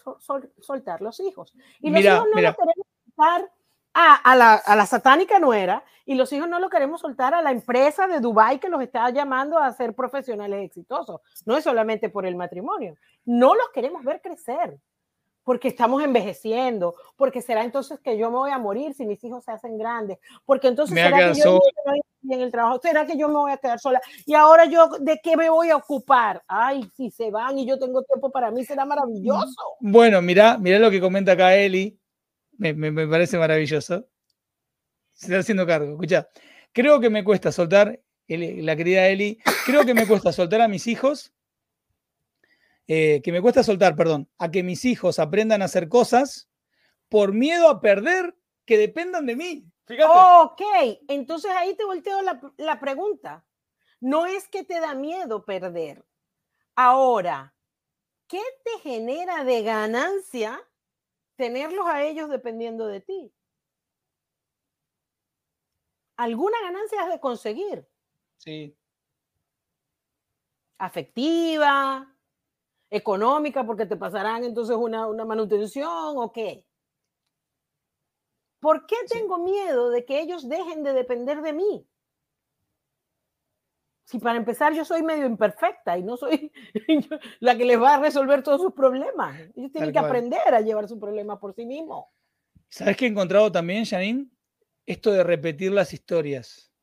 soltar 0.60 1.02
los 1.02 1.20
hijos. 1.20 1.54
Y 1.82 1.90
los 1.90 2.02
hijos 2.02 2.26
no 2.34 2.42
lo 2.42 2.56
queremos 2.56 2.88
soltar 3.06 3.52
a, 4.24 4.36
la, 4.36 4.54
a, 4.54 4.76
la, 4.76 4.86
satánica 4.86 5.40
nuera 5.40 5.84
y 6.06 6.16
los 6.16 6.32
hijos 6.32 6.48
no 6.48 6.60
lo 6.60 6.70
queremos 6.70 7.02
soltar 7.02 7.34
a 7.34 7.42
la 7.42 7.52
empresa 7.52 8.08
de 8.08 8.20
Dubai 8.20 8.60
que 8.60 8.70
los 8.70 8.82
está 8.82 9.10
llamando 9.10 9.58
a 9.58 9.72
ser 9.74 9.94
profesionales 9.94 10.66
exitosos. 10.66 11.22
No 11.46 11.58
es 11.58 11.64
solamente 11.64 12.10
por 12.10 12.26
el 12.26 12.36
matrimonio 12.36 12.96
no 13.26 13.54
los 13.54 13.70
queremos 13.74 14.04
ver 14.04 14.22
crecer 14.22 14.80
porque 15.44 15.68
estamos 15.68 16.04
envejeciendo, 16.04 16.96
porque 17.16 17.42
será 17.42 17.64
entonces 17.64 18.00
que 18.00 18.18
yo 18.18 18.30
me 18.30 18.38
voy 18.38 18.52
a 18.52 18.60
morir 18.60 18.94
si 18.94 19.06
mis 19.06 19.24
hijos 19.24 19.44
se 19.44 19.52
hacen 19.52 19.80
grandes, 19.80 20.20
porque 20.46 20.68
entonces 20.68 20.96
será 20.96 21.32
que 21.32 21.40
yo 21.40 21.60
no 21.86 22.34
en 22.36 22.42
el 22.42 22.52
trabajo, 22.52 22.80
será 22.84 23.06
que 23.06 23.18
yo 23.18 23.28
me 23.28 23.36
voy 23.36 23.52
a 23.52 23.58
quedar 23.58 23.80
sola 23.80 24.00
y 24.28 24.36
ahora 24.36 24.66
yo 24.66 24.90
de 25.00 25.20
qué 25.24 25.36
me 25.36 25.50
voy 25.50 25.70
a 25.70 25.78
ocupar. 25.78 26.44
Ay, 26.48 26.88
si 26.96 27.10
se 27.10 27.32
van 27.32 27.58
y 27.58 27.66
yo 27.66 27.80
tengo 27.80 28.04
tiempo 28.04 28.30
para 28.30 28.52
mí 28.52 28.64
será 28.64 28.86
maravilloso. 28.86 29.78
Bueno, 29.80 30.22
mira, 30.22 30.58
mira 30.58 30.78
lo 30.78 30.92
que 30.92 31.02
comenta 31.02 31.32
acá 31.32 31.56
Eli, 31.56 31.99
me, 32.60 33.08
parece 33.08 33.38
maravilloso. 33.38 34.08
Se 35.14 35.28
está 35.28 35.40
haciendo 35.40 35.66
cargo, 35.66 35.92
escucha. 35.94 36.30
Creo 36.72 37.00
que 37.00 37.10
me 37.10 37.24
cuesta 37.24 37.52
soltar, 37.52 38.02
la 38.28 38.76
querida 38.76 39.08
Eli, 39.08 39.40
creo 39.66 39.86
que 39.86 39.94
me 39.94 40.06
cuesta 40.06 40.32
soltar 40.32 40.62
a 40.62 40.68
mis 40.68 40.86
hijos, 40.88 41.34
eh, 42.88 43.22
que 43.24 43.32
me 43.32 43.42
cuesta 43.42 43.64
soltar, 43.64 43.96
perdón, 43.96 44.30
a 44.38 44.52
que 44.52 44.62
mis 44.62 44.86
hijos 44.86 45.20
aprendan 45.20 45.62
a 45.62 45.66
hacer 45.66 45.90
cosas 45.90 46.50
por 47.08 47.34
miedo 47.34 47.70
a 47.70 47.82
perder 47.82 48.36
que 48.66 48.78
dependan 48.78 49.26
de 49.26 49.36
mí. 49.36 49.66
Fíjate. 49.86 50.12
Ok, 50.12 50.62
entonces 51.08 51.52
ahí 51.56 51.76
te 51.76 51.86
volteo 51.86 52.22
la, 52.22 52.40
la 52.58 52.80
pregunta. 52.80 53.44
No 54.00 54.28
es 54.28 54.48
que 54.48 54.64
te 54.64 54.80
da 54.80 54.94
miedo 54.94 55.44
perder. 55.44 56.06
Ahora, 56.76 57.56
¿qué 58.28 58.42
te 58.64 58.80
genera 58.88 59.44
de 59.44 59.64
ganancia 59.64 60.62
tenerlos 61.40 61.86
a 61.88 62.04
ellos 62.04 62.30
dependiendo 62.30 62.86
de 62.86 63.00
ti? 63.00 63.34
Alguna 66.18 66.58
ganancia 66.62 67.02
has 67.02 67.12
de 67.12 67.20
conseguir. 67.22 67.88
Sí. 68.36 68.78
Afectiva, 70.78 72.14
económica, 72.90 73.66
porque 73.66 73.86
te 73.86 73.96
pasarán 73.96 74.44
entonces 74.44 74.76
una, 74.76 75.08
manutención 75.24 76.18
o 76.18 76.30
qué. 76.34 76.68
¿Por 78.60 78.86
qué 78.86 78.98
tengo 79.08 79.38
miedo 79.38 79.92
de 79.92 80.04
que 80.04 80.20
ellos 80.20 80.50
dejen 80.50 80.84
de 80.84 80.92
depender 80.92 81.42
de 81.42 81.54
mí? 81.54 81.88
Si 84.10 84.18
para 84.18 84.38
empezar 84.38 84.74
yo 84.74 84.84
soy 84.84 85.04
medio 85.04 85.28
imperfecta 85.28 85.96
y 85.96 86.02
no 86.02 86.18
soy 86.18 86.52
la 87.42 87.56
que 87.56 87.64
les 87.64 87.80
va 87.80 87.94
a 87.94 88.00
resolver 88.00 88.42
todos 88.42 88.60
sus 88.60 88.74
problemas. 88.74 89.40
Ellos 89.56 89.72
tienen 89.72 89.92
que 89.92 90.00
aprender 90.00 90.52
a 90.52 90.62
llevar 90.62 90.88
su 90.88 91.00
problema 91.00 91.40
por 91.40 91.54
sí 91.54 91.64
mismos. 91.64 92.06
¿Sabes 92.70 92.98
qué 92.98 93.06
he 93.06 93.10
encontrado 93.10 93.52
también, 93.52 93.86
Janine? 93.86 94.26
Esto 94.88 95.12
de 95.12 95.24
repetir 95.24 95.72
las 95.72 95.94
historias. 95.94 96.74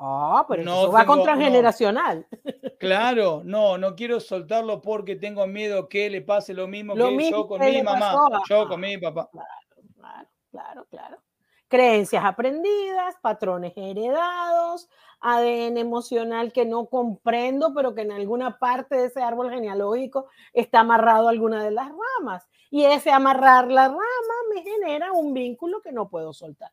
Ah, 0.00 0.44
pero 0.48 0.64
no 0.64 0.82
eso 0.82 0.92
va 0.92 1.06
contra 1.06 1.36
generacional. 1.36 2.26
Claro, 2.80 3.40
no, 3.44 3.78
no 3.78 3.94
quiero 3.94 4.20
soltarlo 4.20 4.82
porque 4.82 5.16
tengo 5.16 5.46
miedo 5.46 5.88
que 5.88 6.10
le 6.10 6.20
pase 6.20 6.52
lo 6.52 6.66
mismo 6.66 6.94
que 6.94 7.30
yo 7.30 7.46
con 7.46 7.60
mi 7.60 7.82
mamá, 7.82 8.42
yo 8.46 8.68
con 8.68 8.80
mi 8.80 8.98
papá. 8.98 9.30
Claro, 9.30 10.28
claro, 10.50 10.86
claro. 10.90 11.22
Creencias 11.68 12.22
aprendidas, 12.22 13.14
patrones 13.22 13.72
heredados, 13.76 14.88
ADN 15.24 15.78
emocional 15.78 16.52
que 16.52 16.66
no 16.66 16.86
comprendo, 16.86 17.72
pero 17.74 17.94
que 17.94 18.02
en 18.02 18.12
alguna 18.12 18.58
parte 18.58 18.94
de 18.94 19.06
ese 19.06 19.22
árbol 19.22 19.50
genealógico 19.50 20.28
está 20.52 20.80
amarrado 20.80 21.28
alguna 21.28 21.64
de 21.64 21.70
las 21.70 21.88
ramas. 21.88 22.46
Y 22.70 22.84
ese 22.84 23.10
amarrar 23.10 23.70
la 23.70 23.88
rama 23.88 24.34
me 24.54 24.62
genera 24.62 25.12
un 25.12 25.32
vínculo 25.32 25.80
que 25.80 25.92
no 25.92 26.10
puedo 26.10 26.34
soltar. 26.34 26.72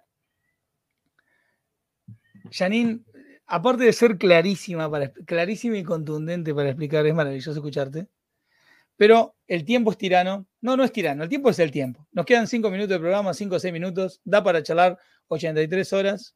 Janine, 2.52 3.00
aparte 3.48 3.86
de 3.86 3.94
ser 3.94 4.18
clarísima, 4.18 4.92
para, 4.92 5.14
clarísima 5.14 5.78
y 5.78 5.84
contundente 5.84 6.54
para 6.54 6.70
explicar, 6.70 7.06
es 7.06 7.16
maravilloso 7.16 7.52
escucharte. 7.52 8.10
Pero 8.98 9.36
el 9.48 9.64
tiempo 9.64 9.92
es 9.92 9.98
tirano. 9.98 10.46
No, 10.60 10.76
no 10.76 10.84
es 10.84 10.92
tirano, 10.92 11.24
el 11.24 11.30
tiempo 11.30 11.50
es 11.50 11.60
el 11.60 11.72
tiempo. 11.72 12.06
Nos 12.12 12.26
quedan 12.26 12.48
cinco 12.48 12.70
minutos 12.70 12.90
de 12.90 13.00
programa, 13.00 13.34
cinco 13.34 13.56
o 13.56 13.60
seis 13.60 13.72
minutos. 13.72 14.20
Da 14.26 14.44
para 14.44 14.62
charlar 14.62 15.00
83 15.30 15.94
horas. 15.94 16.36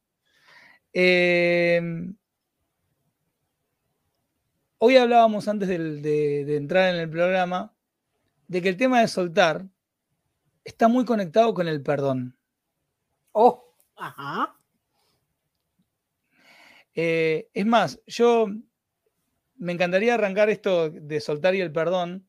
Em, 0.98 2.16
hoy 4.78 4.96
hablábamos 4.96 5.46
antes 5.46 5.68
de, 5.68 6.56
entrar 6.56 6.94
en 6.94 6.98
el 6.98 7.10
programa 7.10 7.74
de 8.48 8.62
que 8.62 8.70
el 8.70 8.78
tema 8.78 9.02
de 9.02 9.08
soltar 9.08 9.66
está 10.64 10.88
muy 10.88 11.04
conectado 11.04 11.52
con 11.52 11.68
el 11.68 11.82
perdón. 11.82 12.38
Oh, 13.32 13.74
ajá. 13.94 14.56
Eh, 16.94 17.50
es 17.52 17.66
más, 17.66 18.00
yo 18.06 18.46
me 19.56 19.72
encantaría 19.72 20.14
arrancar 20.14 20.48
esto 20.48 20.88
de 20.88 21.20
soltar 21.20 21.54
y 21.54 21.60
el 21.60 21.72
perdón 21.72 22.26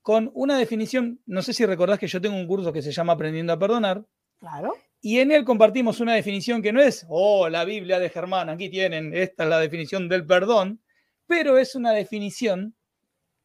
con 0.00 0.30
una 0.32 0.56
definición. 0.56 1.20
No 1.26 1.42
sé 1.42 1.52
si 1.52 1.66
recordás 1.66 1.98
que 1.98 2.08
yo 2.08 2.22
tengo 2.22 2.36
un 2.36 2.46
curso 2.46 2.72
que 2.72 2.80
se 2.80 2.92
llama 2.92 3.12
Aprendiendo 3.12 3.52
a 3.52 3.58
Perdonar. 3.58 4.06
Claro. 4.38 4.72
Y 5.00 5.20
en 5.20 5.30
él 5.30 5.44
compartimos 5.44 6.00
una 6.00 6.14
definición 6.14 6.62
que 6.62 6.72
no 6.72 6.80
es, 6.80 7.06
oh, 7.08 7.48
la 7.48 7.64
Biblia 7.64 7.98
de 7.98 8.10
Germán, 8.10 8.48
aquí 8.48 8.68
tienen, 8.68 9.14
esta 9.14 9.44
es 9.44 9.48
la 9.48 9.60
definición 9.60 10.08
del 10.08 10.26
perdón, 10.26 10.80
pero 11.26 11.58
es 11.58 11.74
una 11.74 11.92
definición 11.92 12.74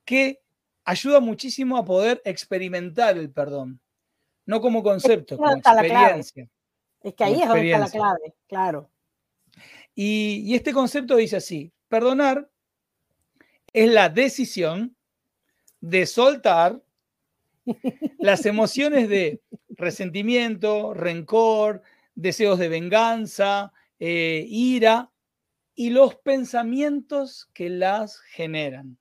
que 0.05 0.41
ayuda 0.85 1.19
muchísimo 1.19 1.77
a 1.77 1.85
poder 1.85 2.21
experimentar 2.25 3.17
el 3.17 3.31
perdón, 3.31 3.79
no 4.45 4.61
como 4.61 4.81
concepto, 4.81 5.37
como 5.37 5.51
experiencia. 5.51 6.49
Es 7.01 7.13
que 7.13 7.23
ahí 7.23 7.41
es 7.41 7.47
donde 7.47 7.71
está 7.71 7.79
la 7.79 7.89
clave, 7.89 8.33
claro. 8.47 8.89
Y, 9.93 10.43
y 10.45 10.55
este 10.55 10.73
concepto 10.73 11.15
dice 11.15 11.37
así, 11.37 11.71
perdonar 11.87 12.49
es 13.73 13.89
la 13.89 14.09
decisión 14.09 14.95
de 15.79 16.05
soltar 16.05 16.81
las 18.19 18.45
emociones 18.45 19.09
de 19.09 19.41
resentimiento, 19.81 20.93
rencor, 20.93 21.81
deseos 22.15 22.59
de 22.59 22.69
venganza, 22.69 23.73
eh, 23.99 24.45
ira 24.47 25.11
y 25.75 25.89
los 25.89 26.15
pensamientos 26.15 27.49
que 27.53 27.69
las 27.69 28.19
generan. 28.19 28.97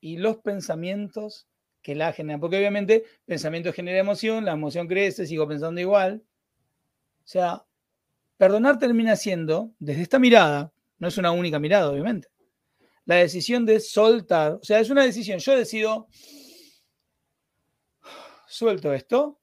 Y 0.00 0.18
los 0.18 0.38
pensamientos 0.38 1.46
que 1.80 1.94
la 1.94 2.12
generan. 2.12 2.40
Porque 2.40 2.58
obviamente 2.58 3.04
pensamiento 3.24 3.72
genera 3.72 3.98
emoción, 3.98 4.44
la 4.44 4.52
emoción 4.52 4.86
crece, 4.86 5.26
sigo 5.26 5.48
pensando 5.48 5.80
igual. 5.80 6.22
O 7.24 7.26
sea, 7.26 7.64
perdonar 8.36 8.78
termina 8.78 9.16
siendo, 9.16 9.72
desde 9.78 10.02
esta 10.02 10.18
mirada, 10.18 10.72
no 10.98 11.08
es 11.08 11.18
una 11.18 11.30
única 11.30 11.58
mirada, 11.58 11.90
obviamente, 11.90 12.28
la 13.04 13.16
decisión 13.16 13.64
de 13.64 13.80
soltar. 13.80 14.52
O 14.54 14.64
sea, 14.64 14.80
es 14.80 14.90
una 14.90 15.04
decisión. 15.04 15.38
Yo 15.38 15.56
decido 15.56 16.08
suelto 18.52 18.92
esto, 18.92 19.40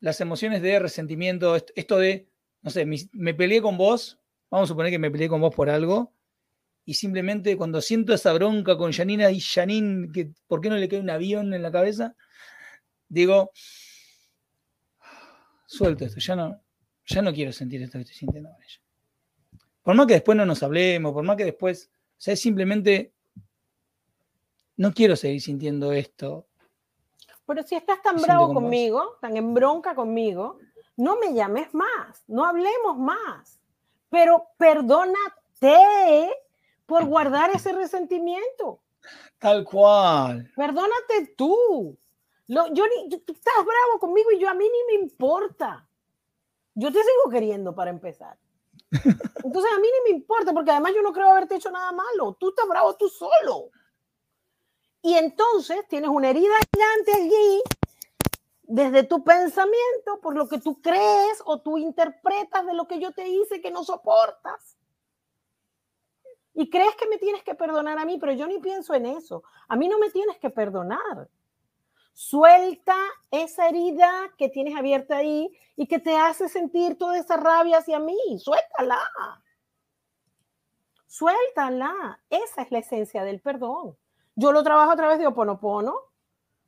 las 0.00 0.20
emociones 0.20 0.60
de 0.60 0.78
resentimiento, 0.80 1.56
esto 1.76 1.98
de, 1.98 2.28
no 2.60 2.70
sé, 2.70 2.84
me 2.84 3.34
peleé 3.34 3.62
con 3.62 3.78
vos, 3.78 4.18
vamos 4.50 4.66
a 4.66 4.72
suponer 4.72 4.90
que 4.90 4.98
me 4.98 5.10
peleé 5.10 5.28
con 5.28 5.40
vos 5.40 5.54
por 5.54 5.70
algo, 5.70 6.12
y 6.84 6.94
simplemente 6.94 7.56
cuando 7.56 7.80
siento 7.80 8.12
esa 8.12 8.32
bronca 8.32 8.76
con 8.76 8.92
Janina 8.92 9.30
y 9.30 9.40
Janine, 9.40 10.10
que 10.12 10.32
¿por 10.48 10.60
qué 10.60 10.68
no 10.68 10.76
le 10.76 10.88
cae 10.88 10.98
un 10.98 11.10
avión 11.10 11.54
en 11.54 11.62
la 11.62 11.70
cabeza? 11.70 12.16
Digo, 13.08 13.52
suelto 15.66 16.04
esto, 16.04 16.18
ya 16.18 16.34
no, 16.34 16.60
ya 17.06 17.22
no 17.22 17.32
quiero 17.32 17.52
sentir 17.52 17.82
esto 17.82 17.98
que 17.98 18.02
estoy 18.02 18.16
sintiendo 18.16 18.50
con 18.50 18.62
ella. 18.62 18.80
Por 19.82 19.94
más 19.94 20.06
que 20.06 20.14
después 20.14 20.36
no 20.36 20.44
nos 20.44 20.62
hablemos, 20.64 21.12
por 21.12 21.22
más 21.22 21.36
que 21.36 21.44
después, 21.44 21.88
o 21.94 22.20
sea, 22.20 22.34
simplemente 22.34 23.12
no 24.76 24.92
quiero 24.92 25.14
seguir 25.14 25.40
sintiendo 25.40 25.92
esto. 25.92 26.48
Pero 27.46 27.62
si 27.62 27.74
estás 27.74 28.00
tan 28.02 28.20
bravo 28.20 28.54
conmigo, 28.54 29.18
tan 29.20 29.36
en 29.36 29.52
bronca 29.52 29.94
conmigo, 29.94 30.58
no 30.96 31.16
me 31.16 31.34
llames 31.34 31.74
más, 31.74 32.22
no 32.26 32.44
hablemos 32.44 32.98
más. 32.98 33.60
Pero 34.08 34.46
perdónate 34.56 36.30
por 36.86 37.04
guardar 37.04 37.50
ese 37.50 37.72
resentimiento. 37.72 38.80
Tal 39.38 39.64
cual. 39.64 40.50
Perdónate 40.54 41.34
tú. 41.36 41.96
yo, 42.46 42.66
tú 42.72 43.32
estás 43.32 43.54
bravo 43.56 43.98
conmigo 43.98 44.30
y 44.32 44.38
yo 44.38 44.48
a 44.48 44.54
mí 44.54 44.64
ni 44.64 44.96
me 44.96 45.02
importa. 45.02 45.88
Yo 46.74 46.92
te 46.92 46.98
sigo 46.98 47.30
queriendo 47.30 47.74
para 47.74 47.90
empezar. 47.90 48.38
Entonces 49.44 49.70
a 49.74 49.80
mí 49.80 49.88
ni 49.88 50.12
me 50.12 50.18
importa 50.18 50.52
porque 50.52 50.70
además 50.70 50.92
yo 50.94 51.02
no 51.02 51.12
creo 51.12 51.28
haberte 51.30 51.56
hecho 51.56 51.70
nada 51.70 51.92
malo. 51.92 52.36
Tú 52.38 52.50
estás 52.50 52.68
bravo 52.68 52.94
tú 52.96 53.08
solo. 53.08 53.70
Y 55.02 55.14
entonces 55.14 55.86
tienes 55.88 56.10
una 56.10 56.30
herida 56.30 56.54
gigante 56.72 57.12
allí 57.12 57.62
desde 58.62 59.02
tu 59.02 59.22
pensamiento, 59.22 60.20
por 60.22 60.34
lo 60.36 60.48
que 60.48 60.58
tú 60.58 60.80
crees 60.80 61.42
o 61.44 61.60
tú 61.60 61.76
interpretas 61.76 62.64
de 62.64 62.72
lo 62.72 62.86
que 62.86 63.00
yo 63.00 63.12
te 63.12 63.28
hice 63.28 63.60
que 63.60 63.70
no 63.70 63.84
soportas. 63.84 64.78
Y 66.54 66.70
crees 66.70 66.94
que 66.96 67.08
me 67.08 67.18
tienes 67.18 67.42
que 67.42 67.54
perdonar 67.54 67.98
a 67.98 68.04
mí, 68.04 68.18
pero 68.18 68.32
yo 68.32 68.46
ni 68.46 68.60
pienso 68.60 68.94
en 68.94 69.06
eso. 69.06 69.42
A 69.68 69.76
mí 69.76 69.88
no 69.88 69.98
me 69.98 70.10
tienes 70.10 70.38
que 70.38 70.50
perdonar. 70.50 71.28
Suelta 72.14 72.96
esa 73.30 73.68
herida 73.68 74.10
que 74.36 74.48
tienes 74.48 74.76
abierta 74.76 75.16
ahí 75.16 75.50
y 75.76 75.86
que 75.86 75.98
te 75.98 76.14
hace 76.16 76.48
sentir 76.48 76.96
toda 76.96 77.18
esa 77.18 77.36
rabia 77.36 77.78
hacia 77.78 77.98
mí. 77.98 78.18
Suéltala. 78.38 79.00
Suéltala. 81.06 82.22
Esa 82.30 82.62
es 82.62 82.70
la 82.70 82.78
esencia 82.78 83.24
del 83.24 83.40
perdón. 83.40 83.96
Yo 84.34 84.52
lo 84.52 84.62
trabajo 84.62 84.90
a 84.90 84.96
través 84.96 85.18
de 85.18 85.26
Oponopono. 85.26 85.94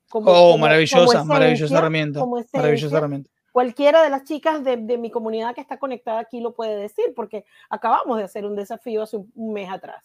Como, 0.09 0.31
oh, 0.31 0.59
maravillosa, 0.59 1.25
maravillosa 1.25 1.79
herramienta. 1.79 2.25
maravillosa 2.53 2.97
herramienta. 2.97 3.31
Cualquiera 3.53 4.03
de 4.03 4.11
las 4.11 4.25
chicas 4.25 4.65
de, 4.65 4.77
de, 4.77 4.99
mi 4.99 5.11
comunidad 5.11 5.55
que 5.55 5.61
está 5.61 5.79
conectada 5.79 6.19
aquí 6.19 6.41
lo 6.41 6.55
puede 6.55 6.77
decir, 6.77 7.13
porque 7.15 7.45
acabamos 7.71 8.19
de 8.19 8.25
hacer 8.25 8.45
un 8.45 8.57
desafío 8.57 9.03
hace 9.03 9.17
un 9.17 9.53
mes 9.53 9.71
atrás. 9.71 10.05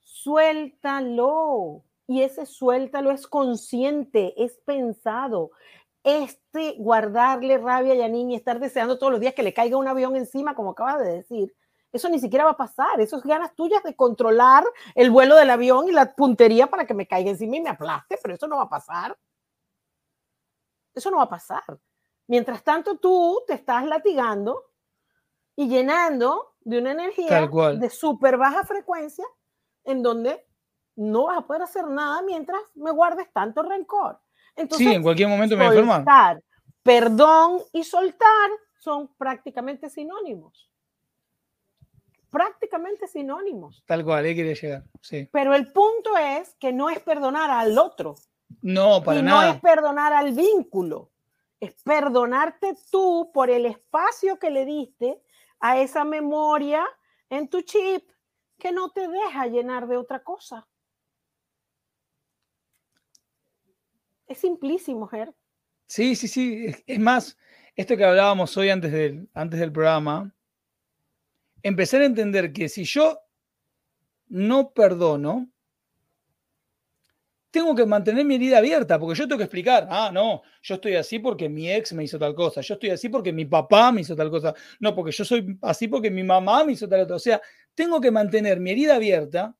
Suéltalo. 0.00 1.82
Y 2.06 2.22
ese 2.22 2.44
suéltalo 2.44 3.12
es 3.12 3.26
consciente, 3.26 4.34
es 4.42 4.58
pensado. 4.64 5.52
este 6.02 6.74
guardarle 6.78 7.56
rabia 7.58 7.94
a 7.94 7.98
Janine 7.98 8.32
y 8.32 8.36
estar 8.36 8.58
deseando 8.58 8.98
todos 8.98 9.12
los 9.12 9.20
días 9.20 9.32
que 9.32 9.44
le 9.44 9.54
caiga 9.54 9.76
un 9.76 9.86
avión 9.86 10.16
encima, 10.16 10.54
como 10.54 10.70
acabas 10.70 10.98
de 11.00 11.12
decir, 11.12 11.54
eso 11.92 12.08
ni 12.08 12.18
siquiera 12.18 12.44
va 12.44 12.52
a 12.52 12.56
pasar. 12.56 13.00
Eso 13.00 13.16
es 13.16 13.22
ganas 13.24 13.54
tuyas 13.54 13.82
de 13.82 13.94
controlar 13.94 14.64
el 14.94 15.10
vuelo 15.10 15.36
del 15.36 15.50
avión 15.50 15.88
y 15.88 15.92
la 15.92 16.14
puntería 16.14 16.68
para 16.68 16.86
que 16.86 16.94
me 16.94 17.06
caiga 17.06 17.30
encima 17.30 17.56
y 17.56 17.60
me 17.60 17.70
aplaste, 17.70 18.18
pero 18.22 18.34
eso 18.34 18.46
no 18.46 18.56
va 18.56 18.62
a 18.64 18.68
pasar. 18.68 19.16
Eso 20.94 21.10
no 21.10 21.18
va 21.18 21.24
a 21.24 21.28
pasar. 21.28 21.62
Mientras 22.26 22.62
tanto, 22.62 22.98
tú 22.98 23.42
te 23.46 23.54
estás 23.54 23.84
latigando 23.84 24.70
y 25.56 25.68
llenando 25.68 26.54
de 26.60 26.78
una 26.78 26.92
energía 26.92 27.48
de 27.48 27.90
súper 27.90 28.36
baja 28.36 28.64
frecuencia 28.64 29.24
en 29.84 30.02
donde 30.02 30.46
no 30.96 31.24
vas 31.24 31.38
a 31.38 31.46
poder 31.46 31.62
hacer 31.62 31.86
nada 31.88 32.22
mientras 32.22 32.60
me 32.74 32.90
guardes 32.90 33.32
tanto 33.32 33.62
rencor. 33.62 34.20
Entonces, 34.54 34.86
sí, 34.86 34.94
en 34.94 35.02
cualquier 35.02 35.28
momento 35.28 35.56
me 35.56 35.72
soltar, 35.72 36.42
Perdón 36.82 37.62
y 37.72 37.84
soltar 37.84 38.50
son 38.78 39.08
prácticamente 39.16 39.90
sinónimos. 39.90 40.69
Prácticamente 42.30 43.06
sinónimos. 43.08 43.82
Tal 43.86 44.04
cual, 44.04 44.24
ahí 44.24 44.34
quería 44.34 44.54
llegar. 44.54 44.84
Sí. 45.00 45.28
Pero 45.32 45.54
el 45.54 45.72
punto 45.72 46.16
es 46.16 46.54
que 46.54 46.72
no 46.72 46.88
es 46.88 47.00
perdonar 47.00 47.50
al 47.50 47.76
otro. 47.78 48.14
No, 48.62 49.02
para 49.02 49.22
nada. 49.22 49.46
No 49.46 49.52
es 49.54 49.60
perdonar 49.60 50.12
al 50.12 50.32
vínculo. 50.32 51.10
Es 51.58 51.74
perdonarte 51.82 52.76
tú 52.90 53.30
por 53.34 53.50
el 53.50 53.66
espacio 53.66 54.38
que 54.38 54.50
le 54.50 54.64
diste 54.64 55.20
a 55.58 55.78
esa 55.78 56.04
memoria 56.04 56.86
en 57.28 57.48
tu 57.48 57.62
chip 57.62 58.10
que 58.58 58.72
no 58.72 58.90
te 58.90 59.08
deja 59.08 59.46
llenar 59.46 59.86
de 59.88 59.96
otra 59.96 60.22
cosa. 60.22 60.66
Es 64.26 64.38
simplísimo, 64.38 65.08
Ger. 65.08 65.34
Sí, 65.86 66.14
sí, 66.14 66.28
sí. 66.28 66.66
Es, 66.86 67.00
más, 67.00 67.36
esto 67.74 67.96
que 67.96 68.04
hablábamos 68.04 68.56
hoy 68.56 68.70
antes 68.70 68.92
del, 68.92 69.28
antes 69.34 69.58
del 69.58 69.72
programa, 69.72 70.32
empezar 71.62 72.02
a 72.02 72.06
entender 72.06 72.52
que 72.52 72.68
si 72.68 72.84
yo 72.84 73.20
no 74.28 74.72
perdono, 74.72 75.50
tengo 77.50 77.74
que 77.74 77.84
mantener 77.84 78.24
mi 78.24 78.36
herida 78.36 78.58
abierta, 78.58 78.98
porque 78.98 79.18
yo 79.18 79.26
tengo 79.26 79.38
que 79.38 79.44
explicar, 79.44 79.88
ah, 79.90 80.10
no, 80.12 80.42
yo 80.62 80.76
estoy 80.76 80.94
así 80.94 81.18
porque 81.18 81.48
mi 81.48 81.70
ex 81.70 81.92
me 81.92 82.04
hizo 82.04 82.18
tal 82.18 82.34
cosa, 82.34 82.60
yo 82.60 82.74
estoy 82.74 82.90
así 82.90 83.08
porque 83.08 83.32
mi 83.32 83.44
papá 83.44 83.90
me 83.90 84.02
hizo 84.02 84.14
tal 84.14 84.30
cosa, 84.30 84.54
no, 84.78 84.94
porque 84.94 85.10
yo 85.10 85.24
soy 85.24 85.58
así 85.62 85.88
porque 85.88 86.10
mi 86.10 86.22
mamá 86.22 86.64
me 86.64 86.72
hizo 86.72 86.88
tal 86.88 87.00
otra. 87.00 87.16
O 87.16 87.20
sea, 87.20 87.40
tengo 87.74 88.00
que 88.00 88.10
mantener 88.10 88.60
mi 88.60 88.70
herida 88.70 88.96
abierta 88.96 89.54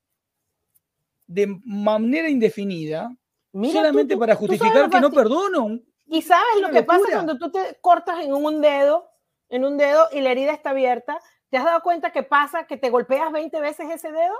de 1.26 1.60
manera 1.64 2.28
indefinida 2.28 3.16
solamente 3.52 4.16
para 4.16 4.34
justificar 4.34 4.88
que 4.88 5.00
no 5.00 5.10
perdono. 5.10 5.80
Y 6.06 6.22
sabes 6.22 6.60
lo 6.60 6.70
que 6.70 6.82
pasa 6.82 7.04
cuando 7.12 7.38
tú 7.38 7.50
te 7.50 7.78
cortas 7.80 8.24
en 8.24 8.32
un 8.32 8.60
dedo, 8.60 9.08
en 9.48 9.64
un 9.64 9.76
dedo 9.76 10.08
y 10.12 10.20
la 10.20 10.32
herida 10.32 10.52
está 10.52 10.70
abierta. 10.70 11.20
¿Te 11.50 11.58
has 11.58 11.64
dado 11.64 11.82
cuenta 11.82 12.12
que 12.12 12.22
pasa 12.22 12.66
que 12.66 12.76
te 12.76 12.90
golpeas 12.90 13.32
20 13.32 13.60
veces 13.60 13.90
ese 13.90 14.12
dedo? 14.12 14.34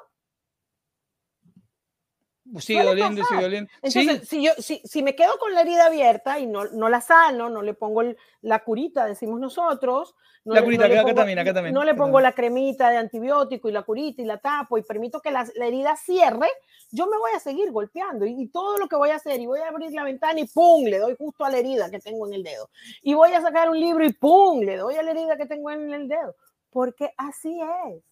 Sigue 2.59 2.83
doliendo, 2.83 3.23
sigue 3.25 3.43
doliendo. 3.43 3.71
Entonces, 3.83 4.29
si, 4.29 4.43
yo, 4.43 4.53
si, 4.59 4.81
si, 4.85 5.03
me 5.03 5.15
quedo 5.15 5.39
con 5.39 5.55
la 5.55 5.61
herida 5.61 5.87
abierta 5.87 6.39
y 6.41 6.47
no, 6.47 6.65
no 6.67 6.89
la 6.89 7.01
sano, 7.01 7.49
no 7.49 7.63
le 7.63 7.75
pongo 7.75 8.03
la 8.41 8.65
curita, 8.65 9.07
decimos 9.07 9.39
nosotros. 9.39 10.17
No 10.45 10.55
la 10.55 10.65
curita, 10.65 10.89
no 10.89 11.01
acá, 11.01 11.15
también, 11.15 11.39
acá 11.39 11.55
también. 11.55 11.75
No 11.75 11.85
le 11.85 11.95
pongo 11.95 12.21
la 12.21 12.33
cremita 12.33 12.91
de 12.91 12.97
antibiótico 12.97 13.69
y 13.69 13.73
la 13.73 13.83
curita 13.83 14.23
y 14.23 14.25
la 14.25 14.39
tapo 14.39 14.79
y 14.79 14.83
permito 14.83 15.21
que 15.21 15.31
la, 15.31 15.47
la, 15.55 15.67
herida 15.67 15.97
cierre, 15.97 16.49
yo 16.91 17.07
me 17.07 17.19
voy 17.19 17.31
a 17.37 17.41
seguir 17.41 17.71
golpeando 17.71 18.25
y, 18.27 18.43
y, 18.43 18.49
todo 18.49 18.79
lo 18.79 18.89
que 18.89 18.97
voy 18.97 19.11
a 19.11 19.17
hacer 19.17 19.39
y 19.39 19.47
voy 19.47 19.61
a 19.61 19.69
abrir 19.69 19.93
la 19.93 20.03
ventana 20.03 20.41
y 20.41 20.47
¡pum! 20.47 20.85
le 20.85 20.99
doy 20.99 21.15
justo 21.17 21.45
a 21.45 21.51
la 21.51 21.59
herida 21.59 21.91
que 21.91 22.01
tengo 22.01 22.27
en 22.27 22.35
el 22.35 22.43
dedo. 22.43 22.71
Y 23.03 23.15
voy 23.15 23.33
a 23.33 23.41
sacar 23.43 23.69
un 23.69 23.79
libro 23.79 24.05
y 24.05 24.13
¡pum! 24.13 24.61
le 24.61 24.77
doy 24.77 24.97
a 24.97 25.03
la 25.03 25.11
herida 25.11 25.37
que 25.37 25.47
tengo 25.47 25.71
en 25.71 25.93
el 25.93 26.09
dedo. 26.09 26.35
Porque 26.71 27.13
así 27.17 27.61
es. 27.61 28.03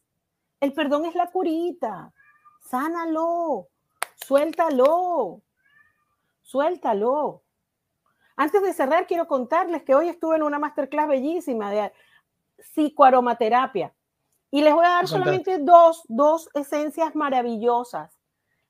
El 0.60 0.72
perdón 0.72 1.06
es 1.06 1.14
la 1.14 1.30
curita. 1.30 2.12
Sánalo 2.60 3.68
Suéltalo. 4.26 5.42
Suéltalo. 6.42 7.42
Antes 8.36 8.62
de 8.62 8.72
cerrar, 8.72 9.06
quiero 9.06 9.26
contarles 9.26 9.82
que 9.82 9.94
hoy 9.94 10.08
estuve 10.08 10.36
en 10.36 10.42
una 10.42 10.58
masterclass 10.58 11.08
bellísima 11.08 11.70
de 11.70 11.92
psicoaromaterapia. 12.58 13.94
Y 14.50 14.62
les 14.62 14.74
voy 14.74 14.84
a 14.84 14.90
dar 14.90 15.08
solamente 15.08 15.58
dos, 15.58 16.02
dos 16.08 16.48
esencias 16.54 17.14
maravillosas. 17.14 18.18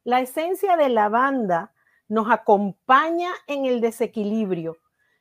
La 0.04 0.20
esencia 0.20 0.76
de 0.76 0.88
lavanda 0.88 1.72
nos 2.08 2.30
acompaña 2.30 3.30
en 3.46 3.66
el 3.66 3.80
desequilibrio, 3.80 4.78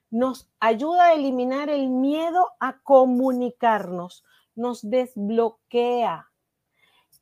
nos 0.09 0.49
ayuda 0.59 1.07
a 1.07 1.13
eliminar 1.13 1.69
el 1.69 1.89
miedo 1.89 2.51
a 2.59 2.79
comunicarnos, 2.79 4.23
nos 4.57 4.87
desbloquea, 4.89 6.27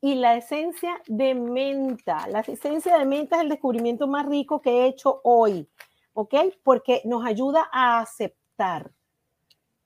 y 0.00 0.14
la 0.14 0.36
esencia 0.36 1.00
de 1.06 1.34
menta. 1.34 2.26
La 2.28 2.40
esencia 2.40 2.98
de 2.98 3.04
menta 3.04 3.36
es 3.36 3.42
el 3.42 3.48
descubrimiento 3.48 4.06
más 4.06 4.26
rico 4.26 4.60
que 4.60 4.70
he 4.70 4.86
hecho 4.86 5.20
hoy, 5.24 5.68
¿ok? 6.12 6.34
Porque 6.62 7.02
nos 7.04 7.24
ayuda 7.24 7.68
a 7.72 8.00
aceptar. 8.00 8.90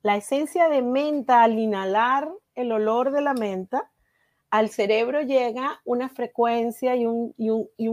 La 0.03 0.17
esencia 0.17 0.69
de 0.69 0.83
menta, 0.83 1.43
al 1.43 1.59
inhalar 1.59 2.31
el 2.55 2.73
olor 2.73 3.13
de 3.13 3.21
la 3.21 3.35
menta, 3.35 3.91
al 4.51 4.71
cerebro 4.71 5.23
llega 5.23 5.81
una 5.85 6.09
frecuencia 6.09 6.97
y, 6.97 7.07
un, 7.07 7.35
y, 7.37 7.89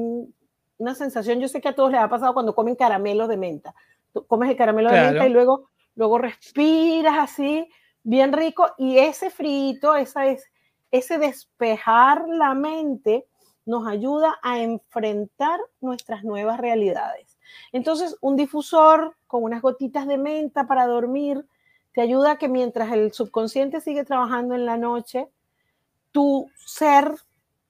una 0.78 0.95
sensación. 0.95 1.39
Yo 1.39 1.47
sé 1.47 1.62
que 1.62 1.70
a 1.70 1.76
todos 1.76 1.91
les 1.91 2.01
ha 2.01 2.10
pasado 2.10 2.34
cuando 2.34 2.55
comen 2.55 2.76
caramelo 2.76 3.28
de 3.28 3.38
menta. 3.38 3.76
Tú 4.14 4.26
comes 4.26 4.49
el 4.49 4.58
caramelo 4.58 4.91
de 4.91 5.01
menta 5.01 5.28
y 5.28 5.30
luego, 5.30 5.70
luego 5.95 6.18
respiras 6.18 7.18
así, 7.20 7.70
bien 8.04 8.34
rico, 8.34 8.70
y 8.78 8.98
ese 9.00 9.30
frito, 9.30 9.95
esa 9.95 10.28
es 10.28 10.45
ese 10.91 11.18
despejar 11.18 12.28
la 12.28 12.54
mente 12.54 13.26
nos 13.66 13.86
ayuda 13.88 14.39
a 14.41 14.60
enfrentar 14.60 15.60
nuestras 15.82 16.24
nuevas 16.24 16.58
realidades. 16.58 17.38
Entonces, 17.74 18.18
un 18.22 18.38
difusor 18.38 19.18
con 19.28 19.43
unas 19.43 19.62
gotitas 19.62 20.08
de 20.08 20.18
menta 20.18 20.68
para 20.68 20.88
dormir 20.88 21.45
te 21.91 22.02
ayuda 22.02 22.32
a 22.32 22.38
que 22.38 22.48
mientras 22.48 22.91
el 22.93 23.12
subconsciente 23.12 23.82
sigue 23.82 24.06
trabajando 24.06 24.56
en 24.56 24.66
la 24.66 24.78
noche, 24.78 25.28
tu 26.12 26.50
ser 26.56 27.14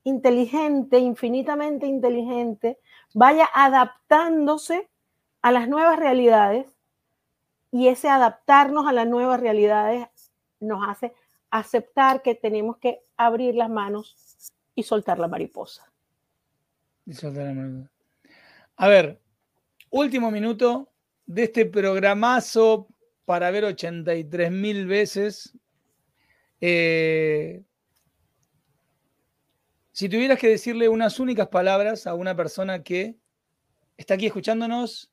inteligente, 0.04 1.00
infinitamente 1.00 1.88
inteligente, 1.88 2.78
vaya 3.14 3.50
adaptándose 3.54 4.90
a 5.42 5.52
las 5.52 5.68
nuevas 5.68 5.98
realidades 5.98 6.68
y 7.72 7.88
ese 7.88 8.10
adaptarnos 8.10 8.88
a 8.88 8.94
las 8.94 9.08
nuevas 9.08 9.40
realidades 9.40 10.08
nos 10.60 10.88
hace 10.88 11.14
aceptar 11.50 12.22
que 12.22 12.36
tenemos 12.36 12.78
que 12.78 13.00
abrir 13.16 13.56
las 13.56 13.70
manos 13.70 14.52
y 14.76 14.84
soltar 14.84 15.20
la 15.20 15.28
mariposa. 15.28 15.92
A 18.76 18.88
ver, 18.88 19.20
último 19.90 20.30
minuto 20.30 20.90
de 21.26 21.44
este 21.44 21.66
programazo 21.66 22.88
para 23.26 23.52
ver 23.52 23.66
83 23.66 24.52
mil 24.52 24.88
veces. 24.88 25.54
Eh, 26.62 27.64
si 29.92 30.10
tuvieras 30.10 30.40
que 30.40 30.50
decirle 30.50 30.90
unas 30.90 31.20
únicas 31.20 31.48
palabras 31.48 32.08
a 32.08 32.14
una 32.14 32.36
persona 32.36 32.84
que 32.84 33.18
está 33.98 34.14
aquí 34.14 34.28
escuchándonos 34.28 35.12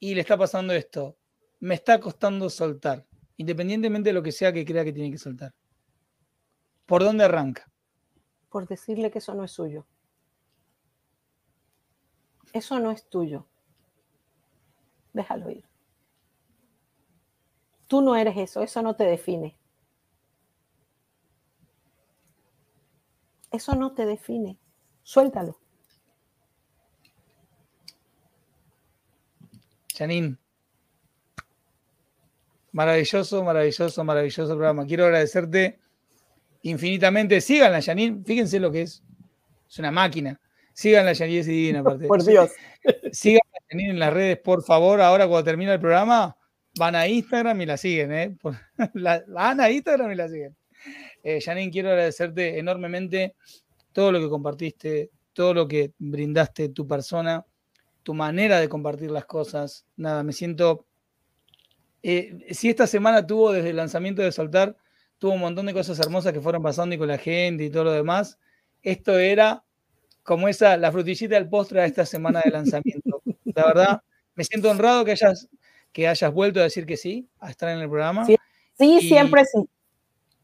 y 0.00 0.14
le 0.14 0.20
está 0.20 0.36
pasando 0.36 0.72
esto, 0.74 1.16
me 1.60 1.74
está 1.74 2.00
costando 2.00 2.50
soltar, 2.50 3.06
independientemente 3.36 4.10
de 4.10 4.14
lo 4.14 4.22
que 4.22 4.32
sea 4.32 4.52
que 4.52 4.64
crea 4.64 4.84
que 4.84 4.92
tiene 4.92 5.10
que 5.10 5.18
soltar. 5.18 5.54
¿Por 6.86 7.02
dónde 7.02 7.24
arranca? 7.24 7.70
Por 8.50 8.66
decirle 8.66 9.10
que 9.10 9.18
eso 9.18 9.34
no 9.34 9.44
es 9.44 9.50
suyo. 9.50 9.86
Eso 12.52 12.78
no 12.78 12.90
es 12.90 13.08
tuyo. 13.08 13.46
Déjalo 15.12 15.50
ir. 15.50 15.64
Tú 17.86 18.02
no 18.02 18.16
eres 18.16 18.36
eso, 18.36 18.62
eso 18.62 18.82
no 18.82 18.96
te 18.96 19.04
define. 19.04 19.58
Eso 23.50 23.74
no 23.74 23.92
te 23.94 24.06
define. 24.06 24.58
Suéltalo. 25.02 25.58
Janine, 29.96 30.36
maravilloso, 32.76 33.42
maravilloso, 33.42 34.04
maravilloso 34.04 34.52
programa. 34.54 34.84
Quiero 34.84 35.06
agradecerte 35.06 35.78
infinitamente. 36.60 37.40
Síganla, 37.40 37.80
Janine. 37.80 38.22
Fíjense 38.22 38.60
lo 38.60 38.70
que 38.70 38.82
es. 38.82 39.02
Es 39.66 39.78
una 39.78 39.90
máquina. 39.90 40.38
Síganla, 40.74 41.14
Janine, 41.14 41.38
es 41.38 41.46
divina. 41.46 41.80
Aparte. 41.80 42.06
Por 42.06 42.22
Dios. 42.22 42.50
Síganla, 43.12 43.58
Janine, 43.70 43.90
en 43.92 43.98
las 43.98 44.12
redes, 44.12 44.38
por 44.40 44.62
favor. 44.62 45.00
Ahora, 45.00 45.26
cuando 45.26 45.44
termina 45.44 45.72
el 45.72 45.80
programa, 45.80 46.36
van 46.78 46.94
a 46.96 47.08
Instagram 47.08 47.58
y 47.62 47.66
la 47.66 47.78
siguen. 47.78 48.12
¿eh? 48.12 48.36
van 49.28 49.60
a 49.60 49.70
Instagram 49.70 50.12
y 50.12 50.14
la 50.14 50.28
siguen. 50.28 50.54
Eh, 51.22 51.40
Janine, 51.40 51.70
quiero 51.70 51.88
agradecerte 51.88 52.58
enormemente 52.58 53.36
todo 53.92 54.12
lo 54.12 54.20
que 54.20 54.28
compartiste, 54.28 55.10
todo 55.32 55.54
lo 55.54 55.66
que 55.66 55.92
brindaste, 55.98 56.68
tu 56.68 56.86
persona, 56.86 57.42
tu 58.02 58.12
manera 58.12 58.60
de 58.60 58.68
compartir 58.68 59.10
las 59.10 59.24
cosas. 59.24 59.86
Nada, 59.96 60.22
me 60.22 60.34
siento 60.34 60.84
eh, 62.08 62.54
si 62.54 62.68
esta 62.68 62.86
semana 62.86 63.26
tuvo 63.26 63.50
desde 63.50 63.70
el 63.70 63.76
lanzamiento 63.76 64.22
de 64.22 64.30
Soltar, 64.30 64.76
tuvo 65.18 65.32
un 65.32 65.40
montón 65.40 65.66
de 65.66 65.74
cosas 65.74 65.98
hermosas 65.98 66.32
que 66.32 66.40
fueron 66.40 66.62
pasando 66.62 66.94
y 66.94 66.98
con 66.98 67.08
la 67.08 67.18
gente 67.18 67.64
y 67.64 67.70
todo 67.70 67.82
lo 67.82 67.90
demás, 67.90 68.38
esto 68.80 69.18
era 69.18 69.64
como 70.22 70.46
esa, 70.46 70.76
la 70.76 70.92
frutillita 70.92 71.34
del 71.34 71.48
postre 71.48 71.80
de 71.80 71.88
esta 71.88 72.06
semana 72.06 72.42
de 72.44 72.52
lanzamiento. 72.52 73.22
La 73.56 73.66
verdad, 73.66 74.02
me 74.36 74.44
siento 74.44 74.70
honrado 74.70 75.04
que 75.04 75.10
hayas, 75.10 75.48
que 75.90 76.06
hayas 76.06 76.32
vuelto 76.32 76.60
a 76.60 76.62
decir 76.62 76.86
que 76.86 76.96
sí, 76.96 77.28
a 77.40 77.50
estar 77.50 77.70
en 77.70 77.80
el 77.80 77.88
programa. 77.88 78.24
Sí, 78.24 79.00
siempre 79.00 79.44
sí. 79.44 79.68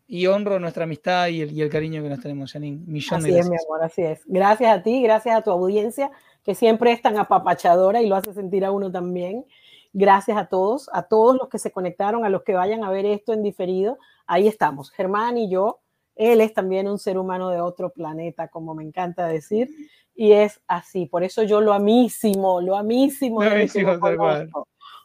Y 0.08 0.26
honro 0.26 0.58
nuestra 0.58 0.82
amistad 0.82 1.28
y 1.28 1.42
el, 1.42 1.70
cariño 1.70 2.02
que 2.02 2.08
nos 2.08 2.20
tenemos, 2.20 2.52
Janine. 2.52 2.82
Millón 2.86 3.20
así 3.20 3.38
es, 3.38 3.48
mi 3.48 3.56
amor, 3.64 3.84
así 3.84 4.02
es. 4.02 4.22
Gracias 4.26 4.78
a 4.78 4.82
ti, 4.82 5.00
gracias 5.00 5.36
a 5.36 5.42
tu 5.42 5.52
audiencia, 5.52 6.10
que 6.42 6.56
siempre 6.56 6.90
es 6.90 7.00
tan 7.00 7.18
apapachadora 7.18 8.02
y 8.02 8.08
lo 8.08 8.16
hace 8.16 8.34
sentir 8.34 8.64
a 8.64 8.72
uno 8.72 8.90
también. 8.90 9.44
Gracias 9.92 10.38
a 10.38 10.46
todos, 10.46 10.88
a 10.92 11.02
todos 11.02 11.36
los 11.36 11.48
que 11.48 11.58
se 11.58 11.70
conectaron, 11.70 12.24
a 12.24 12.28
los 12.28 12.42
que 12.42 12.54
vayan 12.54 12.82
a 12.84 12.90
ver 12.90 13.04
esto 13.06 13.32
en 13.32 13.42
diferido. 13.42 13.98
Ahí 14.26 14.48
estamos, 14.48 14.90
Germán 14.90 15.36
y 15.36 15.50
yo 15.50 15.82
él 16.14 16.40
es 16.40 16.52
también 16.52 16.88
un 16.88 16.98
ser 16.98 17.18
humano 17.18 17.50
de 17.50 17.60
otro 17.60 17.90
planeta, 17.90 18.48
como 18.48 18.74
me 18.74 18.84
encanta 18.84 19.26
decir, 19.26 19.70
y 20.14 20.32
es 20.32 20.60
así. 20.66 21.06
Por 21.06 21.24
eso 21.24 21.42
yo 21.42 21.60
lo 21.60 21.72
amísimo, 21.72 22.60
lo 22.60 22.76
amísimo. 22.76 23.42
Lo 23.42 23.50
amísimo 23.50 23.92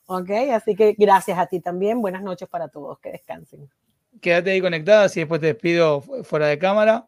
ok, 0.09 0.29
así 0.53 0.75
que 0.75 0.95
gracias 0.97 1.37
a 1.37 1.47
ti 1.47 1.59
también. 1.59 2.01
Buenas 2.01 2.23
noches 2.23 2.47
para 2.47 2.67
todos, 2.69 2.99
que 2.99 3.11
descansen. 3.11 3.69
Quédate 4.21 4.51
ahí 4.51 4.61
conectada, 4.61 5.07
y 5.13 5.19
después 5.19 5.39
te 5.39 5.47
despido 5.47 6.01
fuera 6.01 6.47
de 6.47 6.57
cámara. 6.57 7.07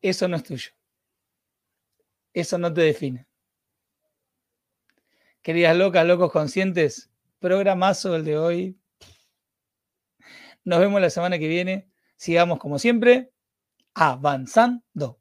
Eso 0.00 0.28
no 0.28 0.36
es 0.36 0.42
tuyo. 0.42 0.70
Eso 2.32 2.58
no 2.58 2.72
te 2.72 2.82
define. 2.82 3.26
Queridas 5.44 5.76
locas, 5.76 6.06
locos 6.06 6.32
conscientes, 6.32 7.10
programazo 7.38 8.16
el 8.16 8.24
de 8.24 8.38
hoy. 8.38 8.80
Nos 10.64 10.80
vemos 10.80 11.02
la 11.02 11.10
semana 11.10 11.38
que 11.38 11.48
viene. 11.48 11.90
Sigamos 12.16 12.58
como 12.58 12.78
siempre, 12.78 13.30
avanzando. 13.92 15.20